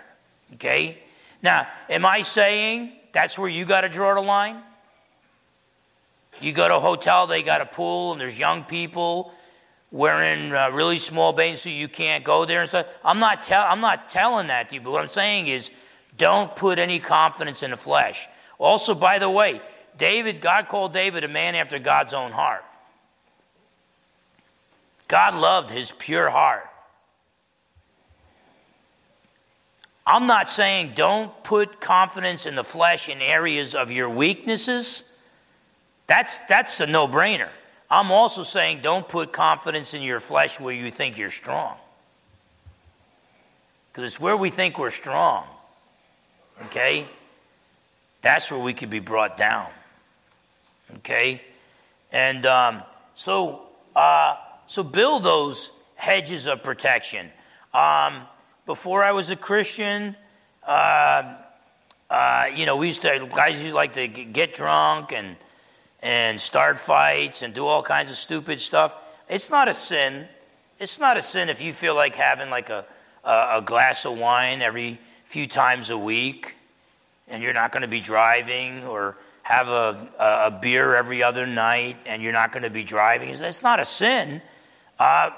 Okay? 0.53 0.99
Now, 1.41 1.67
am 1.89 2.05
I 2.05 2.21
saying 2.21 2.93
that's 3.11 3.37
where 3.37 3.49
you 3.49 3.65
got 3.65 3.81
to 3.81 3.89
draw 3.89 4.13
the 4.13 4.21
line? 4.21 4.61
You 6.39 6.53
go 6.53 6.67
to 6.67 6.77
a 6.77 6.79
hotel, 6.79 7.27
they 7.27 7.43
got 7.43 7.61
a 7.61 7.65
pool, 7.65 8.13
and 8.13 8.21
there's 8.21 8.39
young 8.39 8.63
people 8.63 9.33
wearing 9.91 10.53
uh, 10.53 10.69
really 10.71 10.97
small 10.97 11.33
bathing 11.33 11.57
suits. 11.57 11.75
You 11.75 11.87
can't 11.87 12.23
go 12.23 12.45
there 12.45 12.61
and 12.61 12.69
stuff. 12.69 12.87
I'm 13.03 13.19
not, 13.19 13.51
I'm 13.51 13.81
not 13.81 14.09
telling 14.09 14.47
that 14.47 14.69
to 14.69 14.75
you, 14.75 14.81
but 14.81 14.91
what 14.91 15.01
I'm 15.01 15.07
saying 15.09 15.47
is 15.47 15.69
don't 16.17 16.55
put 16.55 16.79
any 16.79 16.99
confidence 16.99 17.63
in 17.63 17.71
the 17.71 17.77
flesh. 17.77 18.27
Also, 18.57 18.95
by 18.95 19.19
the 19.19 19.29
way, 19.29 19.61
David, 19.97 20.41
God 20.41 20.67
called 20.67 20.93
David 20.93 21.23
a 21.23 21.27
man 21.27 21.55
after 21.55 21.77
God's 21.79 22.13
own 22.13 22.31
heart. 22.31 22.63
God 25.07 25.35
loved 25.35 25.69
his 25.69 25.91
pure 25.91 26.29
heart. 26.29 26.67
I'm 30.05 30.25
not 30.25 30.49
saying 30.49 30.93
don't 30.95 31.31
put 31.43 31.79
confidence 31.79 32.45
in 32.45 32.55
the 32.55 32.63
flesh 32.63 33.09
in 33.09 33.21
areas 33.21 33.75
of 33.75 33.91
your 33.91 34.09
weaknesses. 34.09 35.10
That's, 36.11 36.39
that's 36.39 36.81
a 36.81 36.87
no 36.87 37.07
brainer. 37.07 37.47
I'm 37.89 38.11
also 38.11 38.43
saying 38.43 38.81
don't 38.81 39.07
put 39.07 39.31
confidence 39.31 39.93
in 39.93 40.01
your 40.01 40.19
flesh 40.19 40.59
where 40.59 40.73
you 40.73 40.91
think 40.91 41.17
you're 41.17 41.29
strong. 41.29 41.77
Because 43.87 44.03
it's 44.03 44.19
where 44.19 44.35
we 44.35 44.49
think 44.49 44.77
we're 44.77 44.89
strong, 44.91 45.45
okay? 46.65 47.05
That's 48.21 48.51
where 48.51 48.59
we 48.59 48.73
could 48.73 48.89
be 48.89 48.99
brought 48.99 49.37
down, 49.37 49.67
okay? 50.97 51.41
And 52.11 52.45
um, 52.45 52.81
so, 53.15 53.61
uh, 53.95 54.35
so 54.67 54.83
build 54.83 55.23
those 55.23 55.69
hedges 55.95 56.45
of 56.45 56.61
protection. 56.61 57.31
Um, 57.73 58.23
before 58.65 59.01
I 59.01 59.13
was 59.13 59.29
a 59.29 59.37
Christian, 59.37 60.17
uh, 60.67 61.35
uh, 62.09 62.47
you 62.53 62.65
know, 62.65 62.75
we 62.75 62.87
used 62.87 63.01
to, 63.03 63.29
guys 63.33 63.53
used 63.61 63.69
to 63.69 63.75
like 63.75 63.93
to 63.93 64.09
get 64.09 64.53
drunk 64.53 65.13
and, 65.13 65.37
and 66.01 66.39
start 66.39 66.79
fights 66.79 67.41
and 67.41 67.53
do 67.53 67.65
all 67.65 67.83
kinds 67.83 68.09
of 68.09 68.17
stupid 68.17 68.59
stuff. 68.59 68.95
It's 69.29 69.49
not 69.49 69.67
a 69.67 69.73
sin. 69.73 70.27
It's 70.79 70.99
not 70.99 71.17
a 71.17 71.21
sin 71.21 71.49
if 71.49 71.61
you 71.61 71.73
feel 71.73 71.95
like 71.95 72.15
having 72.15 72.49
like 72.49 72.69
a, 72.69 72.85
a, 73.23 73.57
a 73.57 73.61
glass 73.63 74.05
of 74.05 74.17
wine 74.17 74.61
every 74.61 74.99
few 75.25 75.47
times 75.47 75.89
a 75.89 75.97
week 75.97 76.55
and 77.27 77.41
you're 77.41 77.53
not 77.53 77.71
going 77.71 77.81
to 77.81 77.87
be 77.87 78.01
driving 78.01 78.83
or 78.83 79.15
have 79.43 79.69
a, 79.69 80.07
a, 80.19 80.51
beer 80.51 80.95
every 80.95 81.23
other 81.23 81.45
night 81.45 81.97
and 82.05 82.21
you're 82.21 82.33
not 82.33 82.51
going 82.51 82.63
to 82.63 82.69
be 82.69 82.83
driving. 82.83 83.29
It's 83.29 83.63
not 83.63 83.79
a 83.79 83.85
sin. 83.85 84.41
Uh, 84.99 85.31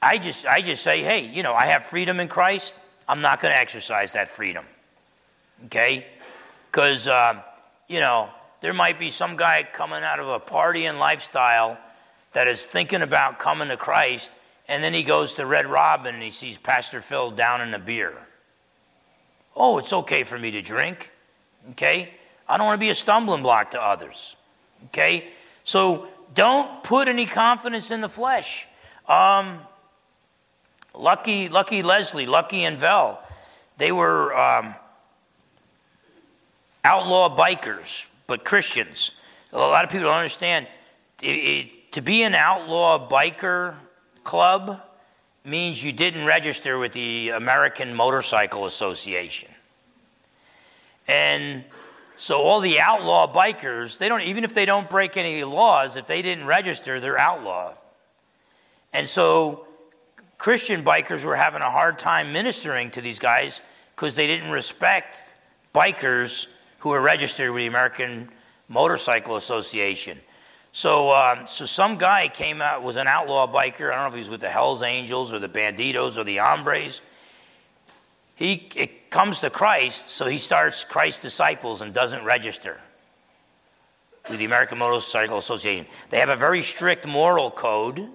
I 0.00 0.18
just, 0.18 0.46
I 0.46 0.62
just 0.62 0.82
say, 0.82 1.02
hey, 1.02 1.28
you 1.28 1.42
know, 1.42 1.54
I 1.54 1.66
have 1.66 1.84
freedom 1.84 2.20
in 2.20 2.28
Christ. 2.28 2.74
I'm 3.08 3.20
not 3.20 3.40
going 3.40 3.52
to 3.52 3.58
exercise 3.58 4.12
that 4.12 4.28
freedom. 4.28 4.64
Okay? 5.66 6.06
Because, 6.70 7.06
uh, 7.06 7.42
you 7.88 8.00
know, 8.00 8.30
there 8.60 8.74
might 8.74 8.98
be 8.98 9.10
some 9.10 9.36
guy 9.36 9.66
coming 9.70 10.02
out 10.02 10.20
of 10.20 10.28
a 10.28 10.38
party 10.38 10.86
and 10.86 10.98
lifestyle 10.98 11.78
that 12.32 12.48
is 12.48 12.66
thinking 12.66 13.02
about 13.02 13.38
coming 13.38 13.68
to 13.68 13.76
Christ, 13.76 14.30
and 14.68 14.82
then 14.82 14.92
he 14.92 15.02
goes 15.02 15.34
to 15.34 15.46
Red 15.46 15.66
Robin 15.66 16.14
and 16.14 16.22
he 16.22 16.30
sees 16.30 16.58
Pastor 16.58 17.00
Phil 17.00 17.30
down 17.30 17.60
in 17.60 17.72
a 17.74 17.78
beer. 17.78 18.12
Oh, 19.54 19.78
it's 19.78 19.92
okay 19.92 20.22
for 20.22 20.38
me 20.38 20.50
to 20.52 20.62
drink. 20.62 21.10
Okay? 21.70 22.10
I 22.48 22.56
don't 22.56 22.66
want 22.66 22.78
to 22.78 22.84
be 22.84 22.90
a 22.90 22.94
stumbling 22.94 23.42
block 23.42 23.72
to 23.72 23.82
others. 23.82 24.36
Okay? 24.86 25.28
So 25.64 26.08
don't 26.34 26.82
put 26.82 27.08
any 27.08 27.26
confidence 27.26 27.90
in 27.90 28.00
the 28.00 28.08
flesh. 28.08 28.66
Um, 29.08 29.60
Lucky, 30.94 31.48
Lucky 31.48 31.82
Leslie, 31.82 32.26
Lucky 32.26 32.64
and 32.64 32.78
Vel, 32.78 33.20
they 33.78 33.92
were 33.92 34.36
um, 34.36 34.74
outlaw 36.84 37.34
bikers, 37.36 38.08
but 38.26 38.44
Christians. 38.44 39.12
A 39.52 39.58
lot 39.58 39.84
of 39.84 39.90
people 39.90 40.06
don't 40.06 40.16
understand. 40.16 40.66
It, 41.22 41.26
it, 41.26 41.92
to 41.92 42.02
be 42.02 42.22
an 42.22 42.34
outlaw 42.34 43.08
biker 43.08 43.74
club 44.24 44.80
means 45.44 45.82
you 45.82 45.92
didn't 45.92 46.26
register 46.26 46.78
with 46.78 46.92
the 46.92 47.30
American 47.30 47.94
Motorcycle 47.94 48.66
Association. 48.66 49.48
And 51.08 51.64
so 52.16 52.40
all 52.40 52.60
the 52.60 52.80
outlaw 52.80 53.32
bikers, 53.32 53.98
they 53.98 54.08
don't 54.08 54.22
even 54.22 54.42
if 54.42 54.54
they 54.54 54.66
don't 54.66 54.90
break 54.90 55.16
any 55.16 55.44
laws, 55.44 55.96
if 55.96 56.06
they 56.06 56.22
didn't 56.22 56.46
register, 56.46 56.98
they're 56.98 57.18
outlaw. 57.18 57.74
And 58.92 59.06
so 59.06 59.66
Christian 60.38 60.82
bikers 60.82 61.24
were 61.24 61.36
having 61.36 61.62
a 61.62 61.70
hard 61.70 61.98
time 61.98 62.32
ministering 62.32 62.90
to 62.92 63.00
these 63.00 63.18
guys 63.18 63.60
because 63.94 64.14
they 64.14 64.26
didn't 64.26 64.50
respect 64.50 65.16
bikers 65.74 66.46
who 66.86 66.90
were 66.90 67.00
registered 67.00 67.50
with 67.50 67.62
the 67.62 67.66
American 67.66 68.28
Motorcycle 68.68 69.34
Association. 69.34 70.20
So, 70.70 71.10
um, 71.10 71.44
so 71.48 71.66
some 71.66 71.98
guy 71.98 72.28
came 72.28 72.62
out 72.62 72.84
was 72.84 72.94
an 72.94 73.08
outlaw 73.08 73.52
biker. 73.52 73.90
I 73.90 73.96
don't 73.96 74.02
know 74.02 74.06
if 74.06 74.12
he 74.12 74.20
was 74.20 74.30
with 74.30 74.40
the 74.40 74.48
Hell's 74.48 74.84
Angels 74.84 75.34
or 75.34 75.40
the 75.40 75.48
Bandidos 75.48 76.16
or 76.16 76.22
the 76.22 76.36
Hombres. 76.36 77.00
He 78.36 78.68
it 78.76 79.10
comes 79.10 79.40
to 79.40 79.50
Christ, 79.50 80.10
so 80.10 80.26
he 80.26 80.38
starts 80.38 80.84
Christ's 80.84 81.22
disciples 81.22 81.80
and 81.80 81.92
doesn't 81.92 82.24
register 82.24 82.78
with 84.30 84.38
the 84.38 84.44
American 84.44 84.78
Motorcycle 84.78 85.38
Association. 85.38 85.86
They 86.10 86.20
have 86.20 86.28
a 86.28 86.36
very 86.36 86.62
strict 86.62 87.04
moral 87.04 87.50
code 87.50 88.08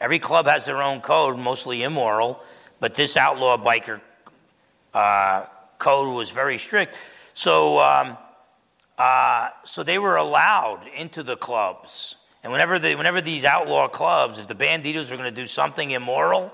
Every 0.00 0.20
club 0.20 0.46
has 0.46 0.64
their 0.64 0.80
own 0.80 1.00
code, 1.00 1.36
mostly 1.36 1.82
immoral, 1.82 2.40
but 2.78 2.94
this 2.94 3.16
outlaw 3.16 3.56
biker 3.56 4.00
uh, 4.94 5.46
code 5.78 6.14
was 6.14 6.30
very 6.30 6.58
strict. 6.58 6.94
So, 7.38 7.78
um, 7.78 8.18
uh, 8.98 9.50
so 9.62 9.84
they 9.84 9.96
were 9.96 10.16
allowed 10.16 10.80
into 10.92 11.22
the 11.22 11.36
clubs. 11.36 12.16
And 12.42 12.50
whenever, 12.50 12.80
they, 12.80 12.96
whenever 12.96 13.20
these 13.20 13.44
outlaw 13.44 13.86
clubs, 13.86 14.40
if 14.40 14.48
the 14.48 14.56
bandidos 14.56 15.08
were 15.08 15.16
going 15.16 15.32
to 15.32 15.40
do 15.40 15.46
something 15.46 15.92
immoral, 15.92 16.52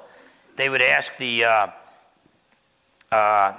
they 0.56 0.68
would 0.68 0.82
ask 0.82 1.16
the, 1.16 1.44
uh, 1.44 1.66
uh 3.10 3.54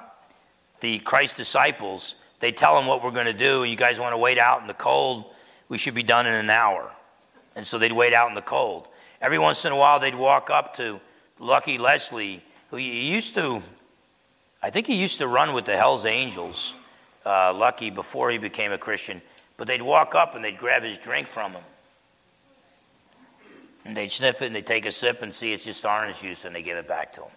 the 0.81 0.99
Christ 0.99 1.35
disciples, 1.35 2.13
they 2.41 2.51
tell 2.51 2.75
them 2.75 2.85
what 2.85 3.03
we're 3.03 3.09
going 3.09 3.25
to 3.25 3.33
do, 3.33 3.63
and 3.63 3.71
you 3.71 3.77
guys 3.77 3.99
want 3.99 4.13
to 4.13 4.19
wait 4.19 4.37
out 4.37 4.61
in 4.61 4.67
the 4.67 4.75
cold, 4.75 5.25
we 5.67 5.79
should 5.79 5.95
be 5.95 6.03
done 6.03 6.27
in 6.27 6.33
an 6.35 6.51
hour. 6.51 6.93
And 7.55 7.65
so 7.65 7.79
they'd 7.79 7.91
wait 7.91 8.13
out 8.13 8.29
in 8.29 8.35
the 8.35 8.43
cold. 8.43 8.87
Every 9.19 9.39
once 9.39 9.65
in 9.65 9.71
a 9.71 9.75
while, 9.75 9.99
they'd 9.99 10.13
walk 10.13 10.51
up 10.51 10.75
to 10.75 11.01
Lucky 11.39 11.79
Leslie, 11.79 12.43
who 12.69 12.77
he 12.77 13.11
used 13.11 13.33
to, 13.33 13.63
I 14.61 14.69
think 14.69 14.85
he 14.85 15.01
used 15.01 15.17
to 15.17 15.27
run 15.27 15.53
with 15.53 15.65
the 15.65 15.75
Hells 15.75 16.05
Angels, 16.05 16.75
uh, 17.25 17.53
Lucky, 17.53 17.89
before 17.89 18.31
he 18.31 18.37
became 18.37 18.71
a 18.71 18.77
Christian. 18.77 19.21
But 19.57 19.67
they'd 19.67 19.81
walk 19.81 20.15
up 20.15 20.35
and 20.35 20.43
they'd 20.43 20.57
grab 20.57 20.83
his 20.83 20.97
drink 20.97 21.27
from 21.27 21.53
him. 21.53 21.63
And 23.85 23.95
they'd 23.95 24.11
sniff 24.11 24.41
it 24.41 24.47
and 24.47 24.55
they'd 24.55 24.65
take 24.65 24.85
a 24.85 24.91
sip 24.91 25.21
and 25.21 25.33
see 25.33 25.53
it's 25.53 25.65
just 25.65 25.85
orange 25.85 26.21
juice 26.21 26.45
and 26.45 26.55
they 26.55 26.61
give 26.61 26.77
it 26.77 26.87
back 26.87 27.13
to 27.13 27.21
him. 27.21 27.31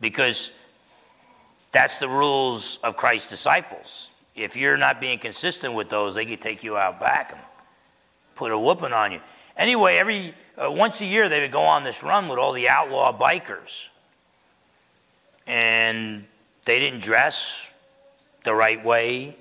Because 0.00 0.52
that's 1.72 1.98
the 1.98 2.08
rules 2.08 2.78
of 2.82 2.96
Christ's 2.96 3.30
disciples. 3.30 4.10
If 4.34 4.56
you're 4.56 4.76
not 4.76 5.00
being 5.00 5.18
consistent 5.18 5.74
with 5.74 5.88
those, 5.88 6.14
they 6.14 6.26
could 6.26 6.40
take 6.40 6.62
you 6.62 6.76
out 6.76 7.00
back 7.00 7.32
and 7.32 7.40
put 8.34 8.52
a 8.52 8.58
whooping 8.58 8.92
on 8.92 9.12
you. 9.12 9.20
Anyway, 9.56 9.96
every 9.96 10.34
uh, 10.56 10.70
once 10.70 11.00
a 11.00 11.06
year 11.06 11.28
they 11.28 11.40
would 11.40 11.52
go 11.52 11.62
on 11.62 11.82
this 11.82 12.02
run 12.02 12.28
with 12.28 12.38
all 12.38 12.52
the 12.52 12.68
outlaw 12.68 13.16
bikers. 13.16 13.88
And 15.46 16.24
they 16.64 16.78
didn't 16.78 17.00
dress 17.00 17.72
the 18.48 18.54
right 18.54 18.82
way. 18.84 19.36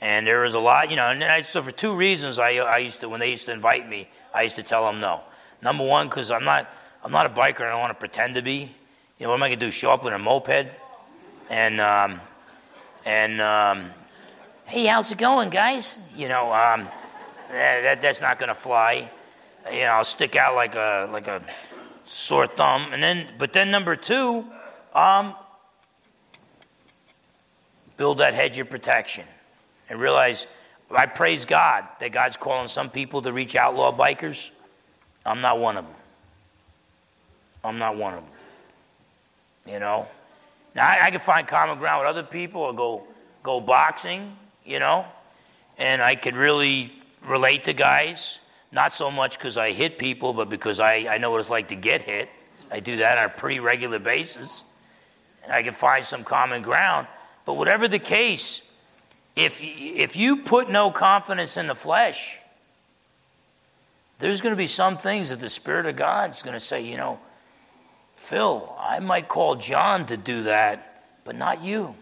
And 0.00 0.26
there 0.26 0.40
was 0.40 0.54
a 0.54 0.58
lot, 0.58 0.90
you 0.90 0.96
know, 0.96 1.08
and 1.08 1.22
I, 1.22 1.42
so 1.42 1.62
for 1.62 1.70
two 1.70 1.94
reasons 1.94 2.38
I, 2.38 2.56
I 2.56 2.78
used 2.78 3.00
to, 3.00 3.08
when 3.08 3.20
they 3.20 3.30
used 3.30 3.46
to 3.46 3.52
invite 3.52 3.88
me, 3.88 4.08
I 4.34 4.42
used 4.42 4.56
to 4.56 4.62
tell 4.62 4.84
them 4.84 5.00
no. 5.00 5.20
Number 5.62 5.84
one, 5.84 6.08
because 6.08 6.30
I'm 6.30 6.44
not, 6.44 6.68
I'm 7.04 7.12
not 7.12 7.26
a 7.26 7.30
biker 7.30 7.60
and 7.60 7.66
I 7.66 7.70
don't 7.70 7.80
want 7.80 7.92
to 7.92 7.98
pretend 7.98 8.34
to 8.34 8.42
be. 8.42 8.74
You 9.18 9.24
know, 9.24 9.28
what 9.30 9.36
am 9.36 9.42
I 9.44 9.48
going 9.48 9.60
to 9.60 9.66
do? 9.66 9.70
Show 9.70 9.92
up 9.92 10.02
with 10.04 10.12
a 10.12 10.18
moped? 10.18 10.72
And, 11.50 11.80
um, 11.80 12.20
and, 13.04 13.40
um, 13.40 13.90
hey, 14.66 14.86
how's 14.86 15.12
it 15.12 15.18
going, 15.18 15.50
guys? 15.50 15.96
You 16.16 16.28
know, 16.28 16.46
um, 16.52 16.88
that, 17.50 18.02
that's 18.02 18.20
not 18.20 18.38
going 18.38 18.48
to 18.48 18.54
fly 18.54 19.08
you 19.70 19.80
know, 19.80 19.92
I'll 19.92 20.04
stick 20.04 20.36
out 20.36 20.54
like 20.54 20.74
a 20.74 21.08
like 21.12 21.28
a 21.28 21.42
sore 22.04 22.46
thumb. 22.46 22.92
And 22.92 23.02
then, 23.02 23.28
but 23.38 23.52
then 23.52 23.70
number 23.70 23.96
two, 23.96 24.44
um, 24.94 25.34
build 27.96 28.18
that 28.18 28.34
hedge 28.34 28.58
of 28.58 28.70
protection, 28.70 29.24
and 29.88 30.00
realize 30.00 30.46
I 30.90 31.06
praise 31.06 31.44
God 31.44 31.86
that 32.00 32.12
God's 32.12 32.36
calling 32.36 32.68
some 32.68 32.90
people 32.90 33.22
to 33.22 33.32
reach 33.32 33.56
outlaw 33.56 33.96
bikers. 33.96 34.50
I'm 35.24 35.40
not 35.40 35.58
one 35.58 35.76
of 35.76 35.84
them. 35.84 35.94
I'm 37.64 37.78
not 37.78 37.96
one 37.96 38.14
of 38.14 38.20
them. 38.20 38.32
You 39.74 39.80
know, 39.80 40.08
now 40.74 40.86
I, 40.86 41.06
I 41.06 41.10
can 41.10 41.20
find 41.20 41.46
common 41.46 41.78
ground 41.78 42.00
with 42.00 42.08
other 42.08 42.22
people 42.24 42.62
or 42.62 42.72
go 42.74 43.04
go 43.42 43.60
boxing. 43.60 44.36
You 44.64 44.78
know, 44.78 45.06
and 45.78 46.02
I 46.02 46.14
could 46.14 46.36
really 46.36 46.92
relate 47.24 47.64
to 47.64 47.72
guys 47.72 48.38
not 48.72 48.92
so 48.92 49.10
much 49.10 49.38
because 49.38 49.56
I 49.56 49.72
hit 49.72 49.98
people, 49.98 50.32
but 50.32 50.48
because 50.48 50.80
I, 50.80 51.06
I 51.10 51.18
know 51.18 51.30
what 51.30 51.40
it's 51.40 51.50
like 51.50 51.68
to 51.68 51.76
get 51.76 52.00
hit. 52.00 52.30
I 52.70 52.80
do 52.80 52.96
that 52.96 53.18
on 53.18 53.24
a 53.24 53.28
pretty 53.28 53.60
regular 53.60 53.98
basis. 53.98 54.64
And 55.44 55.52
I 55.52 55.62
can 55.62 55.74
find 55.74 56.04
some 56.04 56.24
common 56.24 56.62
ground. 56.62 57.06
But 57.44 57.54
whatever 57.54 57.88
the 57.88 57.98
case, 57.98 58.62
if, 59.34 59.60
if 59.62 60.16
you 60.16 60.38
put 60.38 60.70
no 60.70 60.90
confidence 60.90 61.56
in 61.56 61.66
the 61.66 61.74
flesh, 61.74 62.38
there's 64.18 64.40
going 64.40 64.52
to 64.52 64.56
be 64.56 64.66
some 64.68 64.96
things 64.96 65.30
that 65.30 65.40
the 65.40 65.48
Spirit 65.48 65.86
of 65.86 65.96
God 65.96 66.30
is 66.30 66.42
going 66.42 66.54
to 66.54 66.60
say, 66.60 66.82
you 66.82 66.96
know, 66.96 67.18
Phil, 68.16 68.72
I 68.78 69.00
might 69.00 69.26
call 69.26 69.56
John 69.56 70.06
to 70.06 70.16
do 70.16 70.44
that, 70.44 71.04
but 71.24 71.34
not 71.34 71.62
you. 71.62 71.94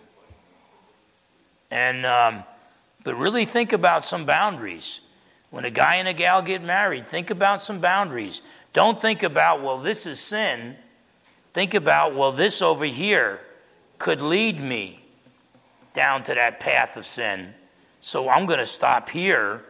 And, 1.70 2.04
um, 2.04 2.44
but 3.04 3.16
really 3.16 3.46
think 3.46 3.72
about 3.72 4.04
some 4.04 4.26
boundaries. 4.26 5.00
When 5.50 5.64
a 5.64 5.70
guy 5.70 5.96
and 5.96 6.08
a 6.08 6.12
gal 6.12 6.42
get 6.42 6.62
married, 6.62 7.06
think 7.06 7.30
about 7.30 7.62
some 7.62 7.80
boundaries. 7.80 8.42
Don't 8.72 9.00
think 9.00 9.22
about, 9.22 9.62
well, 9.62 9.78
this 9.78 10.04
is 10.04 10.20
sin. 10.20 10.76
Think 11.54 11.74
about, 11.74 12.14
well, 12.14 12.32
this 12.32 12.60
over 12.60 12.84
here 12.84 13.40
could 13.98 14.20
lead 14.20 14.60
me 14.60 14.99
down 15.92 16.22
to 16.24 16.34
that 16.34 16.60
path 16.60 16.96
of 16.96 17.04
sin. 17.04 17.54
So 18.00 18.28
I'm 18.28 18.46
going 18.46 18.58
to 18.58 18.66
stop 18.66 19.08
here 19.08 19.62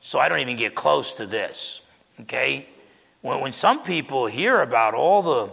so 0.00 0.18
I 0.18 0.28
don't 0.28 0.40
even 0.40 0.56
get 0.56 0.74
close 0.74 1.14
to 1.14 1.26
this. 1.26 1.80
Okay? 2.20 2.66
When, 3.22 3.40
when 3.40 3.52
some 3.52 3.82
people 3.82 4.26
hear 4.26 4.60
about 4.60 4.94
all 4.94 5.22
the 5.22 5.52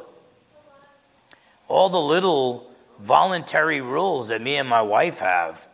all 1.67 1.87
the 1.87 2.01
little 2.01 2.69
voluntary 2.99 3.79
rules 3.79 4.27
that 4.27 4.41
me 4.41 4.57
and 4.57 4.67
my 4.67 4.81
wife 4.81 5.19
have, 5.19 5.69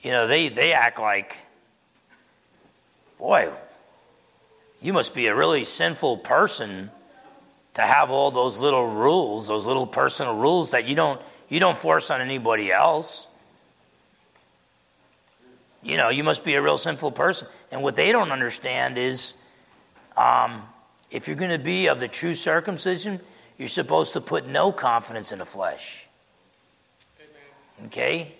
you 0.00 0.10
know, 0.10 0.26
they, 0.26 0.48
they 0.48 0.72
act 0.72 0.98
like 0.98 1.36
boy, 3.18 3.50
you 4.80 4.92
must 4.92 5.14
be 5.14 5.26
a 5.26 5.34
really 5.34 5.64
sinful 5.64 6.18
person 6.18 6.90
to 7.74 7.82
have 7.82 8.10
all 8.10 8.30
those 8.30 8.58
little 8.58 8.86
rules, 8.88 9.46
those 9.46 9.66
little 9.66 9.86
personal 9.86 10.36
rules 10.36 10.70
that 10.70 10.88
you 10.88 10.96
don't 10.96 11.20
you 11.48 11.60
don't 11.60 11.76
force 11.76 12.10
on 12.10 12.20
anybody 12.20 12.72
else. 12.72 13.27
You 15.88 15.96
know, 15.96 16.10
you 16.10 16.22
must 16.22 16.44
be 16.44 16.54
a 16.54 16.62
real 16.62 16.76
sinful 16.76 17.12
person. 17.12 17.48
And 17.72 17.82
what 17.82 17.96
they 17.96 18.12
don't 18.12 18.30
understand 18.30 18.98
is 18.98 19.32
um, 20.18 20.62
if 21.10 21.26
you're 21.26 21.36
going 21.36 21.50
to 21.50 21.58
be 21.58 21.86
of 21.86 21.98
the 21.98 22.08
true 22.08 22.34
circumcision, 22.34 23.20
you're 23.56 23.68
supposed 23.68 24.12
to 24.12 24.20
put 24.20 24.46
no 24.46 24.70
confidence 24.70 25.32
in 25.32 25.38
the 25.38 25.46
flesh. 25.46 26.06
Okay? 27.86 28.32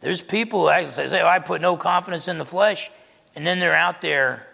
There's 0.00 0.22
people 0.22 0.62
who 0.62 0.68
actually 0.68 1.08
say, 1.08 1.20
oh, 1.20 1.26
I 1.26 1.38
put 1.38 1.60
no 1.60 1.76
confidence 1.76 2.28
in 2.28 2.38
the 2.38 2.46
flesh, 2.46 2.90
and 3.36 3.46
then 3.46 3.58
they're 3.58 3.74
out 3.74 4.00
there 4.00 4.46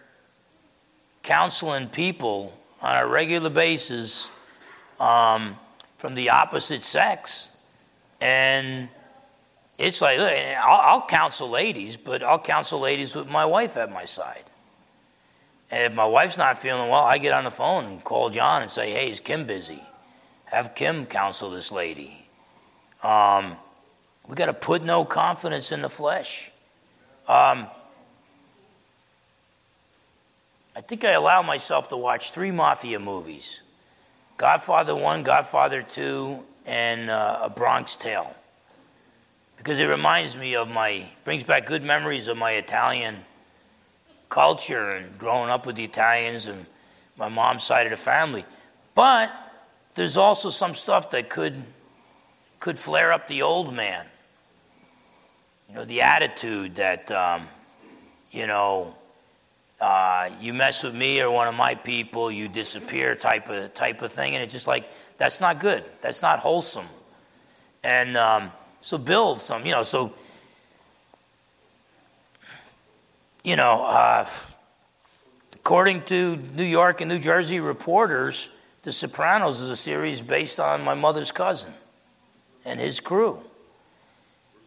counseling 1.22 1.88
people 1.88 2.52
on 2.82 2.96
a 2.96 3.06
regular 3.06 3.50
basis 3.50 4.30
um, 4.98 5.56
from 5.96 6.16
the 6.16 6.30
opposite 6.30 6.82
sex. 6.82 7.50
And 8.20 8.88
it's 9.78 10.00
like, 10.00 10.18
look, 10.18 10.32
I'll, 10.32 10.80
I'll 10.80 11.06
counsel 11.06 11.48
ladies, 11.48 11.96
but 11.96 12.22
I'll 12.22 12.40
counsel 12.40 12.80
ladies 12.80 13.14
with 13.14 13.28
my 13.28 13.44
wife 13.44 13.76
at 13.76 13.92
my 13.92 14.04
side. 14.04 14.44
And 15.70 15.84
if 15.84 15.94
my 15.94 16.04
wife's 16.04 16.36
not 16.36 16.58
feeling 16.58 16.88
well, 16.90 17.04
I 17.04 17.18
get 17.18 17.32
on 17.32 17.44
the 17.44 17.50
phone 17.50 17.84
and 17.84 18.04
call 18.04 18.30
John 18.30 18.62
and 18.62 18.70
say, 18.70 18.90
hey, 18.90 19.10
is 19.10 19.20
Kim 19.20 19.46
busy? 19.46 19.82
Have 20.46 20.74
Kim 20.74 21.06
counsel 21.06 21.50
this 21.50 21.70
lady. 21.70 22.26
Um, 23.02 23.56
we 24.26 24.34
got 24.34 24.46
to 24.46 24.54
put 24.54 24.82
no 24.82 25.04
confidence 25.04 25.70
in 25.70 25.82
the 25.82 25.88
flesh. 25.88 26.50
Um, 27.28 27.68
I 30.74 30.80
think 30.80 31.04
I 31.04 31.12
allow 31.12 31.42
myself 31.42 31.88
to 31.88 31.96
watch 31.96 32.30
three 32.32 32.50
mafia 32.50 32.98
movies 32.98 33.60
Godfather 34.38 34.94
1, 34.94 35.24
Godfather 35.24 35.82
2, 35.82 36.44
and 36.66 37.10
uh, 37.10 37.40
A 37.42 37.50
Bronx 37.50 37.96
Tale. 37.96 38.34
Because 39.58 39.80
it 39.80 39.86
reminds 39.86 40.36
me 40.36 40.56
of 40.56 40.68
my, 40.68 41.06
brings 41.24 41.42
back 41.42 41.66
good 41.66 41.82
memories 41.82 42.28
of 42.28 42.36
my 42.36 42.52
Italian 42.52 43.16
culture 44.28 44.90
and 44.90 45.18
growing 45.18 45.50
up 45.50 45.66
with 45.66 45.76
the 45.76 45.84
Italians 45.84 46.46
and 46.46 46.64
my 47.16 47.28
mom's 47.28 47.64
side 47.64 47.86
of 47.86 47.90
the 47.90 47.96
family. 47.96 48.44
But 48.94 49.32
there's 49.94 50.16
also 50.16 50.50
some 50.50 50.74
stuff 50.74 51.10
that 51.10 51.28
could, 51.28 51.62
could 52.60 52.78
flare 52.78 53.12
up 53.12 53.28
the 53.28 53.42
old 53.42 53.74
man. 53.74 54.06
You 55.68 55.74
know, 55.74 55.84
the 55.84 56.00
attitude 56.00 56.76
that, 56.76 57.10
um, 57.10 57.48
you 58.30 58.46
know, 58.46 58.94
uh, 59.80 60.30
you 60.40 60.52
mess 60.54 60.82
with 60.82 60.94
me 60.94 61.20
or 61.20 61.30
one 61.30 61.46
of 61.46 61.54
my 61.54 61.74
people, 61.74 62.30
you 62.30 62.48
disappear 62.48 63.14
type 63.14 63.48
of 63.48 63.72
type 63.74 64.02
of 64.02 64.12
thing, 64.12 64.34
and 64.34 64.42
it's 64.42 64.52
just 64.52 64.66
like 64.66 64.88
that's 65.18 65.40
not 65.40 65.60
good. 65.60 65.84
That's 66.00 66.20
not 66.20 66.40
wholesome. 66.40 66.86
And 67.84 68.16
um, 68.16 68.50
so 68.80 68.98
build 68.98 69.40
some, 69.40 69.66
you 69.66 69.72
know. 69.72 69.82
So 69.82 70.12
you 73.48 73.56
know, 73.56 73.82
uh, 73.84 74.28
according 75.54 76.02
to 76.02 76.36
New 76.36 76.64
York 76.64 77.00
and 77.00 77.08
New 77.08 77.18
Jersey 77.18 77.60
reporters, 77.60 78.48
The 78.82 78.92
Sopranos 78.92 79.60
is 79.60 79.70
a 79.70 79.76
series 79.76 80.20
based 80.20 80.60
on 80.60 80.84
my 80.84 80.94
mother's 80.94 81.32
cousin 81.32 81.72
and 82.64 82.78
his 82.78 83.00
crew. 83.00 83.40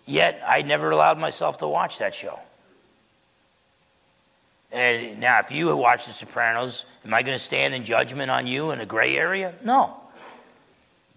Yet 0.05 0.41
I 0.47 0.63
never 0.63 0.89
allowed 0.89 1.19
myself 1.19 1.59
to 1.59 1.67
watch 1.67 1.99
that 1.99 2.15
show. 2.15 2.39
And 4.71 5.19
now, 5.19 5.39
if 5.39 5.51
you 5.51 5.75
watch 5.75 6.05
The 6.05 6.13
Sopranos, 6.13 6.85
am 7.05 7.13
I 7.13 7.23
going 7.23 7.35
to 7.35 7.43
stand 7.43 7.75
in 7.75 7.83
judgment 7.83 8.31
on 8.31 8.47
you 8.47 8.71
in 8.71 8.79
a 8.79 8.85
gray 8.85 9.17
area? 9.17 9.53
No. 9.63 9.95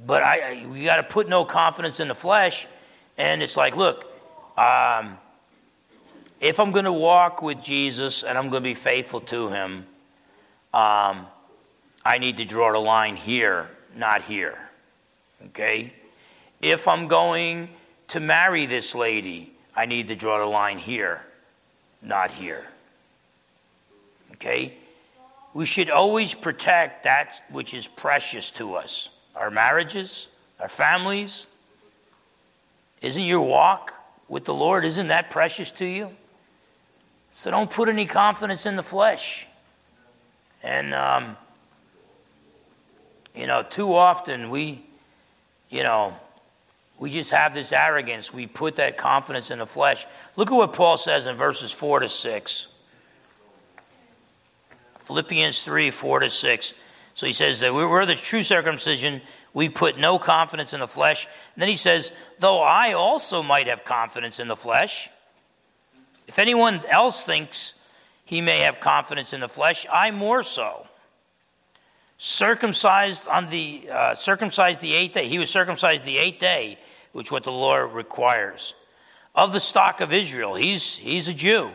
But 0.05 0.23
I, 0.23 0.41
I 0.41 0.67
we 0.67 0.85
got 0.85 0.97
to 0.97 1.05
put 1.05 1.29
no 1.29 1.45
confidence 1.45 2.01
in 2.01 2.09
the 2.09 2.15
flesh. 2.15 2.67
And 3.17 3.43
it's 3.43 3.57
like, 3.57 3.77
look, 3.77 4.05
um, 4.59 5.19
if 6.41 6.61
I'm 6.61 6.73
going 6.73 6.85
to 6.85 6.93
walk 6.93 7.43
with 7.43 7.63
Jesus 7.63 8.23
and 8.23 8.37
I'm 8.37 8.51
going 8.51 8.63
to 8.63 8.69
be 8.69 8.75
faithful 8.75 9.21
to 9.23 9.49
him, 9.49 9.87
um, 10.73 11.27
I 12.05 12.19
need 12.19 12.37
to 12.39 12.45
draw 12.45 12.73
the 12.73 12.79
line 12.79 13.17
here, 13.17 13.71
not 13.97 14.23
here. 14.23 14.59
Okay? 15.47 15.93
If 16.61 16.89
I'm 16.89 17.09
going 17.09 17.69
to 18.09 18.21
marry 18.21 18.67
this 18.67 18.95
lady, 18.95 19.53
I 19.75 19.87
need 19.87 20.09
to 20.09 20.17
draw 20.17 20.39
the 20.39 20.47
line 20.47 20.79
here, 20.79 21.23
not 22.03 22.31
here. 22.31 22.67
Okay? 24.33 24.75
We 25.55 25.67
should 25.67 25.89
always 25.89 26.35
protect 26.35 27.05
that 27.05 27.43
which 27.51 27.75
is 27.75 27.87
precious 27.87 28.51
to 28.53 28.75
us 28.75 29.09
our 29.37 29.51
marriages, 29.51 30.29
our 30.61 30.69
families. 30.69 31.47
Isn't 33.05 33.25
your 33.25 33.43
walk 33.43 33.93
with 34.29 34.47
the 34.47 34.55
Lord, 34.55 34.87
isn't 34.87 35.09
that 35.09 35.29
precious 35.29 35.71
to 35.73 35.85
you? 35.85 36.11
So 37.33 37.51
don't 37.51 37.71
put 37.71 37.91
any 37.91 38.07
confidence 38.07 38.65
in 38.65 38.77
the 38.77 38.83
flesh. 38.83 39.47
And, 40.63 40.95
um, 40.95 41.37
you 43.35 43.47
know, 43.47 43.63
too 43.63 43.95
often 43.95 44.49
we, 44.49 44.83
you 45.69 45.83
know, 45.83 46.17
we 46.99 47.11
just 47.11 47.31
have 47.31 47.53
this 47.53 47.73
arrogance. 47.73 48.33
We 48.33 48.47
put 48.47 48.77
that 48.77 48.97
confidence 48.97 49.51
in 49.51 49.59
the 49.59 49.67
flesh. 49.67 50.07
Look 50.37 50.51
at 50.51 50.55
what 50.55 50.73
Paul 50.73 50.97
says 50.97 51.27
in 51.27 51.37
verses 51.37 51.73
4 51.73 52.01
to 52.01 52.09
6. 52.09 52.69
Philippians 55.01 55.61
3 55.61 55.91
4 55.91 56.21
to 56.21 56.31
6. 56.31 56.75
So 57.15 57.27
he 57.27 57.35
says 57.35 57.61
that 57.61 57.75
we're 57.75 58.07
the 58.07 58.15
true 58.15 58.43
circumcision. 58.43 59.21
We 59.55 59.69
put 59.69 59.97
no 59.97 60.19
confidence 60.19 60.75
in 60.75 60.81
the 60.81 60.89
flesh. 60.89 61.27
And 61.55 61.63
then 61.63 61.69
he 61.69 61.77
says, 61.77 62.13
though 62.41 62.61
I 62.61 62.93
also 62.93 63.43
might 63.43 63.69
have 63.69 63.85
confidence 63.85 64.41
in 64.41 64.49
the 64.49 64.57
flesh, 64.57 65.09
if 66.27 66.39
anyone 66.39 66.81
else 66.91 67.25
thinks 67.25 67.75
he 68.25 68.41
may 68.41 68.61
have 68.61 68.81
confidence 68.81 69.33
in 69.33 69.41
the 69.41 69.49
flesh, 69.49 69.87
I 69.91 70.11
more 70.11 70.43
so. 70.43 70.87
Circumcised 72.19 73.29
on 73.29 73.49
the 73.51 73.89
uh, 73.91 74.15
circumcised 74.15 74.81
the 74.81 74.95
eighth 74.95 75.15
day. 75.15 75.29
He 75.29 75.39
was 75.39 75.51
circumcised 75.51 76.05
the 76.05 76.19
eighth 76.19 76.41
day, 76.41 76.79
which 77.13 77.31
what 77.31 77.45
the 77.45 77.53
law 77.53 77.77
requires. 77.77 78.75
Of 79.35 79.53
the 79.53 79.61
stock 79.61 80.01
of 80.01 80.13
Israel, 80.13 80.55
he's 80.55 80.97
he's 80.97 81.29
a 81.29 81.35
Jew 81.35 81.71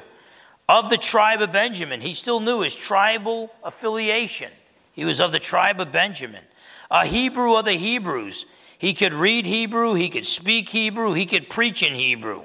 of 0.69 0.91
the 0.91 0.97
tribe 0.97 1.41
of 1.41 1.51
Benjamin. 1.51 1.99
He 1.99 2.13
still 2.13 2.39
knew 2.39 2.61
his 2.61 2.75
tribal 2.75 3.51
affiliation. 3.63 4.51
He 4.93 5.03
was 5.03 5.19
of 5.19 5.31
the 5.31 5.39
tribe 5.39 5.81
of 5.81 5.91
Benjamin. 5.91 6.43
A 6.91 7.05
Hebrew 7.05 7.55
of 7.55 7.65
the 7.65 7.73
Hebrews. 7.73 8.45
He 8.77 8.93
could 8.93 9.13
read 9.13 9.45
Hebrew, 9.45 9.93
he 9.93 10.09
could 10.09 10.25
speak 10.25 10.69
Hebrew, 10.69 11.13
he 11.13 11.25
could 11.25 11.49
preach 11.49 11.83
in 11.83 11.93
Hebrew. 11.93 12.43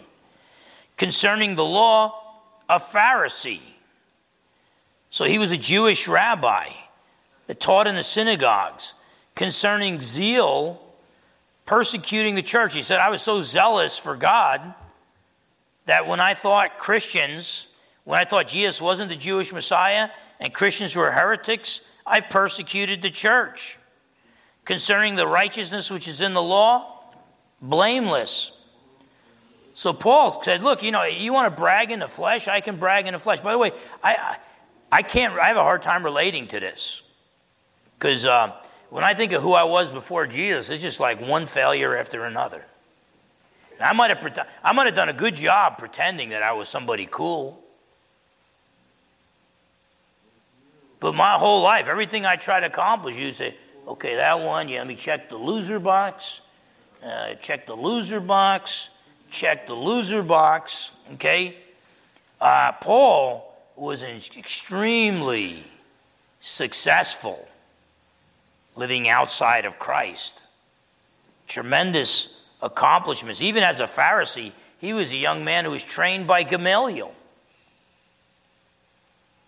Concerning 0.96 1.54
the 1.54 1.64
law, 1.64 2.40
a 2.68 2.78
Pharisee. 2.78 3.60
So 5.10 5.24
he 5.24 5.38
was 5.38 5.52
a 5.52 5.56
Jewish 5.56 6.08
rabbi 6.08 6.68
that 7.46 7.60
taught 7.60 7.86
in 7.86 7.94
the 7.94 8.02
synagogues. 8.02 8.94
Concerning 9.34 10.00
zeal, 10.00 10.80
persecuting 11.66 12.34
the 12.34 12.42
church. 12.42 12.74
He 12.74 12.82
said, 12.82 12.98
I 12.98 13.10
was 13.10 13.22
so 13.22 13.40
zealous 13.40 13.98
for 13.98 14.16
God 14.16 14.74
that 15.86 16.06
when 16.06 16.20
I 16.20 16.34
thought 16.34 16.78
Christians 16.78 17.68
when 18.04 18.20
I 18.20 18.24
thought 18.24 18.48
Jesus 18.48 18.80
wasn't 18.80 19.08
the 19.08 19.16
Jewish 19.16 19.52
Messiah 19.52 20.10
and 20.38 20.52
Christians 20.52 20.94
were 20.94 21.10
heretics, 21.10 21.80
I 22.06 22.20
persecuted 22.20 23.02
the 23.02 23.10
church. 23.10 23.78
Concerning 24.64 25.14
the 25.14 25.26
righteousness 25.26 25.90
which 25.90 26.08
is 26.08 26.20
in 26.20 26.32
the 26.32 26.42
law, 26.42 27.00
blameless. 27.60 28.52
So 29.74 29.92
Paul 29.92 30.42
said, 30.42 30.62
Look, 30.62 30.82
you 30.82 30.92
know, 30.92 31.02
you 31.04 31.32
want 31.32 31.54
to 31.54 31.60
brag 31.60 31.90
in 31.90 31.98
the 31.98 32.08
flesh? 32.08 32.48
I 32.48 32.60
can 32.60 32.76
brag 32.76 33.06
in 33.06 33.12
the 33.12 33.18
flesh. 33.18 33.40
By 33.40 33.52
the 33.52 33.58
way, 33.58 33.72
I, 34.02 34.36
I, 34.90 35.02
can't, 35.02 35.34
I 35.34 35.48
have 35.48 35.56
a 35.56 35.62
hard 35.62 35.82
time 35.82 36.04
relating 36.04 36.46
to 36.48 36.60
this. 36.60 37.02
Because 37.98 38.24
uh, 38.24 38.52
when 38.90 39.04
I 39.04 39.14
think 39.14 39.32
of 39.32 39.42
who 39.42 39.52
I 39.52 39.64
was 39.64 39.90
before 39.90 40.26
Jesus, 40.26 40.70
it's 40.70 40.82
just 40.82 41.00
like 41.00 41.20
one 41.20 41.46
failure 41.46 41.96
after 41.96 42.24
another. 42.24 42.64
And 43.74 43.82
I 43.82 43.92
might, 43.92 44.16
have, 44.16 44.48
I 44.62 44.72
might 44.72 44.86
have 44.86 44.94
done 44.94 45.08
a 45.08 45.14
good 45.14 45.34
job 45.34 45.78
pretending 45.78 46.30
that 46.30 46.42
I 46.42 46.52
was 46.52 46.68
somebody 46.68 47.08
cool. 47.10 47.60
But 51.00 51.14
my 51.14 51.32
whole 51.32 51.60
life, 51.60 51.88
everything 51.88 52.24
I 52.24 52.36
try 52.36 52.60
to 52.60 52.66
accomplish, 52.66 53.16
you 53.16 53.32
say, 53.32 53.56
okay, 53.86 54.16
that 54.16 54.40
one, 54.40 54.68
yeah, 54.68 54.78
let 54.78 54.86
me 54.86 54.94
check 54.94 55.28
the 55.28 55.36
loser 55.36 55.78
box, 55.78 56.40
uh, 57.04 57.34
check 57.34 57.66
the 57.66 57.74
loser 57.74 58.20
box, 58.20 58.88
check 59.30 59.66
the 59.66 59.74
loser 59.74 60.22
box, 60.22 60.90
okay? 61.14 61.56
Uh, 62.40 62.72
Paul 62.72 63.52
was 63.76 64.02
extremely 64.02 65.64
successful 66.40 67.48
living 68.76 69.08
outside 69.08 69.66
of 69.66 69.78
Christ. 69.78 70.42
Tremendous 71.46 72.42
accomplishments. 72.62 73.40
Even 73.40 73.62
as 73.62 73.80
a 73.80 73.84
Pharisee, 73.84 74.52
he 74.78 74.92
was 74.92 75.12
a 75.12 75.16
young 75.16 75.44
man 75.44 75.64
who 75.64 75.70
was 75.70 75.82
trained 75.82 76.26
by 76.26 76.42
Gamaliel. 76.42 77.14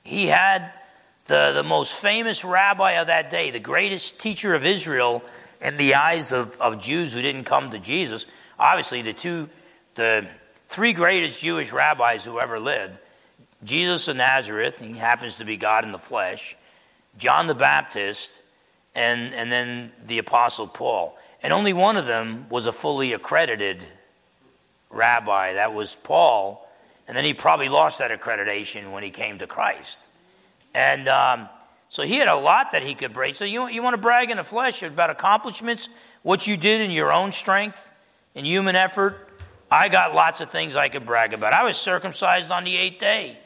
He 0.05 0.27
had 0.27 0.73
the, 1.27 1.53
the 1.53 1.63
most 1.63 1.93
famous 1.93 2.45
rabbi 2.45 2.93
of 2.93 3.09
that 3.09 3.31
day, 3.31 3.51
the 3.51 3.59
greatest 3.59 4.21
teacher 4.21 4.55
of 4.55 4.65
Israel 4.65 5.23
in 5.61 5.77
the 5.77 5.95
eyes 5.95 6.33
of, 6.33 6.59
of 6.61 6.81
Jews 6.81 7.13
who 7.13 7.23
didn't 7.23 7.45
come 7.45 7.71
to 7.71 7.79
Jesus. 7.79 8.27
Obviously, 8.59 9.03
the 9.03 9.13
two, 9.13 9.49
the 9.95 10.27
three 10.69 10.93
greatest 10.93 11.41
Jewish 11.41 11.73
rabbis 11.73 12.25
who 12.25 12.39
ever 12.39 12.61
lived 12.61 12.99
Jesus 13.65 14.07
of 14.09 14.17
Nazareth, 14.17 14.81
he 14.81 14.93
happens 14.93 15.37
to 15.37 15.45
be 15.45 15.57
God 15.57 15.85
in 15.85 15.93
the 15.93 15.99
flesh, 15.99 16.57
John 17.19 17.47
the 17.47 17.55
Baptist, 17.55 18.43
and, 18.95 19.35
and 19.35 19.51
then 19.51 19.93
the 20.07 20.19
Apostle 20.19 20.67
Paul. 20.67 21.19
And 21.43 21.53
only 21.53 21.73
one 21.73 21.97
of 21.97 22.07
them 22.07 22.47
was 22.49 22.67
a 22.67 22.73
fully 22.73 23.13
accredited 23.13 23.83
rabbi. 24.91 25.55
That 25.55 25.75
was 25.75 25.97
Paul. 25.97 26.69
And 27.09 27.17
then 27.17 27.25
he 27.25 27.35
probably 27.35 27.69
lost 27.69 27.99
that 27.99 28.11
accreditation 28.11 28.93
when 28.93 29.03
he 29.03 29.11
came 29.11 29.39
to 29.39 29.47
Christ. 29.47 30.01
And 30.77 31.09
um, 31.09 31.49
so 31.89 32.03
he 32.03 32.17
had 32.17 32.29
a 32.29 32.37
lot 32.37 32.73
that 32.73 32.83
he 32.83 32.95
could 32.95 33.15
brag. 33.15 33.35
So 33.35 33.47
you, 33.47 33.67
you 33.67 33.83
want 33.83 33.95
to 33.95 34.01
brag 34.01 34.31
in 34.31 34.37
the 34.37 34.45
flesh 34.45 34.83
about 34.83 35.09
accomplishments, 35.09 35.89
what 36.23 36.47
you 36.47 36.59
did 36.59 36.83
in 36.83 36.91
your 36.91 37.11
own 37.11 37.33
strength, 37.33 37.81
in 38.35 38.45
human 38.45 38.77
effort? 38.77 39.27
I 39.71 39.89
got 39.89 40.15
lots 40.15 40.43
of 40.43 40.51
things 40.51 40.77
I 40.77 40.91
could 40.91 41.07
brag 41.07 41.33
about. 41.33 41.55
I 41.55 41.65
was 41.65 41.79
circumcised 41.79 42.51
on 42.51 42.65
the 42.65 42.77
eighth 42.77 43.01
day. 43.01 43.39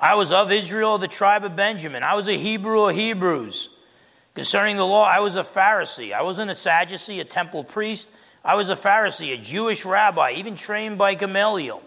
I 0.00 0.14
was 0.14 0.32
of 0.32 0.50
Israel, 0.50 0.96
the 0.96 1.08
tribe 1.08 1.44
of 1.44 1.56
Benjamin. 1.56 2.02
I 2.02 2.14
was 2.14 2.26
a 2.26 2.38
Hebrew 2.38 2.88
of 2.88 2.96
Hebrews. 2.96 3.68
Concerning 4.34 4.78
the 4.78 4.86
law, 4.86 5.04
I 5.04 5.20
was 5.20 5.36
a 5.36 5.42
Pharisee. 5.42 6.14
I 6.14 6.22
wasn't 6.22 6.50
a 6.50 6.54
Sadducee, 6.54 7.20
a 7.20 7.24
temple 7.26 7.64
priest. 7.64 8.08
I 8.42 8.54
was 8.54 8.70
a 8.70 8.76
Pharisee, 8.76 9.34
a 9.34 9.36
Jewish 9.36 9.84
rabbi, 9.84 10.32
even 10.38 10.56
trained 10.56 10.96
by 10.96 11.12
Gamaliel. 11.12 11.82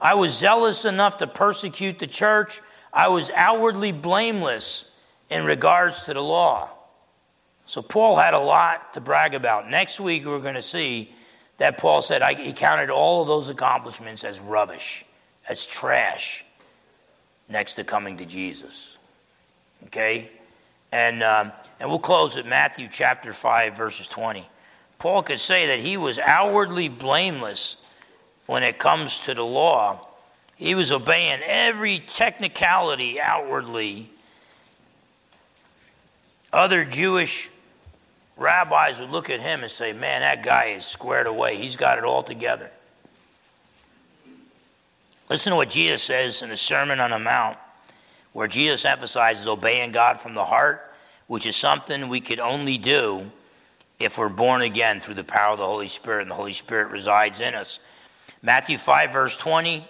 I 0.00 0.14
was 0.14 0.32
zealous 0.32 0.86
enough 0.86 1.18
to 1.18 1.26
persecute 1.26 1.98
the 1.98 2.06
church. 2.06 2.62
I 2.94 3.08
was 3.08 3.30
outwardly 3.34 3.90
blameless 3.90 4.90
in 5.28 5.44
regards 5.44 6.04
to 6.04 6.14
the 6.14 6.22
law. 6.22 6.70
So 7.66 7.82
Paul 7.82 8.14
had 8.14 8.34
a 8.34 8.38
lot 8.38 8.94
to 8.94 9.00
brag 9.00 9.34
about. 9.34 9.68
Next 9.68 9.98
week, 9.98 10.24
we're 10.24 10.38
going 10.38 10.54
to 10.54 10.62
see 10.62 11.12
that 11.58 11.76
Paul 11.76 12.02
said 12.02 12.22
he 12.38 12.52
counted 12.52 12.90
all 12.90 13.22
of 13.22 13.26
those 13.26 13.48
accomplishments 13.48 14.22
as 14.22 14.38
rubbish, 14.38 15.04
as 15.48 15.66
trash, 15.66 16.44
next 17.48 17.74
to 17.74 17.84
coming 17.84 18.16
to 18.18 18.24
Jesus. 18.24 18.98
Okay? 19.86 20.30
And, 20.92 21.22
um, 21.24 21.52
and 21.80 21.88
we'll 21.88 21.98
close 21.98 22.36
at 22.36 22.46
Matthew 22.46 22.88
chapter 22.90 23.32
5, 23.32 23.76
verses 23.76 24.06
20. 24.06 24.46
Paul 24.98 25.22
could 25.24 25.40
say 25.40 25.66
that 25.66 25.80
he 25.80 25.96
was 25.96 26.18
outwardly 26.20 26.88
blameless 26.88 27.76
when 28.46 28.62
it 28.62 28.78
comes 28.78 29.20
to 29.20 29.34
the 29.34 29.44
law. 29.44 30.06
He 30.56 30.74
was 30.74 30.92
obeying 30.92 31.40
every 31.44 31.98
technicality 31.98 33.20
outwardly. 33.20 34.10
Other 36.52 36.84
Jewish 36.84 37.50
rabbis 38.36 39.00
would 39.00 39.10
look 39.10 39.30
at 39.30 39.40
him 39.40 39.62
and 39.62 39.70
say, 39.70 39.92
Man, 39.92 40.20
that 40.20 40.42
guy 40.42 40.66
is 40.66 40.86
squared 40.86 41.26
away. 41.26 41.56
He's 41.56 41.76
got 41.76 41.98
it 41.98 42.04
all 42.04 42.22
together. 42.22 42.70
Listen 45.28 45.50
to 45.50 45.56
what 45.56 45.70
Jesus 45.70 46.02
says 46.02 46.42
in 46.42 46.50
the 46.50 46.56
Sermon 46.56 47.00
on 47.00 47.10
the 47.10 47.18
Mount, 47.18 47.56
where 48.32 48.46
Jesus 48.46 48.84
emphasizes 48.84 49.46
obeying 49.46 49.90
God 49.90 50.20
from 50.20 50.34
the 50.34 50.44
heart, 50.44 50.92
which 51.26 51.46
is 51.46 51.56
something 51.56 52.08
we 52.08 52.20
could 52.20 52.40
only 52.40 52.78
do 52.78 53.30
if 53.98 54.18
we're 54.18 54.28
born 54.28 54.62
again 54.62 55.00
through 55.00 55.14
the 55.14 55.24
power 55.24 55.52
of 55.52 55.58
the 55.58 55.66
Holy 55.66 55.88
Spirit, 55.88 56.22
and 56.22 56.30
the 56.30 56.36
Holy 56.36 56.52
Spirit 56.52 56.90
resides 56.90 57.40
in 57.40 57.54
us. 57.54 57.78
Matthew 58.42 58.76
5, 58.76 59.12
verse 59.12 59.36
20, 59.36 59.88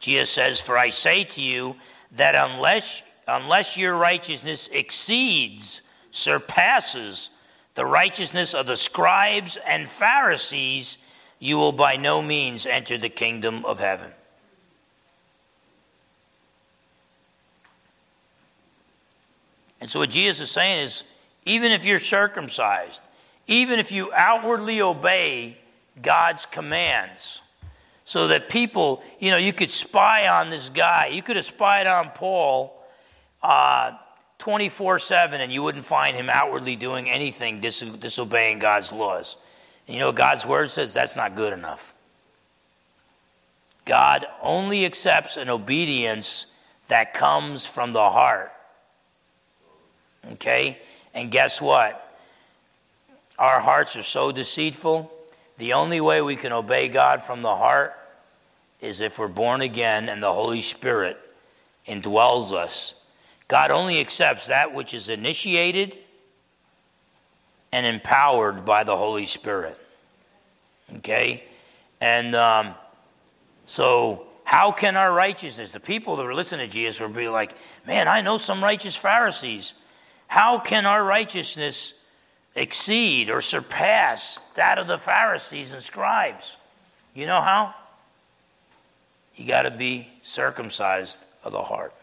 Jesus 0.00 0.30
says, 0.30 0.60
For 0.60 0.76
I 0.76 0.90
say 0.90 1.24
to 1.24 1.40
you 1.40 1.76
that 2.12 2.34
unless, 2.34 3.02
unless 3.28 3.76
your 3.76 3.94
righteousness 3.94 4.68
exceeds, 4.72 5.82
surpasses 6.10 7.30
the 7.74 7.86
righteousness 7.86 8.54
of 8.54 8.66
the 8.66 8.76
scribes 8.76 9.56
and 9.66 9.88
Pharisees, 9.88 10.98
you 11.38 11.56
will 11.56 11.72
by 11.72 11.96
no 11.96 12.20
means 12.20 12.66
enter 12.66 12.98
the 12.98 13.08
kingdom 13.08 13.64
of 13.64 13.78
heaven. 13.78 14.10
And 19.80 19.90
so, 19.90 20.00
what 20.00 20.10
Jesus 20.10 20.40
is 20.40 20.50
saying 20.50 20.80
is 20.80 21.04
even 21.46 21.72
if 21.72 21.86
you're 21.86 21.98
circumcised, 21.98 23.00
even 23.46 23.78
if 23.78 23.92
you 23.92 24.12
outwardly 24.12 24.82
obey 24.82 25.56
God's 26.02 26.44
commands, 26.44 27.39
so 28.10 28.26
that 28.26 28.48
people, 28.48 29.04
you 29.20 29.30
know, 29.30 29.36
you 29.36 29.52
could 29.52 29.70
spy 29.70 30.26
on 30.26 30.50
this 30.50 30.68
guy. 30.68 31.06
You 31.12 31.22
could 31.22 31.36
have 31.36 31.44
spied 31.44 31.86
on 31.86 32.10
Paul 32.10 32.76
uh, 33.40 33.92
24 34.40 34.98
7, 34.98 35.40
and 35.40 35.52
you 35.52 35.62
wouldn't 35.62 35.84
find 35.84 36.16
him 36.16 36.28
outwardly 36.28 36.74
doing 36.74 37.08
anything 37.08 37.60
dis- 37.60 37.78
disobeying 37.78 38.58
God's 38.58 38.90
laws. 38.90 39.36
And 39.86 39.94
you 39.94 40.00
know, 40.00 40.10
God's 40.10 40.44
word 40.44 40.72
says 40.72 40.92
that's 40.92 41.14
not 41.14 41.36
good 41.36 41.52
enough. 41.52 41.94
God 43.84 44.26
only 44.42 44.86
accepts 44.86 45.36
an 45.36 45.48
obedience 45.48 46.46
that 46.88 47.14
comes 47.14 47.64
from 47.64 47.92
the 47.92 48.10
heart. 48.10 48.52
Okay? 50.32 50.78
And 51.14 51.30
guess 51.30 51.60
what? 51.60 52.18
Our 53.38 53.60
hearts 53.60 53.94
are 53.94 54.02
so 54.02 54.32
deceitful. 54.32 55.12
The 55.58 55.74
only 55.74 56.00
way 56.00 56.20
we 56.22 56.34
can 56.34 56.50
obey 56.50 56.88
God 56.88 57.22
from 57.22 57.42
the 57.42 57.54
heart 57.54 57.94
is 58.80 59.00
if 59.00 59.18
we're 59.18 59.28
born 59.28 59.60
again 59.60 60.08
and 60.08 60.22
the 60.22 60.32
Holy 60.32 60.60
Spirit 60.60 61.18
indwells 61.86 62.52
us. 62.52 62.94
God 63.48 63.70
only 63.70 64.00
accepts 64.00 64.46
that 64.46 64.74
which 64.74 64.94
is 64.94 65.08
initiated 65.08 65.98
and 67.72 67.84
empowered 67.84 68.64
by 68.64 68.84
the 68.84 68.96
Holy 68.96 69.26
Spirit. 69.26 69.78
Okay? 70.98 71.44
And 72.00 72.34
um, 72.34 72.74
so, 73.66 74.26
how 74.44 74.72
can 74.72 74.96
our 74.96 75.12
righteousness, 75.12 75.70
the 75.70 75.80
people 75.80 76.16
that 76.16 76.24
were 76.24 76.34
listening 76.34 76.66
to 76.66 76.72
Jesus 76.72 77.00
will 77.00 77.08
be 77.08 77.28
like, 77.28 77.54
man, 77.86 78.08
I 78.08 78.20
know 78.20 78.36
some 78.36 78.62
righteous 78.62 78.96
Pharisees. 78.96 79.74
How 80.26 80.58
can 80.58 80.86
our 80.86 81.02
righteousness 81.02 81.94
exceed 82.56 83.30
or 83.30 83.40
surpass 83.40 84.40
that 84.54 84.78
of 84.78 84.86
the 84.86 84.98
Pharisees 84.98 85.72
and 85.72 85.82
scribes? 85.82 86.56
You 87.14 87.26
know 87.26 87.40
how? 87.40 87.74
You 89.40 89.46
got 89.46 89.62
to 89.62 89.70
be 89.70 90.06
circumcised 90.20 91.16
of 91.42 91.52
the 91.52 91.62
heart. 91.62 91.94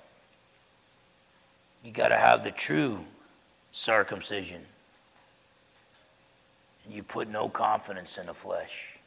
You 1.84 1.92
got 1.92 2.08
to 2.08 2.16
have 2.16 2.44
the 2.44 2.50
true 2.50 3.06
circumcision. 3.72 4.64
And 6.84 6.96
you 6.96 7.04
put 7.04 7.30
no 7.30 7.48
confidence 7.48 8.18
in 8.18 8.26
the 8.26 8.34
flesh. 8.34 8.98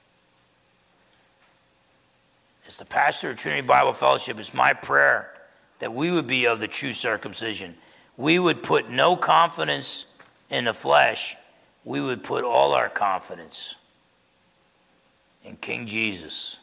As 2.69 2.77
the 2.77 2.85
pastor 2.85 3.31
of 3.31 3.37
Trinity 3.37 3.67
Bible 3.67 3.93
Fellowship, 3.93 4.39
it's 4.39 4.55
my 4.55 4.75
prayer 4.75 5.35
that 5.81 5.93
we 5.93 6.13
would 6.13 6.29
be 6.29 6.47
of 6.47 6.61
the 6.61 6.69
true 6.69 6.93
circumcision 6.93 7.75
we 8.17 8.39
would 8.39 8.63
put 8.63 8.89
no 8.89 9.17
confidence 9.17 10.07
in 10.51 10.67
the 10.67 10.75
flesh, 10.75 11.37
we 11.85 12.01
would 12.01 12.23
put 12.23 12.45
all 12.45 12.75
our 12.75 12.89
confidence 12.89 13.75
in 15.43 15.57
King 15.57 15.89
Jesus, 15.89 16.60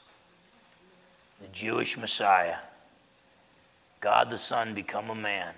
the 1.41 1.47
Jewish 1.49 1.97
Messiah, 1.97 2.57
God 4.01 4.29
the 4.29 4.37
Son 4.37 4.73
become 4.73 5.09
a 5.09 5.15
man, 5.15 5.53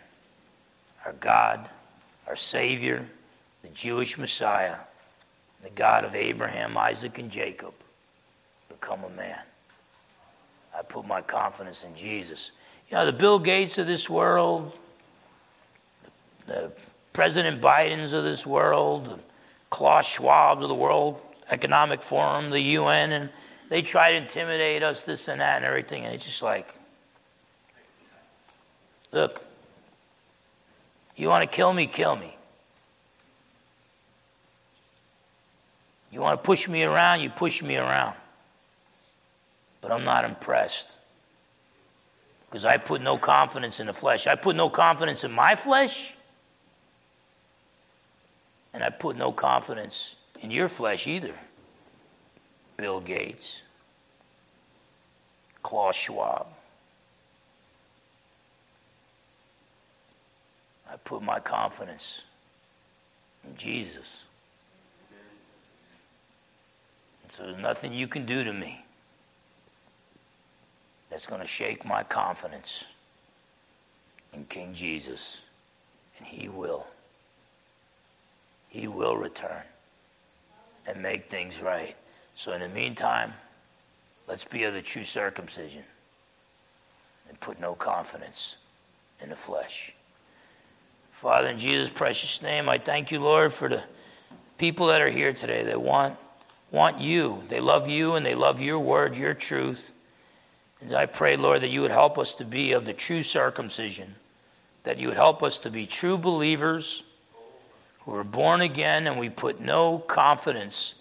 our 1.06 1.14
God, 1.14 1.70
our 2.28 2.36
Savior, 2.36 3.06
the 3.62 3.70
Jewish 3.70 4.18
Messiah, 4.18 4.76
the 5.64 5.70
God 5.72 6.06
of 6.06 6.16
Abraham, 6.16 6.78
Isaac, 6.78 7.18
and 7.18 7.30
Jacob, 7.30 7.74
become 8.70 9.04
a 9.04 9.10
man. 9.10 9.40
I 10.78 10.82
put 10.82 11.06
my 11.06 11.22
confidence 11.22 11.84
in 11.84 11.96
Jesus. 11.96 12.52
You 12.90 12.98
know, 12.98 13.06
the 13.06 13.14
Bill 13.14 13.40
Gates 13.40 13.78
of 13.78 13.88
this 13.88 14.10
world, 14.10 14.72
the 16.48 16.72
President 17.14 17.62
Bidens 17.62 18.14
of 18.14 18.24
this 18.24 18.46
world, 18.46 19.06
the 19.06 19.20
Klaus 19.70 20.08
Schwab 20.08 20.64
of 20.64 20.70
the 20.70 20.76
World 20.76 21.22
Economic 21.52 22.02
Forum, 22.02 22.50
the 22.50 22.62
UN, 22.62 23.12
and 23.12 23.30
they 23.70 23.84
try 23.84 24.12
to 24.12 24.18
intimidate 24.18 24.84
us, 24.84 25.04
this 25.04 25.28
and 25.28 25.40
that, 25.42 25.58
and 25.58 25.66
everything. 25.66 26.04
And 26.04 26.14
it's 26.14 26.26
just 26.26 26.42
like, 26.42 26.76
look, 29.12 29.42
you 31.16 31.28
want 31.28 31.50
to 31.50 31.56
kill 31.56 31.72
me, 31.72 31.86
kill 31.86 32.16
me. 32.16 32.36
You 36.12 36.22
want 36.22 36.42
to 36.42 36.46
push 36.46 36.68
me 36.68 36.84
around, 36.84 37.22
you 37.22 37.30
push 37.30 37.62
me 37.62 37.78
around. 37.78 38.16
But 39.82 39.92
I'm 39.92 40.04
not 40.04 40.26
impressed. 40.26 40.98
Because 42.50 42.66
I 42.66 42.78
put 42.78 43.02
no 43.02 43.18
confidence 43.18 43.80
in 43.80 43.86
the 43.86 43.94
flesh. 43.94 44.26
I 44.26 44.34
put 44.34 44.56
no 44.56 44.70
confidence 44.70 45.24
in 45.24 45.32
my 45.32 45.54
flesh. 45.54 46.16
And 48.74 48.84
I 48.84 48.90
put 48.90 49.16
no 49.16 49.32
confidence 49.32 50.16
in 50.42 50.50
your 50.50 50.68
flesh 50.68 51.06
either. 51.06 51.36
Bill 52.80 53.02
Gates, 53.02 53.64
Klaus 55.64 55.98
Schwab. 55.98 56.48
I 60.90 60.96
put 61.04 61.22
my 61.22 61.42
confidence 61.42 62.22
in 63.46 63.58
Jesus. 63.58 64.24
And 67.22 67.30
so 67.30 67.44
there's 67.44 67.62
nothing 67.62 67.92
you 67.92 68.08
can 68.08 68.26
do 68.26 68.46
to 68.46 68.54
me 68.54 68.86
that's 71.10 71.28
going 71.28 71.42
to 71.42 71.48
shake 71.48 71.84
my 71.84 72.02
confidence 72.04 72.86
in 74.32 74.46
King 74.46 74.74
Jesus. 74.74 75.42
And 76.18 76.26
he 76.26 76.48
will. 76.48 76.88
He 78.70 78.88
will 78.88 79.18
return 79.18 79.64
and 80.88 81.02
make 81.04 81.30
things 81.30 81.62
right. 81.62 81.98
So, 82.40 82.54
in 82.54 82.62
the 82.62 82.70
meantime, 82.70 83.34
let's 84.26 84.46
be 84.46 84.64
of 84.64 84.74
the 84.74 84.82
true 84.82 85.04
circumcision 85.04 85.84
and 87.28 87.38
put 87.42 87.60
no 87.60 87.76
confidence 87.76 88.56
in 89.22 89.28
the 89.28 89.36
flesh. 89.36 89.94
Father, 91.12 91.50
in 91.50 91.60
Jesus' 91.60 91.90
precious 91.90 92.42
name, 92.42 92.70
I 92.70 92.78
thank 92.78 93.12
you, 93.12 93.20
Lord, 93.20 93.52
for 93.52 93.68
the 93.68 93.84
people 94.58 94.88
that 94.88 95.02
are 95.02 95.10
here 95.10 95.34
today 95.34 95.64
that 95.66 95.82
want, 95.82 96.16
want 96.72 97.02
you. 97.02 97.44
They 97.50 97.60
love 97.60 97.90
you 97.90 98.16
and 98.16 98.26
they 98.26 98.36
love 98.36 98.62
your 98.62 98.80
word, 98.80 99.18
your 99.18 99.34
truth. 99.34 99.92
And 100.80 100.94
I 100.94 101.08
pray, 101.08 101.36
Lord, 101.36 101.60
that 101.60 101.72
you 101.72 101.82
would 101.82 101.92
help 101.92 102.18
us 102.18 102.32
to 102.36 102.46
be 102.46 102.72
of 102.72 102.86
the 102.86 102.94
true 102.94 103.22
circumcision, 103.22 104.16
that 104.84 104.98
you 104.98 105.10
would 105.10 105.18
help 105.18 105.44
us 105.44 105.58
to 105.58 105.70
be 105.70 105.86
true 105.86 106.18
believers 106.18 107.04
who 108.06 108.16
are 108.16 108.24
born 108.24 108.62
again 108.62 109.08
and 109.08 109.20
we 109.20 109.28
put 109.28 109.60
no 109.60 110.00
confidence 110.00 110.96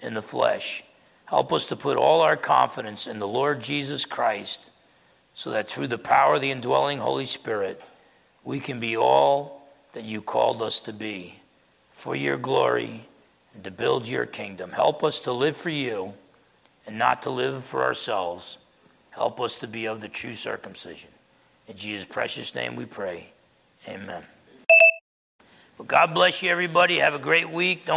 in 0.00 0.14
the 0.14 0.22
flesh. 0.22 0.84
Help 1.26 1.52
us 1.52 1.66
to 1.66 1.76
put 1.76 1.96
all 1.96 2.20
our 2.20 2.36
confidence 2.36 3.06
in 3.06 3.18
the 3.18 3.28
Lord 3.28 3.60
Jesus 3.60 4.04
Christ 4.04 4.70
so 5.34 5.50
that 5.50 5.68
through 5.68 5.88
the 5.88 5.98
power 5.98 6.34
of 6.34 6.40
the 6.40 6.50
indwelling 6.50 6.98
Holy 6.98 7.26
Spirit, 7.26 7.82
we 8.44 8.60
can 8.60 8.80
be 8.80 8.96
all 8.96 9.68
that 9.92 10.04
you 10.04 10.22
called 10.22 10.62
us 10.62 10.78
to 10.80 10.92
be 10.92 11.40
for 11.92 12.14
your 12.14 12.36
glory 12.36 13.06
and 13.54 13.64
to 13.64 13.70
build 13.70 14.06
your 14.06 14.26
kingdom. 14.26 14.70
Help 14.70 15.02
us 15.02 15.20
to 15.20 15.32
live 15.32 15.56
for 15.56 15.70
you 15.70 16.12
and 16.86 16.98
not 16.98 17.22
to 17.22 17.30
live 17.30 17.64
for 17.64 17.82
ourselves. 17.82 18.58
Help 19.10 19.40
us 19.40 19.56
to 19.56 19.66
be 19.66 19.86
of 19.86 20.00
the 20.00 20.08
true 20.08 20.34
circumcision. 20.34 21.08
In 21.66 21.76
Jesus' 21.76 22.04
precious 22.04 22.54
name 22.54 22.76
we 22.76 22.84
pray. 22.84 23.30
Amen. 23.88 24.22
Well, 25.78 25.86
God 25.86 26.14
bless 26.14 26.42
you, 26.42 26.50
everybody. 26.50 26.98
Have 26.98 27.14
a 27.14 27.18
great 27.18 27.50
week. 27.50 27.84
Don't 27.84 27.94